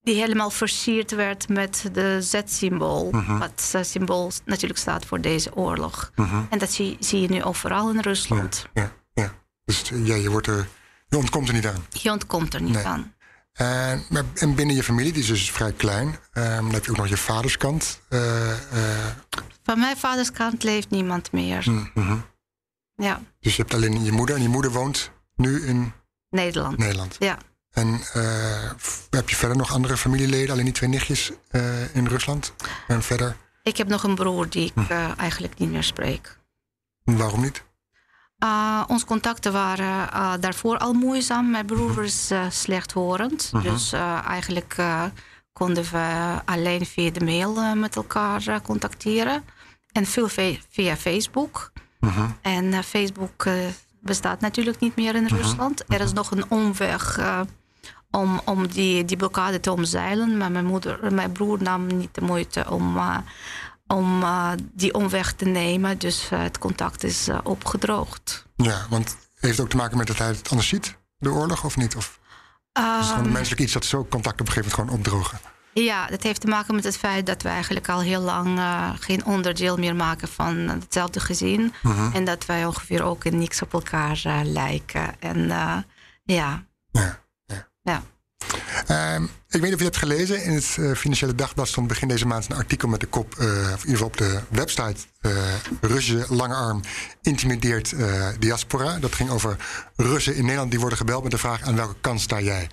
Die 0.00 0.14
helemaal 0.20 0.50
versierd 0.50 1.10
werd 1.10 1.48
met 1.48 1.88
de 1.92 2.18
Z-symbool. 2.22 3.08
Mhm. 3.10 3.38
Wat 3.38 3.70
eh, 3.72 3.82
symbool 3.82 4.30
natuurlijk 4.44 4.80
staat 4.80 5.04
voor 5.06 5.20
deze 5.20 5.54
oorlog. 5.56 6.10
Mhm. 6.16 6.42
En 6.50 6.58
dat 6.58 6.70
zie, 6.72 6.96
zie 7.00 7.20
je 7.20 7.28
nu 7.28 7.42
overal 7.42 7.90
in 7.90 8.00
Rusland. 8.00 8.66
Ja, 8.74 8.92
ja. 9.14 9.32
Dus 9.64 9.90
ja, 9.94 10.14
je, 10.14 10.30
wordt 10.30 10.46
er, 10.46 10.68
je 11.12 11.18
ontkomt 11.18 11.48
er 11.48 11.54
niet 11.54 11.66
aan. 11.66 11.86
Je 11.90 12.10
ontkomt 12.10 12.54
er 12.54 12.62
niet 12.62 12.74
Nee. 12.74 12.84
aan. 12.86 13.14
En, 13.52 14.04
maar, 14.08 14.24
en 14.34 14.54
binnen 14.54 14.76
je 14.76 14.82
familie, 14.82 15.12
die 15.12 15.22
is 15.22 15.28
dus 15.28 15.50
vrij 15.50 15.72
klein. 15.72 16.16
ehm, 16.32 16.56
dan 16.62 16.72
heb 16.72 16.84
je 16.84 16.90
ook 16.90 16.96
nog 16.96 17.08
je 17.08 17.16
vaderskant. 17.16 18.00
Eh, 18.08 18.50
eh, 18.52 19.06
Van 19.62 19.78
mijn 19.78 19.96
vaders 19.96 20.32
kant 20.32 20.62
leeft 20.62 20.90
niemand 20.90 21.32
meer. 21.32 21.62
mm, 21.70 21.90
mhm. 21.94 22.16
Ja, 22.94 23.20
Dus 23.40 23.56
je 23.56 23.62
hebt 23.62 23.74
alleen 23.74 24.04
je 24.04 24.12
moeder. 24.12 24.36
En 24.36 24.42
je 24.42 24.48
moeder 24.48 24.70
woont 24.70 25.10
nu 25.36 25.66
in 25.66 25.92
Nederland. 26.30 26.78
Nederland. 26.78 27.16
Ja. 27.18 27.38
En 27.70 28.00
eh, 28.12 28.70
heb 29.10 29.28
je 29.30 29.36
verder 29.36 29.56
nog 29.56 29.72
andere 29.72 29.96
familieleden? 29.96 30.50
Alleen 30.50 30.64
die 30.64 30.74
twee 30.74 30.88
nichtjes 30.90 31.32
in 31.92 32.06
Rusland? 32.06 32.52
En 32.86 33.02
verder, 33.02 33.36
Ik 33.62 33.76
heb 33.76 33.88
nog 33.88 34.02
een 34.02 34.14
broer 34.14 34.48
die 34.48 34.70
Hm. 34.74 34.80
ik 34.80 34.88
eh, 34.88 35.18
eigenlijk 35.18 35.58
niet 35.58 35.70
meer 35.70 35.82
spreek. 35.84 36.38
waarom 37.04 37.40
niet? 37.40 37.62
Uh, 38.42 38.82
onze 38.86 39.04
contacten 39.06 39.52
waren 39.52 40.12
eh, 40.12 40.32
daarvoor 40.40 40.78
al 40.78 40.92
moeizaam. 40.92 41.50
Mijn 41.50 41.66
broer 41.66 42.04
is 42.04 42.30
eh, 42.30 42.44
slechthorend. 42.50 43.50
Mhm. 43.52 43.62
Dus 43.62 43.92
eh, 43.92 44.18
eigenlijk 44.26 44.74
eh, 44.76 45.04
konden 45.52 45.84
we 45.84 46.34
alleen 46.44 46.86
via 46.86 47.10
de 47.10 47.24
mail 47.24 47.74
met 47.74 47.96
elkaar 47.96 48.60
contacteren. 48.62 49.44
En 49.92 50.06
veel 50.06 50.28
ve- 50.28 50.58
via 50.70 50.96
Facebook. 50.96 51.72
Mhm. 52.00 52.20
En 52.40 52.84
Facebook 52.84 53.44
bestaat 54.00 54.40
natuurlijk 54.40 54.80
niet 54.80 54.96
meer 54.96 55.14
in 55.14 55.26
Rusland. 55.26 55.84
Er 55.88 56.00
is 56.00 56.12
nog 56.12 56.30
een 56.30 56.44
omweg 56.50 57.20
om, 58.10 58.40
om 58.44 58.66
die, 58.66 59.04
die 59.04 59.16
blokkade 59.16 59.60
te 59.60 59.72
omzeilen. 59.72 60.36
Maar 60.36 60.50
mijn, 60.52 60.64
moeder, 60.66 61.12
mijn 61.12 61.32
broer 61.32 61.62
nam 61.62 61.86
niet 61.86 62.14
de 62.14 62.20
moeite 62.22 62.70
om, 62.70 62.98
om 63.92 64.22
eh, 64.22 64.50
die 64.72 64.94
omweg 64.94 65.32
te 65.32 65.44
nemen. 65.44 65.98
Dus 65.98 66.28
eh, 66.30 66.42
het 66.42 66.58
contact 66.58 67.04
is 67.04 67.28
eh, 67.28 67.38
opgedroogd. 67.42 68.46
Ja, 68.56 68.86
want 68.90 69.16
heeft 69.40 69.56
het 69.56 69.60
ook 69.64 69.70
te 69.70 69.76
maken 69.76 69.96
met 69.96 70.06
dat 70.06 70.18
hij 70.18 70.26
het 70.26 70.50
anders 70.50 70.68
ziet? 70.68 70.96
De 71.18 71.30
oorlog 71.30 71.64
of 71.64 71.76
niet? 71.76 71.96
Of 71.96 72.20
is 72.72 73.08
het 73.08 73.16
Ehm, 73.16 73.32
menselijk 73.32 73.60
iets 73.60 73.72
dat 73.72 73.84
zo 73.84 74.06
contact 74.10 74.40
op 74.40 74.46
een 74.46 74.52
gegeven 74.52 74.76
moment 74.76 74.90
gewoon 75.04 75.18
opdrogen? 75.20 75.38
ja, 75.74 76.06
dat 76.06 76.22
heeft 76.22 76.40
te 76.40 76.46
maken 76.46 76.74
met 76.74 76.84
het 76.84 76.96
feit 76.96 77.26
dat 77.26 77.42
we 77.42 77.48
eigenlijk 77.48 77.88
al 77.88 78.00
heel 78.00 78.20
lang 78.20 78.60
geen 79.00 79.24
onderdeel 79.24 79.76
meer 79.76 79.96
maken 79.96 80.28
van 80.28 80.56
hetzelfde 80.56 81.20
gezin. 81.20 81.74
Mhm. 81.82 82.12
En 82.12 82.24
dat 82.24 82.46
wij 82.46 82.66
ongeveer 82.66 83.02
ook 83.02 83.24
in 83.24 83.38
niks 83.38 83.62
op 83.62 83.72
elkaar 83.72 84.20
lijken. 84.44 85.20
En 85.20 85.46
ja, 86.24 86.64
Ja, 86.90 87.18
ja. 87.46 87.68
ja. 87.82 88.02
Ehm, 88.86 89.26
Ik 89.52 89.60
weet 89.60 89.70
niet 89.70 89.80
of 89.80 89.86
je 89.86 89.90
hebt 89.90 90.10
gelezen. 90.10 90.44
In 90.44 90.54
het 90.54 90.76
uh, 90.80 90.94
Financiële 90.94 91.34
Dagblad 91.34 91.68
stond 91.68 91.88
begin 91.88 92.08
deze 92.08 92.26
maand 92.26 92.50
een 92.50 92.56
artikel 92.56 92.88
met 92.88 93.00
de 93.00 93.06
kop, 93.06 93.34
uh, 93.38 93.46
in 93.46 93.52
ieder 93.54 93.78
geval 93.84 94.06
op 94.06 94.16
de 94.16 94.40
website, 94.48 94.96
uh, 95.20 95.32
Russische 95.80 96.34
lange 96.34 96.54
arm 96.54 96.80
intimideert 97.22 97.94
diaspora. 98.38 98.98
Dat 98.98 99.14
ging 99.14 99.30
over 99.30 99.56
Russen 99.96 100.34
in 100.34 100.42
Nederland 100.42 100.70
die 100.70 100.80
worden 100.80 100.98
gebeld 100.98 101.22
met 101.22 101.32
de 101.32 101.38
vraag 101.38 101.62
aan 101.62 101.76
welke 101.76 101.94
kant 102.00 102.20
sta 102.20 102.40
jij? 102.40 102.68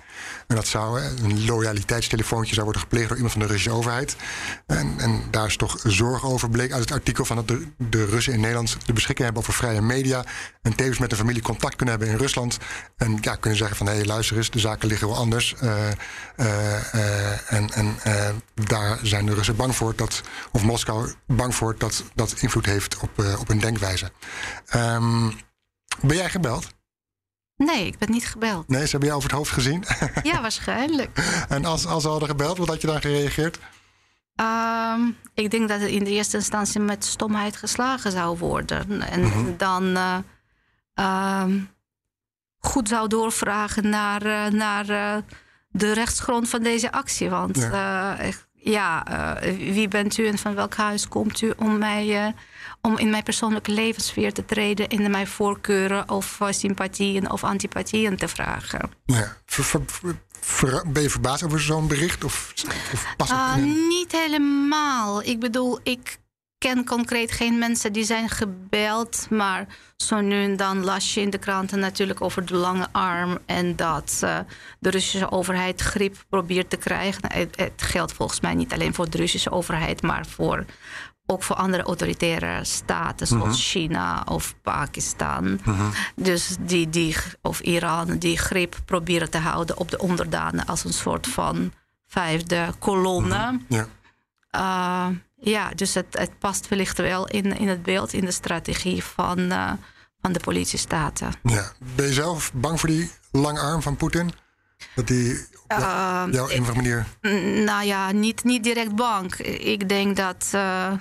En 0.46 0.56
dat 0.56 0.66
zou 0.66 1.00
een 1.00 1.44
loyaliteitstelefoontje 1.44 2.52
zou 2.52 2.64
worden 2.64 2.82
gepleegd 2.82 3.08
door 3.08 3.16
iemand 3.16 3.32
van 3.32 3.42
de 3.42 3.48
Russische 3.48 3.78
overheid. 3.78 4.16
En, 4.66 4.94
en 4.98 5.22
daar 5.30 5.46
is 5.46 5.56
toch 5.56 5.80
zorg 5.84 6.24
over, 6.24 6.50
bleek 6.50 6.72
uit 6.72 6.80
het 6.80 6.92
artikel 6.92 7.24
van 7.24 7.36
dat 7.36 7.48
de, 7.48 7.66
de 7.76 8.04
Russen 8.04 8.32
in 8.32 8.40
Nederland 8.40 8.76
de 8.86 8.92
beschikking 8.92 9.24
hebben 9.24 9.42
over 9.42 9.54
vrije 9.54 9.82
media. 9.82 10.24
En 10.62 10.74
tevens 10.74 10.98
met 10.98 11.10
de 11.10 11.16
familie 11.16 11.42
contact 11.42 11.76
kunnen 11.76 11.94
hebben 11.94 12.14
in 12.14 12.20
Rusland. 12.20 12.58
En 12.96 13.18
ja, 13.20 13.34
kunnen 13.34 13.58
zeggen 13.58 13.76
van 13.76 13.86
hé, 13.86 13.94
hey, 13.94 14.04
luister 14.04 14.36
eens, 14.36 14.50
de 14.50 14.58
zaken 14.58 14.88
liggen 14.88 15.08
wel 15.08 15.16
anders. 15.16 15.54
Uh, 16.94 17.52
en 17.52 17.70
en 17.70 17.96
uh, 18.06 18.28
daar 18.54 18.98
zijn 19.02 19.26
de 19.26 19.34
Russen 19.34 19.56
bang 19.56 19.76
voor 19.76 19.96
dat, 19.96 20.20
of 20.52 20.62
Moskou 20.62 21.12
bang 21.26 21.54
voor 21.54 21.74
dat 21.78 22.04
dat 22.14 22.34
invloed 22.38 22.66
heeft 22.66 22.98
op, 22.98 23.10
op 23.38 23.48
hun 23.48 23.58
denkwijze. 23.58 24.10
Um, 24.74 25.32
ben 26.00 26.16
jij 26.16 26.30
gebeld? 26.30 26.66
Nee, 27.56 27.86
ik 27.86 27.98
ben 27.98 28.10
niet 28.10 28.26
gebeld. 28.26 28.68
Nee, 28.68 28.84
ze 28.84 28.90
hebben 28.90 29.08
jou 29.08 29.18
over 29.18 29.30
het 29.30 29.38
hoofd 29.38 29.52
gezien? 29.52 29.84
Ja, 30.22 30.40
waarschijnlijk. 30.40 31.18
en 31.48 31.64
als, 31.64 31.86
als 31.86 32.02
ze 32.02 32.08
hadden 32.08 32.28
gebeld, 32.28 32.58
wat 32.58 32.68
had 32.68 32.80
je 32.80 32.86
dan 32.86 33.00
gereageerd? 33.00 33.58
Um, 34.36 35.16
ik 35.34 35.50
denk 35.50 35.68
dat 35.68 35.80
het 35.80 35.90
in 35.90 36.04
de 36.04 36.10
eerste 36.10 36.36
instantie 36.36 36.80
met 36.80 37.04
stomheid 37.04 37.56
geslagen 37.56 38.12
zou 38.12 38.38
worden. 38.38 39.02
En 39.02 39.20
mm 39.20 39.30
-hmm. 39.30 39.56
dan 39.56 39.96
um, 40.94 41.70
goed 42.58 42.88
zou 42.88 43.08
doorvragen 43.08 43.88
naar, 43.88 44.54
naar 44.54 45.22
de 45.70 45.92
rechtsgrond 45.92 46.48
van 46.48 46.62
deze 46.62 46.92
actie. 46.92 47.30
Want 47.30 47.56
ja, 47.56 48.20
uh, 48.20 48.32
ja 48.54 49.06
uh, 49.10 49.72
wie 49.72 49.88
bent 49.88 50.18
u 50.18 50.26
en 50.26 50.38
van 50.38 50.54
welk 50.54 50.74
huis 50.74 51.08
komt 51.08 51.40
u 51.40 51.52
om 51.56 51.78
mij. 51.78 52.26
Uh, 52.26 52.32
om 52.80 52.98
in 52.98 53.10
mijn 53.10 53.22
persoonlijke 53.22 53.70
levenssfeer 53.70 54.32
te 54.32 54.44
treden 54.44 54.88
en 54.88 55.10
mijn 55.10 55.26
voorkeuren 55.26 56.10
of 56.10 56.40
sympathieën 56.50 57.30
of 57.30 57.44
antipathieën 57.44 58.16
te 58.16 58.28
vragen. 58.28 58.90
Ja. 59.06 59.36
Ver, 59.46 59.64
ver, 59.64 59.82
ver, 60.40 60.82
ben 60.92 61.02
je 61.02 61.10
verbaasd 61.10 61.42
over 61.42 61.60
zo'n 61.60 61.88
bericht? 61.88 62.24
Of, 62.24 62.52
of 62.92 63.14
past 63.16 63.30
het 63.30 63.56
in? 63.56 63.88
Niet 63.88 64.12
helemaal. 64.12 65.22
Ik 65.22 65.40
bedoel, 65.40 65.80
ik 65.82 66.18
ken 66.60 66.84
concreet 66.84 67.32
geen 67.32 67.58
mensen 67.58 67.92
die 67.92 68.04
zijn 68.04 68.28
gebeld. 68.28 69.26
Maar 69.30 69.66
zo 69.96 70.20
nu 70.20 70.42
en 70.42 70.56
dan 70.56 70.84
las 70.84 71.14
je 71.14 71.20
in 71.20 71.30
de 71.30 71.38
kranten 71.38 71.78
natuurlijk 71.78 72.20
over 72.20 72.46
de 72.46 72.54
lange 72.54 72.86
arm. 72.92 73.38
En 73.46 73.76
dat 73.76 74.20
uh, 74.24 74.38
de 74.78 74.90
Russische 74.90 75.30
overheid 75.30 75.80
grip 75.80 76.24
probeert 76.28 76.70
te 76.70 76.76
krijgen. 76.76 77.32
Het, 77.32 77.56
het, 77.56 77.82
geldt 77.82 78.12
volgens 78.12 78.40
mij 78.40 78.54
niet 78.54 78.72
alleen 78.72 78.94
voor 78.94 79.10
de 79.10 79.16
Russische 79.16 79.50
overheid, 79.50 80.02
maar 80.02 80.26
voor, 80.26 80.64
ook 81.26 81.42
voor 81.42 81.56
andere 81.56 81.82
autoritaire 81.82 82.64
staten, 82.64 83.26
zoals 83.26 83.44
uh 83.44 83.50
-huh. 83.50 83.60
China 83.60 84.22
of 84.24 84.54
Pakistan. 84.62 85.46
Uh 85.46 85.64
-huh. 85.64 85.86
Dus 86.16 86.56
die, 86.60 86.88
die, 86.88 87.16
of 87.42 87.60
Iran, 87.60 88.18
die 88.18 88.38
grip 88.38 88.76
proberen 88.84 89.30
te 89.30 89.38
houden 89.38 89.78
op 89.78 89.90
de 89.90 89.98
onderdanen 89.98 90.66
als 90.66 90.84
een 90.84 90.92
soort 90.92 91.26
van 91.26 91.72
vijfde 92.06 92.72
kolonne. 92.78 93.60
Ja. 93.68 93.86
Ja, 95.40 95.70
dus 95.74 95.94
het, 95.94 96.06
het, 96.10 96.38
past 96.38 96.68
wellicht 96.68 96.98
wel 96.98 97.28
in, 97.28 97.58
in 97.58 97.68
het 97.68 97.82
beeld, 97.82 98.12
in 98.12 98.24
de 98.24 98.30
strategie 98.30 99.04
van, 99.04 99.38
uh, 99.38 99.72
van 100.20 100.32
de 100.32 100.40
politiestaten. 100.40 101.32
Ja. 101.42 101.72
Ben 101.96 102.06
je 102.06 102.12
zelf 102.12 102.52
bang 102.54 102.80
voor 102.80 102.88
die 102.88 103.10
lange 103.32 103.60
arm 103.60 103.82
van 103.82 103.96
Poetin? 103.96 104.30
Dat 104.94 105.06
die 105.06 105.46
op 105.68 105.78
uh, 105.78 106.24
jouw 106.30 106.50
een 106.50 106.60
of 106.60 106.74
manier. 106.74 107.06
Nou 107.64 107.84
ja, 107.84 108.12
niet, 108.12 108.44
niet 108.44 108.64
direct 108.64 108.94
bang. 108.94 109.34
Ik 109.36 109.88
denk 109.88 110.16
dat, 110.16 110.50
uh, 110.54 110.92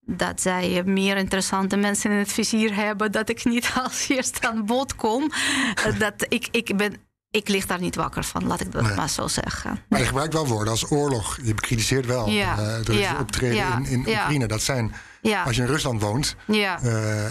dat 0.00 0.40
zij 0.40 0.82
meer 0.84 1.16
interessante 1.16 1.76
mensen 1.76 2.10
in 2.10 2.16
het 2.16 2.32
vizier 2.32 2.74
hebben. 2.74 3.12
Dat 3.12 3.28
ik 3.28 3.44
niet 3.44 3.72
als 3.84 4.08
eerste 4.08 4.48
aan 4.48 4.66
bod 4.66 4.94
kom. 4.94 5.30
dat 5.98 6.26
ik, 6.28 6.48
ik 6.50 6.76
ben 6.76 6.94
ik 7.30 7.48
lig 7.48 7.66
daar 7.66 7.80
niet 7.80 7.96
wakker 7.96 8.24
van, 8.24 8.46
laat 8.46 8.60
ik 8.60 8.72
dat 8.72 8.82
nee. 8.82 8.94
maar 8.94 9.10
zo 9.10 9.28
zeggen. 9.28 9.82
Maar 9.88 10.00
je 10.00 10.06
gebruikt 10.06 10.32
wel 10.32 10.46
woorden 10.46 10.70
als 10.70 10.90
oorlog. 10.90 11.38
Je 11.42 11.54
bekritiseert 11.54 12.06
wel 12.06 12.28
ja. 12.28 12.58
uh, 12.58 12.66
het 12.66 12.86
ja. 12.86 13.16
optreden 13.20 13.56
ja. 13.56 13.76
in, 13.76 13.84
in. 13.84 13.98
Oekraïne. 13.98 14.46
Dat 14.46 14.62
zijn, 14.62 14.94
als 15.44 15.56
je 15.56 15.62
in 15.62 15.68
Rusland 15.68 16.00
woont, 16.02 16.36
uh, 16.46 16.74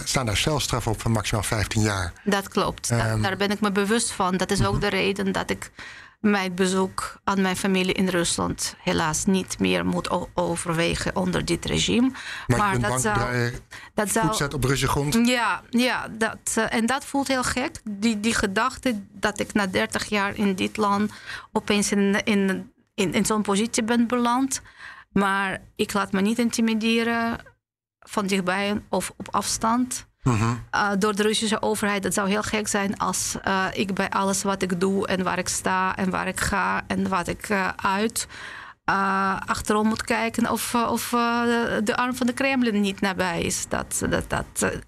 staan 0.03 0.25
daar 0.25 0.37
celstraffen 0.37 0.91
op 0.91 1.01
van 1.01 1.11
maximaal 1.11 1.43
15 1.43 1.81
jaar. 1.81 2.13
Dat 2.23 2.47
klopt. 2.47 2.89
Um, 2.91 2.97
da 2.97 3.15
daar 3.15 3.37
ben 3.37 3.51
ik 3.51 3.59
me 3.59 3.71
bewust 3.71 4.11
van. 4.11 4.37
Dat 4.37 4.51
is 4.51 4.59
ook 4.59 4.65
mm 4.65 4.71
-hmm. 4.71 4.79
de 4.79 4.87
reden 4.89 5.31
dat 5.31 5.49
ik 5.49 5.71
mijn 6.19 6.55
bezoek 6.55 7.19
aan 7.23 7.41
mijn 7.41 7.55
familie 7.55 7.93
in 7.93 8.07
Rusland 8.07 8.75
helaas 8.77 9.25
niet 9.25 9.59
meer 9.59 9.85
moet 9.85 10.09
overwegen 10.33 11.15
onder 11.15 11.45
dit 11.45 11.65
regime. 11.65 12.11
Maar, 12.47 12.57
maar 12.57 12.79
dat, 12.79 13.01
zou, 13.01 13.51
dat 13.93 14.11
zou. 14.11 14.33
Zet 14.33 14.53
op 14.53 14.63
Russische 14.63 14.87
grond? 14.87 15.27
Ja, 15.27 15.61
ja 15.69 16.07
dat, 16.07 16.55
uh, 16.57 16.73
en 16.73 16.85
dat 16.85 17.05
voelt 17.05 17.27
heel 17.27 17.43
gek. 17.43 17.81
Die, 17.83 18.19
die 18.19 18.33
gedachte 18.33 19.01
dat 19.11 19.39
ik 19.39 19.53
na 19.53 19.67
30 19.67 20.05
jaar 20.05 20.37
in 20.37 20.55
dit 20.55 20.77
land 20.77 21.11
opeens 21.51 21.91
in, 21.91 22.23
in, 22.23 22.71
in, 22.95 23.13
in 23.13 23.25
zo'n 23.25 23.41
positie 23.41 23.83
ben 23.83 24.07
beland. 24.07 24.61
Maar 25.11 25.61
ik 25.75 25.93
laat 25.93 26.11
me 26.11 26.21
niet 26.21 26.39
intimideren 26.39 27.37
van 27.99 28.27
dichtbij 28.27 28.81
of 28.89 29.13
op 29.17 29.27
afstand. 29.35 30.07
Uh, 30.35 30.91
door 30.99 31.15
de 31.15 31.23
Russische 31.23 31.61
overheid. 31.61 32.03
Het 32.03 32.13
zou 32.13 32.29
heel 32.29 32.43
gek 32.43 32.67
zijn 32.67 32.97
als 32.97 33.35
uh, 33.47 33.65
ik 33.73 33.93
bij 33.93 34.09
alles 34.09 34.43
wat 34.43 34.61
ik 34.61 34.79
doe 34.79 35.07
en 35.07 35.23
waar 35.23 35.37
ik 35.37 35.47
sta 35.47 35.95
en 35.95 36.09
waar 36.09 36.27
ik 36.27 36.39
ga 36.39 36.81
en 36.87 37.09
wat 37.09 37.27
ik 37.27 37.49
uh, 37.49 37.69
uit. 37.75 38.27
achterom 39.45 39.87
moet 39.87 40.03
kijken 40.03 40.51
of, 40.51 40.75
of 40.75 41.09
de 41.83 41.93
arm 41.95 42.15
van 42.15 42.27
de 42.27 42.33
Kremlin 42.33 42.81
niet 42.81 43.01
nabij 43.01 43.41
is. 43.41 43.65
Dat, 43.67 44.01
dat, 44.09 44.29
dat, 44.29 44.79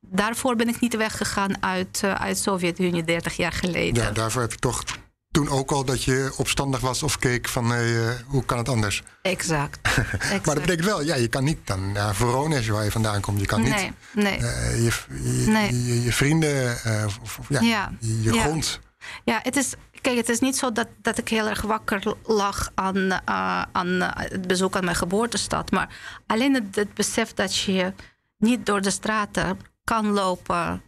daarvoor 0.00 0.56
ben 0.56 0.68
ik 0.68 0.80
niet 0.80 0.96
weggegaan 0.96 1.62
uit, 1.62 2.02
uit 2.18 2.38
Sovjet-Unie 2.38 3.04
30 3.04 3.36
jaar 3.36 3.52
geleden. 3.52 4.02
Ja, 4.02 4.10
daarvoor 4.10 4.42
heb 4.42 4.52
je 4.52 4.58
toch 4.58 4.84
toen 5.30 5.48
ook 5.48 5.70
al 5.70 5.84
dat 5.84 6.04
je 6.04 6.32
opstandig 6.36 6.80
was 6.80 7.02
of 7.02 7.18
keek 7.18 7.48
van 7.48 7.72
uh, 7.72 8.10
hoe 8.26 8.44
kan 8.44 8.58
het 8.58 8.68
anders? 8.68 9.02
Exact. 9.22 9.78
exact. 9.82 10.28
maar 10.46 10.54
dat 10.54 10.64
betekent 10.64 10.86
wel, 10.86 11.02
ja, 11.02 11.14
je 11.14 11.28
kan 11.28 11.44
niet 11.44 11.66
dan 11.66 11.92
naar 11.92 12.14
Voronezh 12.14 12.70
waar 12.70 12.84
je 12.84 12.90
vandaan 12.90 13.20
komt. 13.20 13.40
Je 13.40 13.46
kan 13.46 13.62
nee, 13.62 13.72
niet 13.72 13.92
nee. 14.24 14.38
Uh, 14.38 14.84
je, 14.84 14.92
je, 15.08 15.50
nee. 15.50 15.84
je, 15.86 16.02
je, 16.02 16.12
vrienden 16.12 16.78
uh, 16.86 17.04
of, 17.22 17.38
ja, 17.48 17.60
ja. 17.60 17.92
je, 18.00 18.22
ja. 18.22 18.42
grond. 18.42 18.80
Ja, 19.24 19.40
het 19.42 19.56
is, 19.56 19.74
kijk, 20.00 20.16
het 20.16 20.28
is 20.28 20.40
niet 20.40 20.56
zo 20.56 20.72
dat, 20.72 20.88
dat 21.02 21.18
ik 21.18 21.28
heel 21.28 21.48
erg 21.48 21.62
wakker 21.62 22.14
lag 22.24 22.70
aan, 22.74 23.28
aan 23.72 24.00
het 24.14 24.46
bezoek 24.46 24.76
aan 24.76 24.84
mijn 24.84 24.96
geboortestad. 24.96 25.70
Maar 25.70 25.88
alleen 26.26 26.54
het, 26.54 26.76
het 26.76 26.94
besef 26.94 27.34
dat 27.34 27.56
je 27.56 27.92
niet 28.38 28.66
door 28.66 28.80
de 28.80 28.90
straten 28.90 29.60
kan 29.84 30.06
lopen 30.06 30.82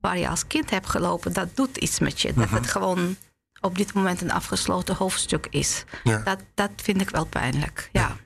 waar 0.00 0.18
je 0.18 0.28
als 0.28 0.46
kind 0.46 0.70
hebt 0.70 0.88
gelopen, 0.88 1.32
dat 1.32 1.56
doet 1.56 1.76
iets 1.76 1.98
met 1.98 2.20
je. 2.20 2.32
Dat 2.34 2.46
Mhm. 2.46 2.54
het 2.54 2.66
gewoon 2.66 3.16
op 3.60 3.76
dit 3.76 3.92
moment 3.92 4.20
een 4.20 4.30
afgesloten 4.30 4.94
hoofdstuk 4.94 5.46
is. 5.50 5.84
Ja. 6.04 6.18
Dat, 6.18 6.40
dat 6.54 6.70
vind 6.76 7.00
ik 7.00 7.10
wel 7.10 7.24
pijnlijk. 7.24 7.88
Ja. 7.92 8.16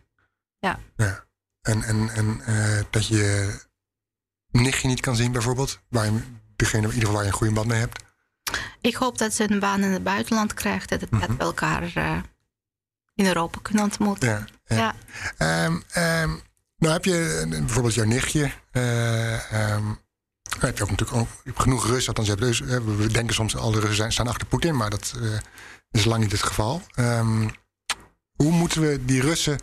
ja. 0.59 0.79
Ja. 0.97 1.25
En, 1.61 1.83
en, 1.83 2.11
en 2.11 2.41
uh, 2.49 2.81
dat 2.91 3.07
je 3.07 3.55
nichtje 4.51 4.89
niet 4.89 5.01
kan 5.01 5.17
zien, 5.17 5.33
bijvoorbeeld, 5.33 5.81
waar 5.89 6.05
je 6.05 6.21
degene 6.57 6.83
in 6.83 6.89
ieder 6.89 7.01
geval 7.01 7.15
waar 7.15 7.23
je 7.25 7.29
een 7.31 7.37
goede 7.37 7.53
band 7.53 7.67
mee 7.67 7.79
hebt. 7.79 8.03
Ik 8.81 8.95
hoop 8.95 9.19
dat 9.19 9.35
ze 9.35 9.51
een 9.51 9.59
baan 9.59 9.83
in 9.83 9.91
het 9.91 10.03
buitenland 10.03 10.55
krijgt 10.55 10.89
dat, 10.89 11.11
Mhm. 11.11 11.21
dat 11.21 11.31
we 11.31 11.43
elkaar 11.43 11.93
uh, 11.95 12.19
in 13.15 13.27
Europa 13.27 13.59
kunnen 13.63 13.85
ontmoeten. 13.85 14.47
Ja. 14.65 14.95
ja. 15.39 15.65
Um, 15.65 15.83
um, 15.97 16.41
nou 16.77 16.93
heb 16.93 17.05
je 17.05 17.45
uh, 17.51 17.59
bijvoorbeeld 17.59 17.95
jouw 17.95 18.05
nichtje. 18.05 18.51
Uh, 18.73 19.73
um, 19.75 19.99
je 20.61 20.83
ook 20.83 20.91
natuurlijk 20.91 21.13
ook, 21.13 21.29
hebt 21.45 21.61
genoeg 21.61 21.87
Russen. 21.87 22.15
Althans, 22.15 22.41
je 22.41 22.65
hebt 22.65 22.97
we 22.97 23.07
denken 23.07 23.35
soms 23.35 23.57
alle 23.57 23.79
Russen 23.79 23.97
zijn, 23.97 24.13
staan 24.13 24.29
achter 24.29 24.47
Poetin, 24.47 24.77
maar 24.77 24.91
dat 24.91 25.15
uh, 25.21 25.39
is 25.91 26.05
lang 26.05 26.23
niet 26.23 26.33
het 26.33 26.43
geval. 26.43 26.83
Um, 26.99 27.51
hoe 28.37 28.53
moeten 28.53 28.81
we 28.81 29.05
die 29.05 29.21
Russen 29.21 29.59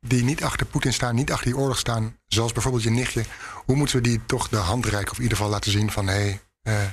die 0.00 0.24
niet 0.24 0.42
achter 0.44 0.66
Poetin 0.66 0.92
staan, 0.92 1.14
niet 1.14 1.32
achter 1.32 1.46
die 1.46 1.56
oorlog 1.56 1.78
staan, 1.78 2.18
zoals 2.26 2.52
bijvoorbeeld 2.52 2.84
je 2.84 2.90
nichtje, 2.90 3.24
hoe 3.64 3.76
moeten 3.76 3.96
we 3.96 4.02
die 4.02 4.20
toch 4.26 4.48
de 4.48 4.56
hand 4.56 4.86
reiken 4.86 5.10
of 5.10 5.16
in 5.16 5.22
ieder 5.22 5.36
geval 5.36 5.52
laten 5.52 5.70
zien 5.70 5.90
van 5.90 6.06
hé, 6.06 6.12
hey, 6.12 6.40
uh, 6.62 6.90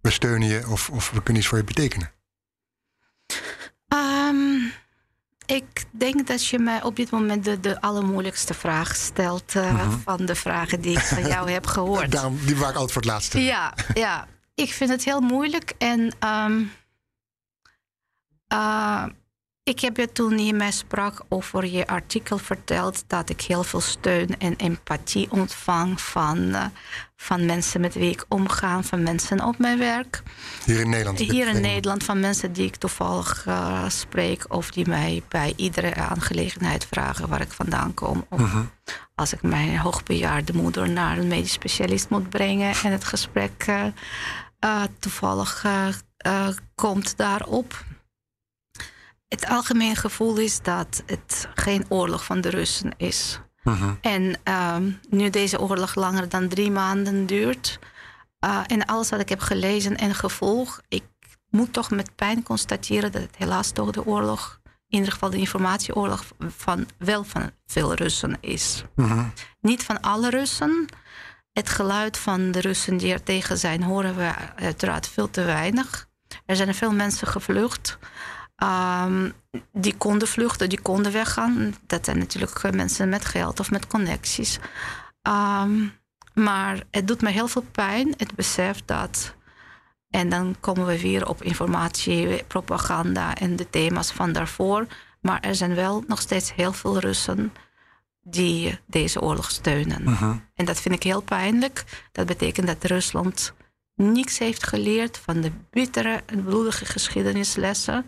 we 0.00 0.10
steunen 0.10 0.48
je 0.48 0.68
of, 0.68 0.90
of 0.90 1.10
we 1.10 1.22
kunnen 1.22 1.36
iets 1.42 1.50
voor 1.50 1.58
je 1.58 1.64
betekenen? 1.64 2.12
Um, 3.88 4.43
ik 5.46 5.84
denk 5.90 6.26
dat 6.26 6.46
je 6.46 6.58
mij 6.58 6.82
op 6.82 6.96
dit 6.96 7.10
moment 7.10 7.44
de, 7.44 7.60
de 7.60 7.80
allermoeilijkste 7.80 8.54
vraag 8.54 8.96
stelt 8.96 9.54
uh, 9.54 9.70
mm 9.70 9.78
-hmm. 9.78 10.00
van 10.00 10.26
de 10.26 10.34
vragen 10.34 10.80
die 10.80 10.96
ik 10.96 11.04
van 11.04 11.26
jou 11.34 11.50
heb 11.50 11.66
gehoord. 11.66 12.12
Daarom, 12.12 12.38
die 12.44 12.56
waar 12.56 12.70
ik 12.70 12.74
altijd 12.74 12.92
voor 12.92 13.02
het 13.02 13.10
laatste. 13.10 13.40
Ja, 13.40 13.74
ja, 13.94 14.26
ik 14.54 14.72
vind 14.72 14.90
het 14.90 15.04
heel 15.04 15.20
moeilijk 15.20 15.72
en 15.78 16.16
um, 16.26 16.72
uh, 18.52 19.04
Ik 19.64 19.80
heb 19.80 19.96
je 19.96 20.12
toen 20.12 20.38
je 20.38 20.52
mij 20.52 20.70
sprak 20.70 21.24
over 21.28 21.66
je 21.66 21.86
artikel 21.86 22.38
verteld 22.38 23.04
dat 23.06 23.30
ik 23.30 23.40
heel 23.40 23.62
veel 23.62 23.80
steun 23.80 24.38
en 24.38 24.56
empathie 24.56 25.30
ontvang 25.30 26.00
van, 26.00 26.38
uh, 26.38 26.64
van 27.16 27.46
mensen 27.46 27.80
met 27.80 27.94
wie 27.94 28.10
ik 28.10 28.24
omga, 28.28 28.82
van 28.82 29.02
mensen 29.02 29.44
op 29.44 29.58
mijn 29.58 29.78
werk. 29.78 30.22
Hier 30.64 30.80
in 30.80 30.88
Nederland? 30.88 31.18
Hier 31.18 31.48
in 31.48 31.60
Nederland, 31.60 32.04
van 32.04 32.20
mensen 32.20 32.52
die 32.52 32.66
ik 32.66 32.76
toevallig 32.76 33.44
uh, 33.48 33.88
spreek 33.88 34.44
of 34.48 34.70
die 34.70 34.88
mij 34.88 35.22
bij 35.28 35.52
iedere 35.56 35.94
aangelegenheid 35.94 36.86
vragen 36.90 37.28
waar 37.28 37.40
ik 37.40 37.52
vandaan 37.52 37.94
kom. 37.94 38.26
Of 38.28 38.40
uh-huh. 38.40 38.64
als 39.14 39.32
ik 39.32 39.42
mijn 39.42 39.78
hoogbejaarde 39.78 40.52
moeder 40.52 40.90
naar 40.90 41.18
een 41.18 41.28
medisch 41.28 41.52
specialist 41.52 42.08
moet 42.08 42.28
brengen 42.28 42.74
en 42.82 42.92
het 42.92 43.04
gesprek 43.04 43.66
uh, 44.60 44.82
toevallig 44.98 45.66
komt 46.74 47.16
daarop 47.16 47.84
het 49.34 49.46
algemeen 49.48 49.96
gevoel 49.96 50.36
is 50.36 50.62
dat 50.62 51.02
het 51.06 51.48
geen 51.54 51.84
oorlog 51.88 52.24
van 52.24 52.40
de 52.40 52.50
Russen 52.50 52.92
is. 52.96 53.40
Uh-huh. 53.64 53.90
En 54.00 54.36
uh, 54.48 54.76
nu 55.10 55.30
deze 55.30 55.60
oorlog 55.60 55.94
langer 55.94 56.28
dan 56.28 56.48
drie 56.48 56.70
maanden 56.70 57.26
duurt. 57.26 57.78
Uh, 58.44 58.60
en 58.66 58.84
alles 58.84 59.10
wat 59.10 59.20
ik 59.20 59.28
heb 59.28 59.40
gelezen 59.40 59.96
en 59.96 60.14
gevolgd, 60.14 60.82
ik 60.88 61.04
moet 61.50 61.72
toch 61.72 61.90
met 61.90 62.14
pijn 62.14 62.42
constateren 62.42 63.12
dat 63.12 63.22
het 63.22 63.36
helaas 63.36 63.70
toch 63.70 63.90
de 63.90 64.06
oorlog, 64.06 64.60
in 64.88 64.98
ieder 64.98 65.12
geval 65.12 65.30
de 65.30 65.36
informatieoorlog, 65.36 66.24
van 66.38 66.86
wel 66.98 67.24
van 67.24 67.50
veel 67.66 67.94
Russen 67.94 68.36
is. 68.40 68.84
Uh-huh. 68.96 69.26
Niet 69.60 69.82
van 69.82 70.00
alle 70.00 70.30
Russen. 70.30 70.86
Het 71.52 71.68
geluid 71.68 72.18
van 72.18 72.50
de 72.50 72.60
Russen 72.60 72.96
die 72.96 73.12
er 73.12 73.22
tegen 73.22 73.58
zijn, 73.58 73.82
horen 73.82 74.16
we 74.16 74.32
uiteraard 74.56 75.08
veel 75.08 75.30
te 75.30 75.42
weinig. 75.42 76.08
Er 76.46 76.56
zijn 76.56 76.74
veel 76.74 76.92
mensen 76.92 77.26
gevlucht. 77.26 77.98
Um, 78.62 79.32
die 79.72 79.96
konden 79.96 80.28
vluchten, 80.28 80.68
die 80.68 80.80
konden 80.80 81.12
weggaan. 81.12 81.74
Dat 81.86 82.04
zijn 82.04 82.18
natuurlijk 82.18 82.72
mensen 82.74 83.08
met 83.08 83.24
geld 83.24 83.60
of 83.60 83.70
met 83.70 83.86
connecties. 83.86 84.58
Um, 85.22 85.92
maar 86.34 86.82
het 86.90 87.06
doet 87.06 87.20
me 87.20 87.30
heel 87.30 87.48
veel 87.48 87.64
pijn, 87.72 88.14
het 88.16 88.34
besef 88.34 88.82
dat. 88.84 89.34
En 90.10 90.28
dan 90.28 90.56
komen 90.60 90.86
we 90.86 91.00
weer 91.00 91.28
op 91.28 91.42
informatie, 91.42 92.44
propaganda 92.44 93.34
en 93.34 93.56
de 93.56 93.70
thema's 93.70 94.12
van 94.12 94.32
daarvoor. 94.32 94.86
Maar 95.20 95.40
er 95.40 95.54
zijn 95.54 95.74
wel 95.74 96.04
nog 96.06 96.20
steeds 96.20 96.54
heel 96.54 96.72
veel 96.72 96.98
Russen 96.98 97.52
die 98.22 98.78
deze 98.86 99.20
oorlog 99.20 99.50
steunen. 99.50 100.06
En 100.54 100.64
dat 100.64 100.80
vind 100.80 100.94
ik 100.94 101.02
heel 101.02 101.22
pijnlijk. 101.22 101.84
Dat 102.12 102.26
betekent 102.26 102.66
dat 102.66 102.84
Rusland 102.84 103.54
niets 103.94 104.38
heeft 104.38 104.66
geleerd 104.66 105.18
van 105.18 105.40
de 105.40 105.52
bittere 105.70 106.22
en 106.26 106.44
bloedige 106.44 106.84
geschiedenislessen 106.84 108.06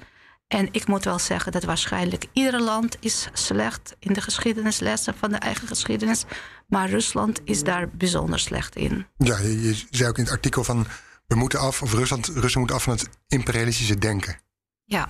en 0.49 0.69
ik 0.71 0.87
moet 0.87 1.05
wel 1.05 1.19
zeggen 1.19 1.53
dat 1.53 1.65
waarschijnlijk 1.65 2.27
ieder 2.33 2.61
land 2.63 2.97
is 3.01 3.29
slecht 3.33 3.97
in 3.99 4.13
de 4.13 4.21
geschiedenislessen 4.21 5.15
van 5.15 5.31
de 5.31 5.37
eigen 5.37 5.69
geschiedenis. 5.69 6.25
Maar 6.69 6.89
Rusland 6.89 7.41
is 7.45 7.63
daar 7.63 7.89
bijzonder 7.89 8.39
slecht 8.39 8.77
in. 8.77 9.07
Ja, 9.17 9.39
je, 9.39 9.85
zei 9.91 10.09
ook 10.09 10.19
in 10.19 10.25
het 10.25 10.33
artikel 10.33 10.65
van 10.65 10.87
we 11.27 11.35
moeten 11.35 11.59
af, 11.59 11.83
of 11.83 11.93
Rusland, 11.93 12.27
Rusland 12.27 12.69
moet 12.69 12.73
af 12.77 12.83
van 12.83 12.93
het 12.93 13.09
imperialistische 13.29 13.99
denken. 13.99 14.41
Ja. 14.85 15.09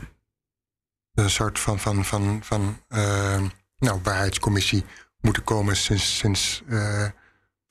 Een 1.15 1.31
soort 1.31 1.59
van, 1.59 1.79
van, 1.81 2.05
van, 2.05 2.41
van 2.43 2.83
uh, 2.89 3.43
nou, 3.79 4.01
waarheidscommissie 4.03 4.85
moeten 5.21 5.45
komen 5.45 5.77
sinds, 5.77 6.19
sinds 6.19 6.63
uh, 6.69 7.07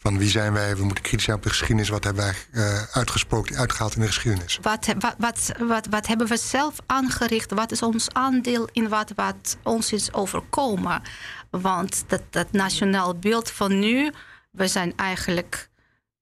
van 0.06 0.18
wie 0.18 0.30
zijn 0.30 0.54
wij? 0.54 0.76
We 0.76 0.84
moeten 0.84 1.04
kritisch 1.04 1.26
zijn 1.26 1.38
op 1.38 1.44
de 1.44 1.50
geschiedenis. 1.50 1.90
Wat 1.90 2.04
hebben 2.04 2.24
wij 2.24 2.36
uh, 2.52 2.84
uitgesproken, 2.92 3.56
uitgehaald 3.56 3.96
in 3.96 4.02
de 4.02 4.08
geschiedenis? 4.08 4.60
Wat, 4.62 4.94
wat, 5.00 5.16
wat, 5.18 5.52
wat, 5.60 5.88
wat 5.90 6.08
hebben 6.08 6.28
we 6.28 6.38
zelf 6.38 6.76
aangericht? 6.86 7.52
Wat 7.52 7.72
is 7.72 7.82
ons 7.82 8.10
aandeel 8.14 8.70
in 8.72 8.90
wat, 8.90 9.12
wat 9.16 9.58
ons 9.64 9.94
is 9.94 10.14
overkomen? 10.14 11.02
Want 11.50 12.04
dat, 12.08 12.22
dat 12.30 12.52
nationaal 12.52 13.16
beeld 13.16 13.52
van 13.52 13.80
nu, 13.80 14.12
we 14.52 14.68
zijn 14.68 14.94
eigenlijk 14.96 15.70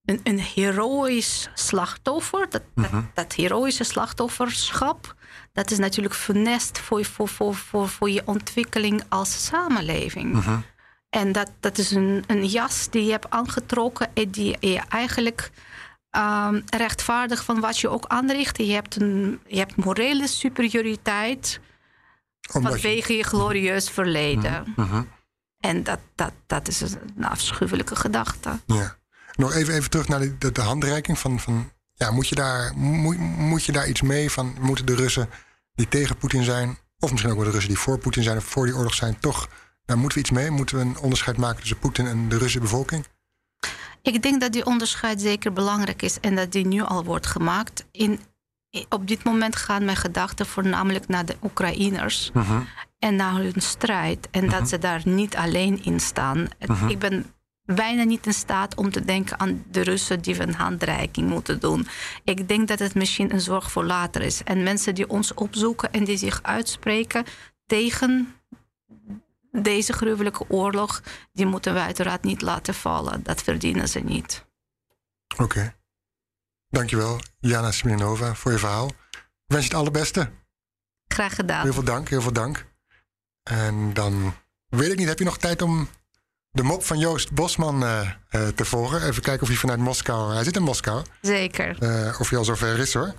een, 0.06 0.20
een 0.24 0.40
heroïsch 0.40 1.48
slachtoffer. 1.54 2.46
Dat, 2.50 2.64
mhm. 2.76 3.02
dat, 3.14 3.34
heroïsche 3.34 3.84
slachtofferschap, 3.84 5.16
dat 5.54 5.72
is 5.72 5.78
natuurlijk 5.78 6.16
funest 6.16 6.80
voor, 6.80 7.06
voor, 7.06 7.28
voor, 7.28 7.56
voor, 7.56 7.90
voor 7.90 8.10
je 8.10 8.22
ontwikkeling 8.26 9.04
als 9.10 9.46
samenleving. 9.46 10.36
Uh 10.36 10.58
en 11.14 11.32
dat, 11.32 11.52
dat 11.60 11.78
is 11.78 11.92
een, 11.92 12.24
een 12.28 12.46
jas 12.46 12.90
die 12.90 13.06
je 13.06 13.12
hebt 13.12 13.30
aangetrokken 13.30 14.10
en 14.14 14.30
die 14.30 14.58
je 14.60 14.82
eigenlijk 14.90 15.52
um, 16.12 16.64
rechtvaardig 16.66 17.44
van 17.44 17.60
wat 17.60 17.80
je 17.80 17.90
ook 17.90 18.06
aanricht. 18.08 18.58
Je 18.58 18.74
hebt, 18.74 19.02
een, 19.02 19.40
je 19.48 19.58
hebt 19.58 19.76
morele 19.76 20.28
superioriteit 20.28 21.60
Omdat 22.54 22.72
vanwege 22.72 23.12
je... 23.12 23.18
je 23.18 23.24
glorieus 23.24 23.90
verleden. 23.90 24.74
Uh 24.78 25.02
En 25.60 25.84
dat, 25.84 26.00
dat, 26.16 26.34
dat 26.48 26.68
is 26.68 26.82
een 26.82 27.26
afschuwelijke 27.26 27.96
gedachte. 27.96 28.60
Ja. 28.66 28.98
Nog 29.36 29.54
even, 29.54 29.74
even 29.74 29.90
terug 29.90 30.08
naar 30.08 30.20
de, 30.20 30.52
de, 30.52 30.62
handreiking. 30.62 31.20
Van, 31.20 31.40
van, 31.40 31.72
ja, 31.94 32.12
moet, 32.12 32.28
je 32.28 32.36
daar, 32.36 32.74
moet, 32.76 33.18
moet 33.18 33.64
je 33.64 33.72
daar 33.72 33.88
iets 33.88 34.02
mee 34.02 34.32
van? 34.32 34.56
Moeten 34.60 34.86
de 34.86 34.96
Russen 34.96 35.30
die 35.76 35.88
tegen 35.88 36.18
Poetin 36.18 36.44
zijn, 36.44 36.78
of 37.00 37.12
misschien 37.12 37.32
ook 37.32 37.38
wel 37.38 37.48
de 37.48 37.52
Russen 37.52 37.72
die 37.72 37.82
voor 37.82 37.98
Poetin 37.98 38.24
zijn 38.24 38.38
of 38.38 38.44
voor 38.44 38.66
die 38.66 38.76
oorlog 38.76 38.94
zijn, 38.94 39.20
toch 39.20 39.50
daar 39.86 39.98
moeten 39.98 40.18
we 40.18 40.24
iets 40.24 40.34
mee? 40.34 40.50
Moeten 40.50 40.76
we 40.76 40.82
een 40.82 40.98
onderscheid 40.98 41.38
maken 41.38 41.60
tussen 41.60 41.80
Poetin 41.80 42.08
en 42.08 42.30
de 42.30 42.36
Russische 42.36 42.60
bevolking? 42.60 43.06
Ik 44.02 44.22
denk 44.22 44.42
dat 44.42 44.52
die 44.52 44.66
onderscheid 44.66 45.22
zeker 45.22 45.54
belangrijk 45.54 46.02
is 46.02 46.20
en 46.20 46.36
dat 46.36 46.52
die 46.52 46.68
nu 46.68 46.82
al 46.82 47.04
wordt 47.04 47.28
gemaakt. 47.28 47.86
In, 47.92 48.20
op 48.90 49.08
dit 49.08 49.24
moment 49.24 49.56
gaan 49.56 49.86
mijn 49.86 49.98
gedachten 49.98 50.46
voornamelijk 50.46 51.08
naar 51.08 51.26
de 51.26 51.36
Oekraïners 51.44 52.32
uh-huh. 52.34 52.62
en 53.00 53.16
naar 53.16 53.34
hun 53.34 53.62
strijd. 53.62 54.28
En 54.32 54.42
dat 54.42 54.52
uh-huh. 54.52 54.68
ze 54.68 54.78
daar 54.78 55.02
niet 55.06 55.36
alleen 55.36 55.84
in 55.84 56.00
staan. 56.00 56.48
Uh-huh. 56.60 56.90
Ik 56.90 57.00
ben 57.00 57.26
bijna 57.66 58.04
niet 58.04 58.26
in 58.26 58.34
staat 58.34 58.76
om 58.76 58.92
te 58.92 59.06
denken 59.06 59.40
aan 59.40 59.64
de 59.72 59.82
Russen 59.82 60.22
die 60.22 60.36
we 60.36 60.44
een 60.44 60.54
handreiking 60.54 61.30
moeten 61.30 61.60
doen. 61.60 61.88
Ik 62.24 62.48
denk 62.48 62.68
dat 62.68 62.80
het 62.80 62.96
misschien 62.96 63.34
een 63.34 63.42
zorg 63.42 63.72
voor 63.72 63.86
later 63.86 64.22
is. 64.22 64.44
En 64.44 64.64
mensen 64.64 64.96
die 64.96 65.10
ons 65.10 65.34
opzoeken 65.34 65.94
en 65.94 66.04
die 66.04 66.18
zich 66.18 66.40
uitspreken 66.44 67.26
tegen 67.66 68.34
deze 69.62 69.94
gruwelijke 69.94 70.50
oorlog, 70.50 71.02
die 71.32 71.46
moeten 71.46 71.74
we 71.74 71.80
uiteraard 71.80 72.24
niet 72.24 72.42
laten 72.42 72.74
vallen. 72.74 73.24
Dat 73.24 73.42
verdienen 73.42 73.88
ze 73.88 74.00
niet. 74.00 74.46
Oké. 75.38 75.76
Dankjewel, 76.70 77.20
Jana 77.40 77.72
Smirnova, 77.72 78.36
voor 78.36 78.52
je 78.52 78.58
verhaal. 78.58 78.88
Ik 78.88 78.94
wens 79.46 79.64
je 79.64 79.70
het 79.70 79.80
allerbeste. 79.80 80.32
Graag 81.08 81.36
gedaan. 81.36 81.64
Heel 81.64 81.74
veel 81.74 81.84
dank, 81.84 82.10
heel 82.10 82.22
veel 82.22 82.34
dank. 82.34 82.66
En 83.44 83.94
dan 83.94 84.34
weet 84.68 84.92
ik 84.92 84.98
niet, 84.98 85.08
heb 85.08 85.20
je 85.20 85.26
nog 85.26 85.38
tijd 85.38 85.62
om 85.62 85.90
de 86.50 86.64
mop 86.64 86.84
van 86.84 86.98
Joost 86.98 87.32
Bosman 87.32 87.84
uh, 87.84 88.12
uh, 88.32 88.48
te 88.48 88.66
volgen? 88.66 89.08
Even 89.08 89.22
kijken 89.22 89.42
of 89.42 89.48
hij 89.48 89.58
vanuit 89.58 89.80
Moskou... 89.80 90.34
Hij 90.34 90.44
zit 90.44 90.56
in 90.56 90.64
Moskou. 90.64 91.06
Zeker. 91.22 91.84
Uh, 91.84 92.20
of 92.20 92.30
hij 92.30 92.38
al 92.38 92.46
zover 92.46 92.80
is, 92.80 92.94
hoor. 92.94 93.14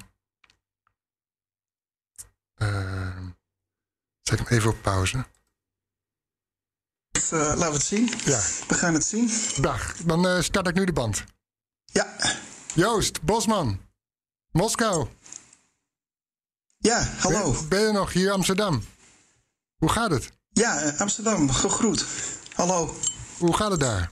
zet 4.20 4.38
hem 4.38 4.48
even 4.48 4.70
op 4.70 4.82
pauze. 4.82 5.24
Uh, 7.32 7.40
laten 7.40 7.58
we 7.58 7.64
het 7.64 7.82
zien. 7.82 8.12
Ja. 8.24 8.40
We 8.68 8.74
gaan 8.74 8.94
het 8.94 9.04
zien. 9.06 9.30
Dag, 9.60 9.96
dan 10.04 10.26
uh, 10.26 10.40
start 10.40 10.68
ik 10.68 10.74
nu 10.74 10.84
de 10.84 10.92
band. 10.92 11.24
Ja. 11.84 12.14
Joost, 12.74 13.22
Bosman, 13.22 13.80
Moskou. 14.50 15.06
Ja, 16.78 17.08
hallo. 17.18 17.52
Ben, 17.52 17.68
ben 17.68 17.80
je 17.80 17.92
nog 17.92 18.12
hier 18.12 18.30
Amsterdam? 18.30 18.84
Hoe 19.76 19.88
gaat 19.88 20.10
het? 20.10 20.30
Ja, 20.52 20.80
eh, 20.80 21.00
Amsterdam, 21.00 21.50
gegroet. 21.50 22.04
Hallo. 22.54 22.94
Hoe 23.38 23.56
gaat 23.56 23.70
het 23.70 23.80
daar? 23.80 24.10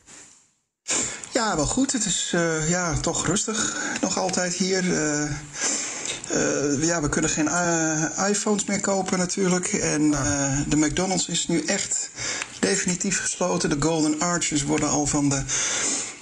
Ja, 1.32 1.56
wel 1.56 1.66
goed. 1.66 1.92
Het 1.92 2.04
is 2.04 2.32
uh, 2.34 2.68
ja, 2.68 3.00
toch 3.00 3.26
rustig 3.26 3.76
nog 4.00 4.18
altijd 4.18 4.54
hier. 4.54 4.84
Uh, 6.34 6.72
uh, 6.72 6.84
ja, 6.84 7.00
we 7.00 7.08
kunnen 7.08 7.30
geen 7.30 7.48
iPhones 8.28 8.64
meer 8.64 8.80
kopen 8.80 9.18
natuurlijk. 9.18 9.66
En 9.66 10.10
de 10.68 10.76
McDonald's 10.76 11.28
is 11.28 11.46
nu 11.46 11.64
echt 11.64 12.10
definitief 12.58 13.20
gesloten. 13.20 13.70
De 13.70 13.86
Golden 13.86 14.20
Arches 14.20 14.62
worden 14.62 14.88
al 14.88 15.06
van 15.06 15.28
de, 15.28 15.42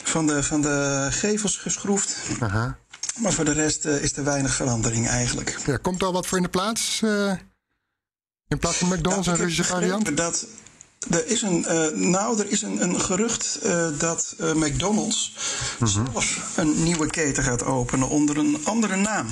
van 0.02 0.26
de, 0.26 0.42
van 0.42 0.62
de 0.62 1.06
gevels 1.10 1.56
geschroefd. 1.56 2.16
Aha. 2.40 2.78
Maar 3.18 3.32
voor 3.32 3.44
de 3.44 3.52
rest 3.52 3.84
is 3.84 4.16
er 4.16 4.24
weinig 4.24 4.54
verandering 4.54 5.08
eigenlijk. 5.08 5.58
Ja, 5.66 5.76
komt 5.76 6.00
er 6.00 6.06
al 6.06 6.12
wat 6.12 6.26
voor 6.26 6.36
in 6.36 6.44
de 6.44 6.50
plaats? 6.50 7.00
In 8.48 8.58
plaats 8.58 8.76
van 8.76 8.88
McDonald's 8.88 9.26
nou, 9.26 9.38
en 9.38 9.44
Russische 9.44 9.72
variant? 9.72 10.16
Dat, 10.16 10.46
er 11.10 11.26
is 11.26 11.42
een, 11.42 11.64
uh, 11.68 11.88
nou, 12.10 12.40
er 12.40 12.50
is 12.50 12.62
een, 12.62 12.82
een 12.82 13.00
gerucht 13.00 13.58
dat 13.98 14.34
McDonald's 14.38 15.36
-huh. 15.78 15.88
zelf 15.88 16.52
een 16.56 16.82
nieuwe 16.82 17.06
keten 17.06 17.42
gaat 17.42 17.64
openen 17.64 18.08
onder 18.08 18.38
een 18.38 18.58
andere 18.64 18.96
naam. 18.96 19.26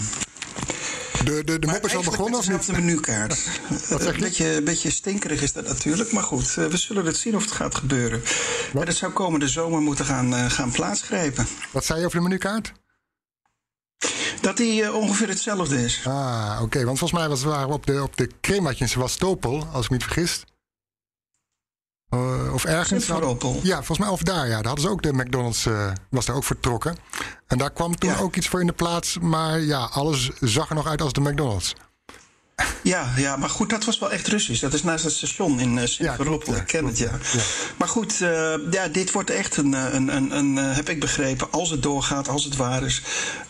De, 1.25 1.45
de, 1.45 1.59
de 1.59 1.67
mop 1.67 1.85
is 1.85 1.97
al 1.97 2.03
begonnen 2.03 2.39
of 2.39 2.49
niet? 2.49 2.67
de 2.67 2.73
menukaart. 2.73 3.39
Een 3.89 4.21
beetje, 4.21 4.63
beetje 4.63 4.91
stinkerig 4.91 5.43
is 5.43 5.53
dat 5.53 5.67
natuurlijk. 5.67 6.13
Maar 6.13 6.23
goed, 6.23 6.57
eh, 6.57 6.65
we 6.65 6.77
zullen 6.77 7.05
het 7.05 7.17
zien 7.17 7.37
of 7.37 7.43
het 7.43 7.53
gaat 7.53 7.75
gebeuren. 7.75 8.23
Maar 8.73 8.87
dat 8.87 8.95
zou 8.95 9.13
komende 9.13 9.49
zomer 9.49 9.81
moeten 9.81 10.05
gaan, 10.05 10.33
uh, 10.35 10.51
gaan 10.51 10.71
plaatsgrijpen. 10.71 11.47
Wat 11.71 11.85
zei 11.85 12.01
je 12.01 12.07
over 12.07 12.19
de 12.19 12.25
menukaart? 12.25 12.73
Dat 14.41 14.57
die 14.57 14.93
ongeveer 14.93 15.29
hetzelfde 15.29 15.85
is. 15.85 16.01
Ah, 16.05 16.59
oké. 16.63 16.85
Want 16.85 16.99
volgens 16.99 17.21
mij 17.21 17.29
was, 17.29 17.43
waren 17.43 17.69
we 17.69 17.75
op 17.75 17.87
de, 17.87 18.03
op 18.03 18.17
de 18.17 18.31
cremaatje 18.41 18.85
in 18.85 18.91
Sevastopol, 18.91 19.67
als 19.73 19.85
ik 19.85 19.91
me 19.91 19.97
niet 19.97 20.07
vergis. 20.07 20.45
Uh, 22.11 22.55
of 22.55 22.65
ergens. 22.65 23.05
Simferopol. 23.05 23.61
Ja, 23.63 23.75
volgens 23.75 23.99
mij 23.99 24.09
of 24.09 24.23
daar. 24.23 24.47
Ja, 24.47 24.57
daar 24.57 24.65
hadden 24.67 24.85
ze 24.85 24.91
ook 24.91 25.03
de 25.03 25.13
McDonald's, 25.13 25.65
uh, 25.65 25.91
was 26.11 26.27
daar 26.27 26.37
ook 26.37 26.45
vertrokken. 26.45 26.97
En 27.47 27.59
daar 27.59 27.71
kwam 27.71 27.97
toen 27.97 28.11
ja. 28.11 28.19
ook 28.19 28.37
iets 28.37 28.49
voor 28.49 28.61
in 28.61 28.67
de 28.67 28.73
plaats. 28.73 29.19
Maar 29.19 29.61
ja, 29.61 29.89
alles 29.93 30.31
zag 30.41 30.69
er 30.69 30.75
nog 30.75 30.87
uit 30.87 31.03
als 31.03 31.13
de 31.13 31.21
McDonald's. 31.21 31.75
Ja, 32.83 33.13
ja, 33.17 33.37
maar 33.37 33.49
goed, 33.51 33.71
dat 33.71 33.85
was 33.85 33.99
wel 33.99 34.11
echt 34.13 34.27
Russisch. 34.27 34.61
Dat 34.61 34.73
is 34.73 34.83
naast 34.83 35.05
het 35.05 35.13
station 35.13 35.61
in 35.61 35.77
uh, 35.77 35.85
Simferopol. 35.85 36.55
Ja, 36.55 36.61
ik 36.61 36.67
ken 36.67 36.85
het, 36.85 36.99
ja. 36.99 37.11
ja. 37.33 37.41
Maar 37.77 37.89
goed, 37.89 38.21
uh, 38.21 38.55
ja, 38.71 38.89
dit 38.89 39.13
wordt 39.13 39.31
echt 39.31 39.57
een, 39.57 39.73
een, 39.73 40.17
een, 40.17 40.37
een, 40.37 40.57
heb 40.57 40.89
ik 40.89 41.01
begrepen, 41.01 41.51
als 41.51 41.71
het 41.71 41.83
doorgaat, 41.83 42.29
als 42.29 42.45
het 42.45 42.57
waar 42.57 42.83
is, 42.83 43.03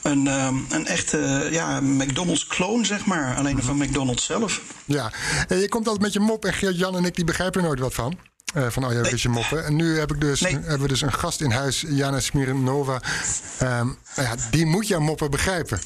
een, 0.03 0.27
een 0.71 0.87
echte 0.87 1.49
ja, 1.51 1.81
McDonald's-kloon, 1.81 2.85
zeg 2.85 3.07
maar. 3.07 3.37
Alleen 3.37 3.53
mm 3.53 3.59
-hmm. 3.59 3.79
van 3.79 3.87
McDonald's 3.87 4.25
zelf. 4.25 4.61
Ja, 4.85 5.13
en 5.49 5.59
je 5.59 5.69
komt 5.69 5.87
altijd 5.87 6.05
met 6.05 6.13
je 6.13 6.21
mop 6.21 6.45
en 6.45 6.53
Geert-Jan 6.53 6.97
en 6.97 7.05
ik, 7.05 7.15
die 7.15 7.25
begrijpen 7.25 7.61
er 7.61 7.67
nooit 7.67 7.81
wat 7.81 7.95
van. 7.95 8.28
Uh, 8.57 8.67
van 8.69 8.85
oh 8.85 8.93
ja, 8.93 9.01
nee. 9.01 9.29
moppen. 9.29 9.65
En 9.65 9.77
nu 9.77 9.99
heb 9.99 10.13
ik 10.13 10.21
dus, 10.21 10.41
nee. 10.41 10.53
hebben 10.53 10.81
we 10.81 10.89
dus 10.89 11.01
een 11.01 11.13
gast 11.13 11.41
in 11.41 11.51
huis, 11.51 11.85
Jana 11.89 12.21
Smirnova. 12.21 13.01
Um, 13.63 13.99
ja, 14.17 14.35
die 14.51 14.67
moet 14.67 14.89
jouw 14.89 15.01
moppen 15.01 15.31
begrijpen. 15.31 15.81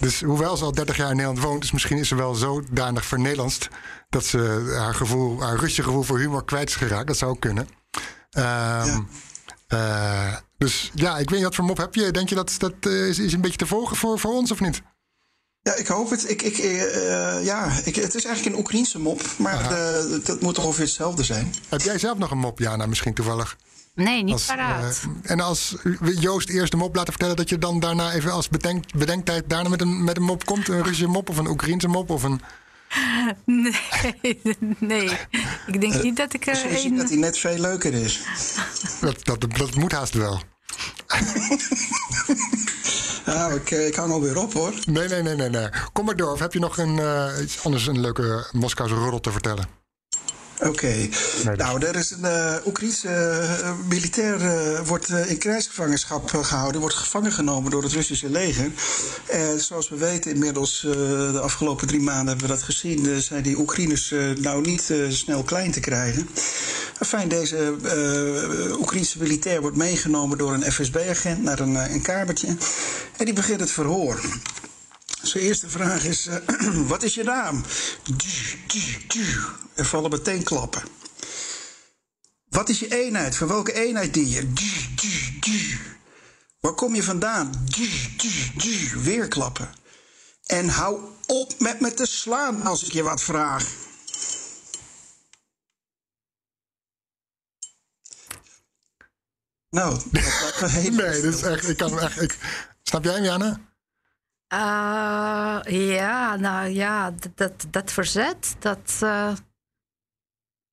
Dus 0.00 0.20
hoewel 0.20 0.56
ze 0.56 0.64
al 0.64 0.72
30 0.72 0.96
jaar 0.96 1.10
in 1.10 1.16
Nederland 1.16 1.44
woont, 1.44 1.60
dus 1.60 1.72
misschien 1.72 1.98
is 1.98 2.08
ze 2.08 2.14
wel 2.14 2.34
zodanig 2.34 3.04
vernederlandst 3.04 3.68
dat 4.08 4.24
ze 4.24 4.72
haar, 4.78 4.94
gevoel, 4.94 5.42
haar 5.42 5.56
Russische 5.56 5.82
gevoel 5.82 6.02
voor 6.02 6.18
humor 6.18 6.44
kwijt 6.44 6.68
is 6.68 6.76
geraakt. 6.76 7.06
Dat 7.06 7.16
zou 7.16 7.30
ook 7.30 7.40
kunnen. 7.40 7.68
Um, 8.30 8.42
ja. 8.42 9.06
Uh, 9.68 10.36
dus 10.58 10.90
ja, 10.94 11.18
ik 11.18 11.30
weet 11.30 11.38
niet 11.38 11.42
wat 11.42 11.54
voor 11.54 11.64
mop 11.64 11.76
heb 11.76 11.94
je. 11.94 12.10
Denk 12.10 12.28
je 12.28 12.34
dat 12.34 12.54
dat 12.58 12.74
uh, 12.86 13.08
is, 13.08 13.18
is 13.18 13.32
een 13.32 13.40
beetje 13.40 13.56
te 13.56 13.66
volgen 13.66 13.96
voor, 13.96 14.18
voor 14.18 14.32
ons 14.32 14.50
of 14.50 14.60
niet? 14.60 14.82
Ja, 15.62 15.74
ik 15.74 15.86
hoop 15.86 16.10
het. 16.10 16.30
Ik, 16.30 16.42
ik, 16.42 16.58
uh, 16.58 17.44
ja, 17.44 17.70
ik, 17.84 17.96
het 17.96 18.14
is 18.14 18.24
eigenlijk 18.24 18.54
een 18.54 18.60
Oekraïense 18.60 18.98
mop, 18.98 19.22
maar 19.36 19.68
de, 19.68 20.20
dat 20.24 20.40
moet 20.40 20.54
toch 20.54 20.64
ongeveer 20.64 20.84
hetzelfde 20.84 21.24
zijn. 21.24 21.54
Heb 21.68 21.80
jij 21.80 21.98
zelf 21.98 22.18
nog 22.18 22.30
een 22.30 22.38
mop, 22.38 22.58
Jana, 22.58 22.86
misschien 22.86 23.14
toevallig? 23.14 23.56
Nee, 23.94 24.22
niet 24.22 24.32
als, 24.32 24.44
paraat. 24.44 25.02
Uh, 25.04 25.30
en 25.30 25.40
als 25.40 25.76
Joost 26.20 26.48
eerst 26.48 26.70
de 26.70 26.76
mop 26.76 26.94
laten 26.94 27.12
vertellen, 27.12 27.36
dat 27.36 27.48
je 27.48 27.58
dan 27.58 27.80
daarna 27.80 28.12
even 28.12 28.32
als 28.32 28.48
bedenk, 28.48 28.84
bedenktijd 28.96 29.44
daarna 29.46 29.68
met 29.68 29.80
een, 29.80 30.04
met 30.04 30.16
een 30.16 30.22
mop 30.22 30.44
komt? 30.44 30.68
Een 30.68 30.82
Russische 30.82 31.06
mop 31.06 31.28
of 31.28 31.36
een 31.36 31.48
Oekraïense 31.48 31.88
mop 31.88 32.10
of 32.10 32.22
een. 32.22 32.40
Nee, 33.44 34.40
nee. 34.78 35.10
Ik 35.66 35.80
denk 35.80 36.02
niet 36.02 36.16
dat 36.16 36.34
ik 36.34 36.46
er 36.46 36.64
een... 36.64 36.84
Een... 36.84 36.96
dat 36.96 37.08
hij 37.08 37.18
net 37.18 37.38
veel 37.38 37.58
leuker 37.58 37.94
is. 37.94 38.20
dat, 39.00 39.24
dat, 39.24 39.46
dat 39.56 39.74
moet 39.74 39.92
haast 39.92 40.14
wel. 40.14 40.42
Ja, 43.24 43.48
ik, 43.60 43.70
ik 43.70 43.94
hang 43.94 44.12
alweer 44.12 44.38
op 44.38 44.52
hoor. 44.52 44.72
Nee, 44.86 45.08
nee, 45.08 45.22
nee, 45.22 45.34
nee, 45.34 45.48
nee. 45.48 45.68
Kom 45.92 46.04
maar 46.04 46.16
door. 46.16 46.32
Of 46.32 46.38
heb 46.38 46.52
je 46.52 46.58
nog 46.58 46.78
een, 46.78 46.96
uh, 46.96 47.26
iets 47.42 47.64
anders, 47.64 47.86
een 47.86 48.00
leuke 48.00 48.46
Moskouse 48.52 48.94
roddel 48.94 49.20
te 49.20 49.32
vertellen? 49.32 49.68
Oké. 50.60 50.68
Okay. 50.68 51.10
Nee, 51.44 51.56
nou, 51.56 51.86
er 51.86 51.96
is 51.96 52.10
een 52.10 52.24
uh, 52.24 52.54
Oekraïense 52.66 53.08
uh, 53.08 53.72
militair 53.88 54.40
uh, 54.40 54.80
wordt 54.80 55.08
in 55.08 55.38
krijgsgevangenschap 55.38 56.30
gehouden, 56.30 56.80
wordt 56.80 56.96
gevangen 56.96 57.32
genomen 57.32 57.70
door 57.70 57.82
het 57.82 57.92
Russische 57.92 58.30
leger. 58.30 58.70
zoals 59.56 59.88
we 59.88 59.96
weten, 59.96 60.30
inmiddels 60.30 60.80
de 61.32 61.40
afgelopen 61.42 61.86
drie 61.86 62.00
maanden 62.00 62.26
hebben 62.26 62.46
we 62.46 62.52
dat 62.52 62.62
gezien, 62.62 63.22
zijn 63.22 63.42
die 63.42 63.58
Oekraïners 63.58 64.14
nou 64.40 64.60
niet 64.60 64.92
snel 65.08 65.42
klein 65.42 65.70
te 65.70 65.80
krijgen. 65.80 66.28
Enfin, 66.98 67.28
deze 67.28 67.76
Oekraïense 68.80 69.18
militair 69.18 69.60
wordt 69.60 69.76
meegenomen 69.76 70.38
door 70.38 70.52
een 70.52 70.72
FSB-agent 70.72 71.42
naar 71.42 71.58
een, 71.58 71.74
een 71.74 72.02
kamertje 72.02 72.56
en 73.16 73.24
die 73.24 73.34
begint 73.34 73.60
het 73.60 73.70
verhoor. 73.70 74.20
Zijn 75.22 75.44
eerste 75.44 75.68
vraag 75.68 76.04
is: 76.04 76.26
uh, 76.26 76.36
wat 76.92 77.02
is 77.02 77.14
je 77.14 77.22
naam? 77.22 77.64
Er 79.74 79.84
vallen 79.84 80.10
meteen 80.10 80.42
klappen. 80.42 80.82
Wat 82.48 82.68
is 82.68 82.78
je 82.78 83.02
eenheid? 83.02 83.36
Van 83.36 83.48
welke 83.48 83.72
eenheid 83.72 84.14
die 84.14 84.28
je? 84.28 84.52
Waar 86.60 86.72
kom 86.72 86.94
je 86.94 87.02
vandaan? 87.02 87.66
Weer 88.94 89.28
klappen. 89.28 89.70
En 90.46 90.68
hou 90.68 91.00
op 91.26 91.54
met 91.58 91.80
me 91.80 91.94
te 91.94 92.06
slaan 92.06 92.62
als 92.62 92.84
ik 92.84 92.92
je 92.92 93.02
wat 93.02 93.22
vraag. 93.22 93.64
Nou, 99.70 100.00
dat 100.12 100.60
me 100.60 100.68
heel 100.68 100.90
Nee, 100.90 101.22
dat 101.22 101.34
is 101.34 101.42
echt. 101.42 101.68
Ik 101.68 101.76
kan 101.76 102.00
echt. 102.00 102.22
Ik, 102.22 102.38
snap 102.82 103.04
jij 103.04 103.14
hem, 103.14 103.24
Janne? 103.24 103.67
Uh, 104.54 105.58
ja, 105.66 106.36
nou 106.36 106.68
ja, 106.68 107.14
dat, 107.34 107.52
dat 107.70 107.92
verzet, 107.92 108.56
dat. 108.58 109.00
Uh... 109.02 109.32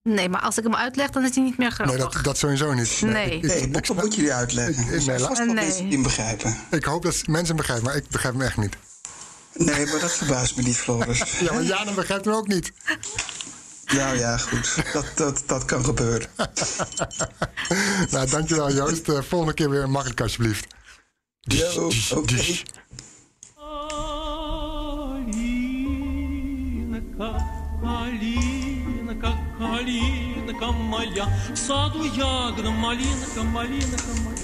Nee, 0.01 0.30
maar 0.30 0.41
als 0.41 0.57
ik 0.57 0.63
hem 0.63 0.76
uitleg, 0.76 1.09
dan 1.09 1.26
is 1.26 1.36
hij 1.36 1.43
niet 1.43 1.57
meer 1.57 1.71
grappig. 1.71 1.95
Nee, 1.95 2.05
dat, 2.05 2.23
dat 2.23 2.38
sowieso 2.38 2.73
niet. 2.73 3.01
Nee, 3.01 3.11
nee. 3.11 3.39
nee 3.41 3.61
ik, 3.61 3.76
ik, 3.76 3.93
moet 3.93 4.15
je 4.15 4.21
die 4.21 4.34
uitleggen. 4.34 4.84
Ik, 4.84 5.01
ik, 5.01 5.05
nee, 5.05 5.19
vast 5.19 5.45
nee. 5.45 5.53
mensen 5.53 5.89
die 5.89 6.01
begrijpen. 6.01 6.57
Ik 6.71 6.86
hoop 6.86 7.03
dat 7.03 7.28
mensen 7.28 7.55
begrijpen, 7.55 7.86
maar 7.86 7.95
ik 7.95 8.07
begrijp 8.09 8.34
hem 8.34 8.43
echt 8.43 8.57
niet. 8.57 8.78
Nee, 9.53 9.86
maar 9.86 9.99
dat 9.99 10.11
verbaast 10.11 10.55
me 10.55 10.63
niet, 10.63 10.78
Floris. 10.78 11.19
ja, 11.39 11.53
maar 11.53 11.63
Jana 11.63 11.91
begrijpt 11.91 12.26
hem 12.26 12.34
ook 12.34 12.47
niet. 12.47 12.71
Nou 13.86 14.17
ja, 14.17 14.38
goed. 14.38 14.76
Dat, 14.93 15.05
dat, 15.15 15.43
dat 15.45 15.65
kan 15.65 15.86
gebeuren. 15.86 16.30
nou, 18.11 18.30
dankjewel 18.30 18.71
Joost. 18.71 19.11
Volgende 19.28 19.53
keer 19.53 19.69
weer 19.69 19.89
makkelijk 19.89 20.21
alsjeblieft. 20.21 20.67
Jo, 21.39 21.91
oké. 22.11 22.19
Okay. 22.19 22.63
малинка 29.85 30.72
моя, 30.72 31.26
в 31.53 31.57
саду 31.57 32.05
ягода, 32.05 32.70
малинка, 32.70 33.43
малинка 33.43 34.12
моя. 34.24 34.41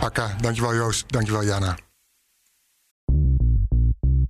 Akka, 0.00 0.30
dankjewel 0.42 0.72
Joost, 0.72 1.06
dankjewel 1.12 1.44
Jana. 1.44 1.76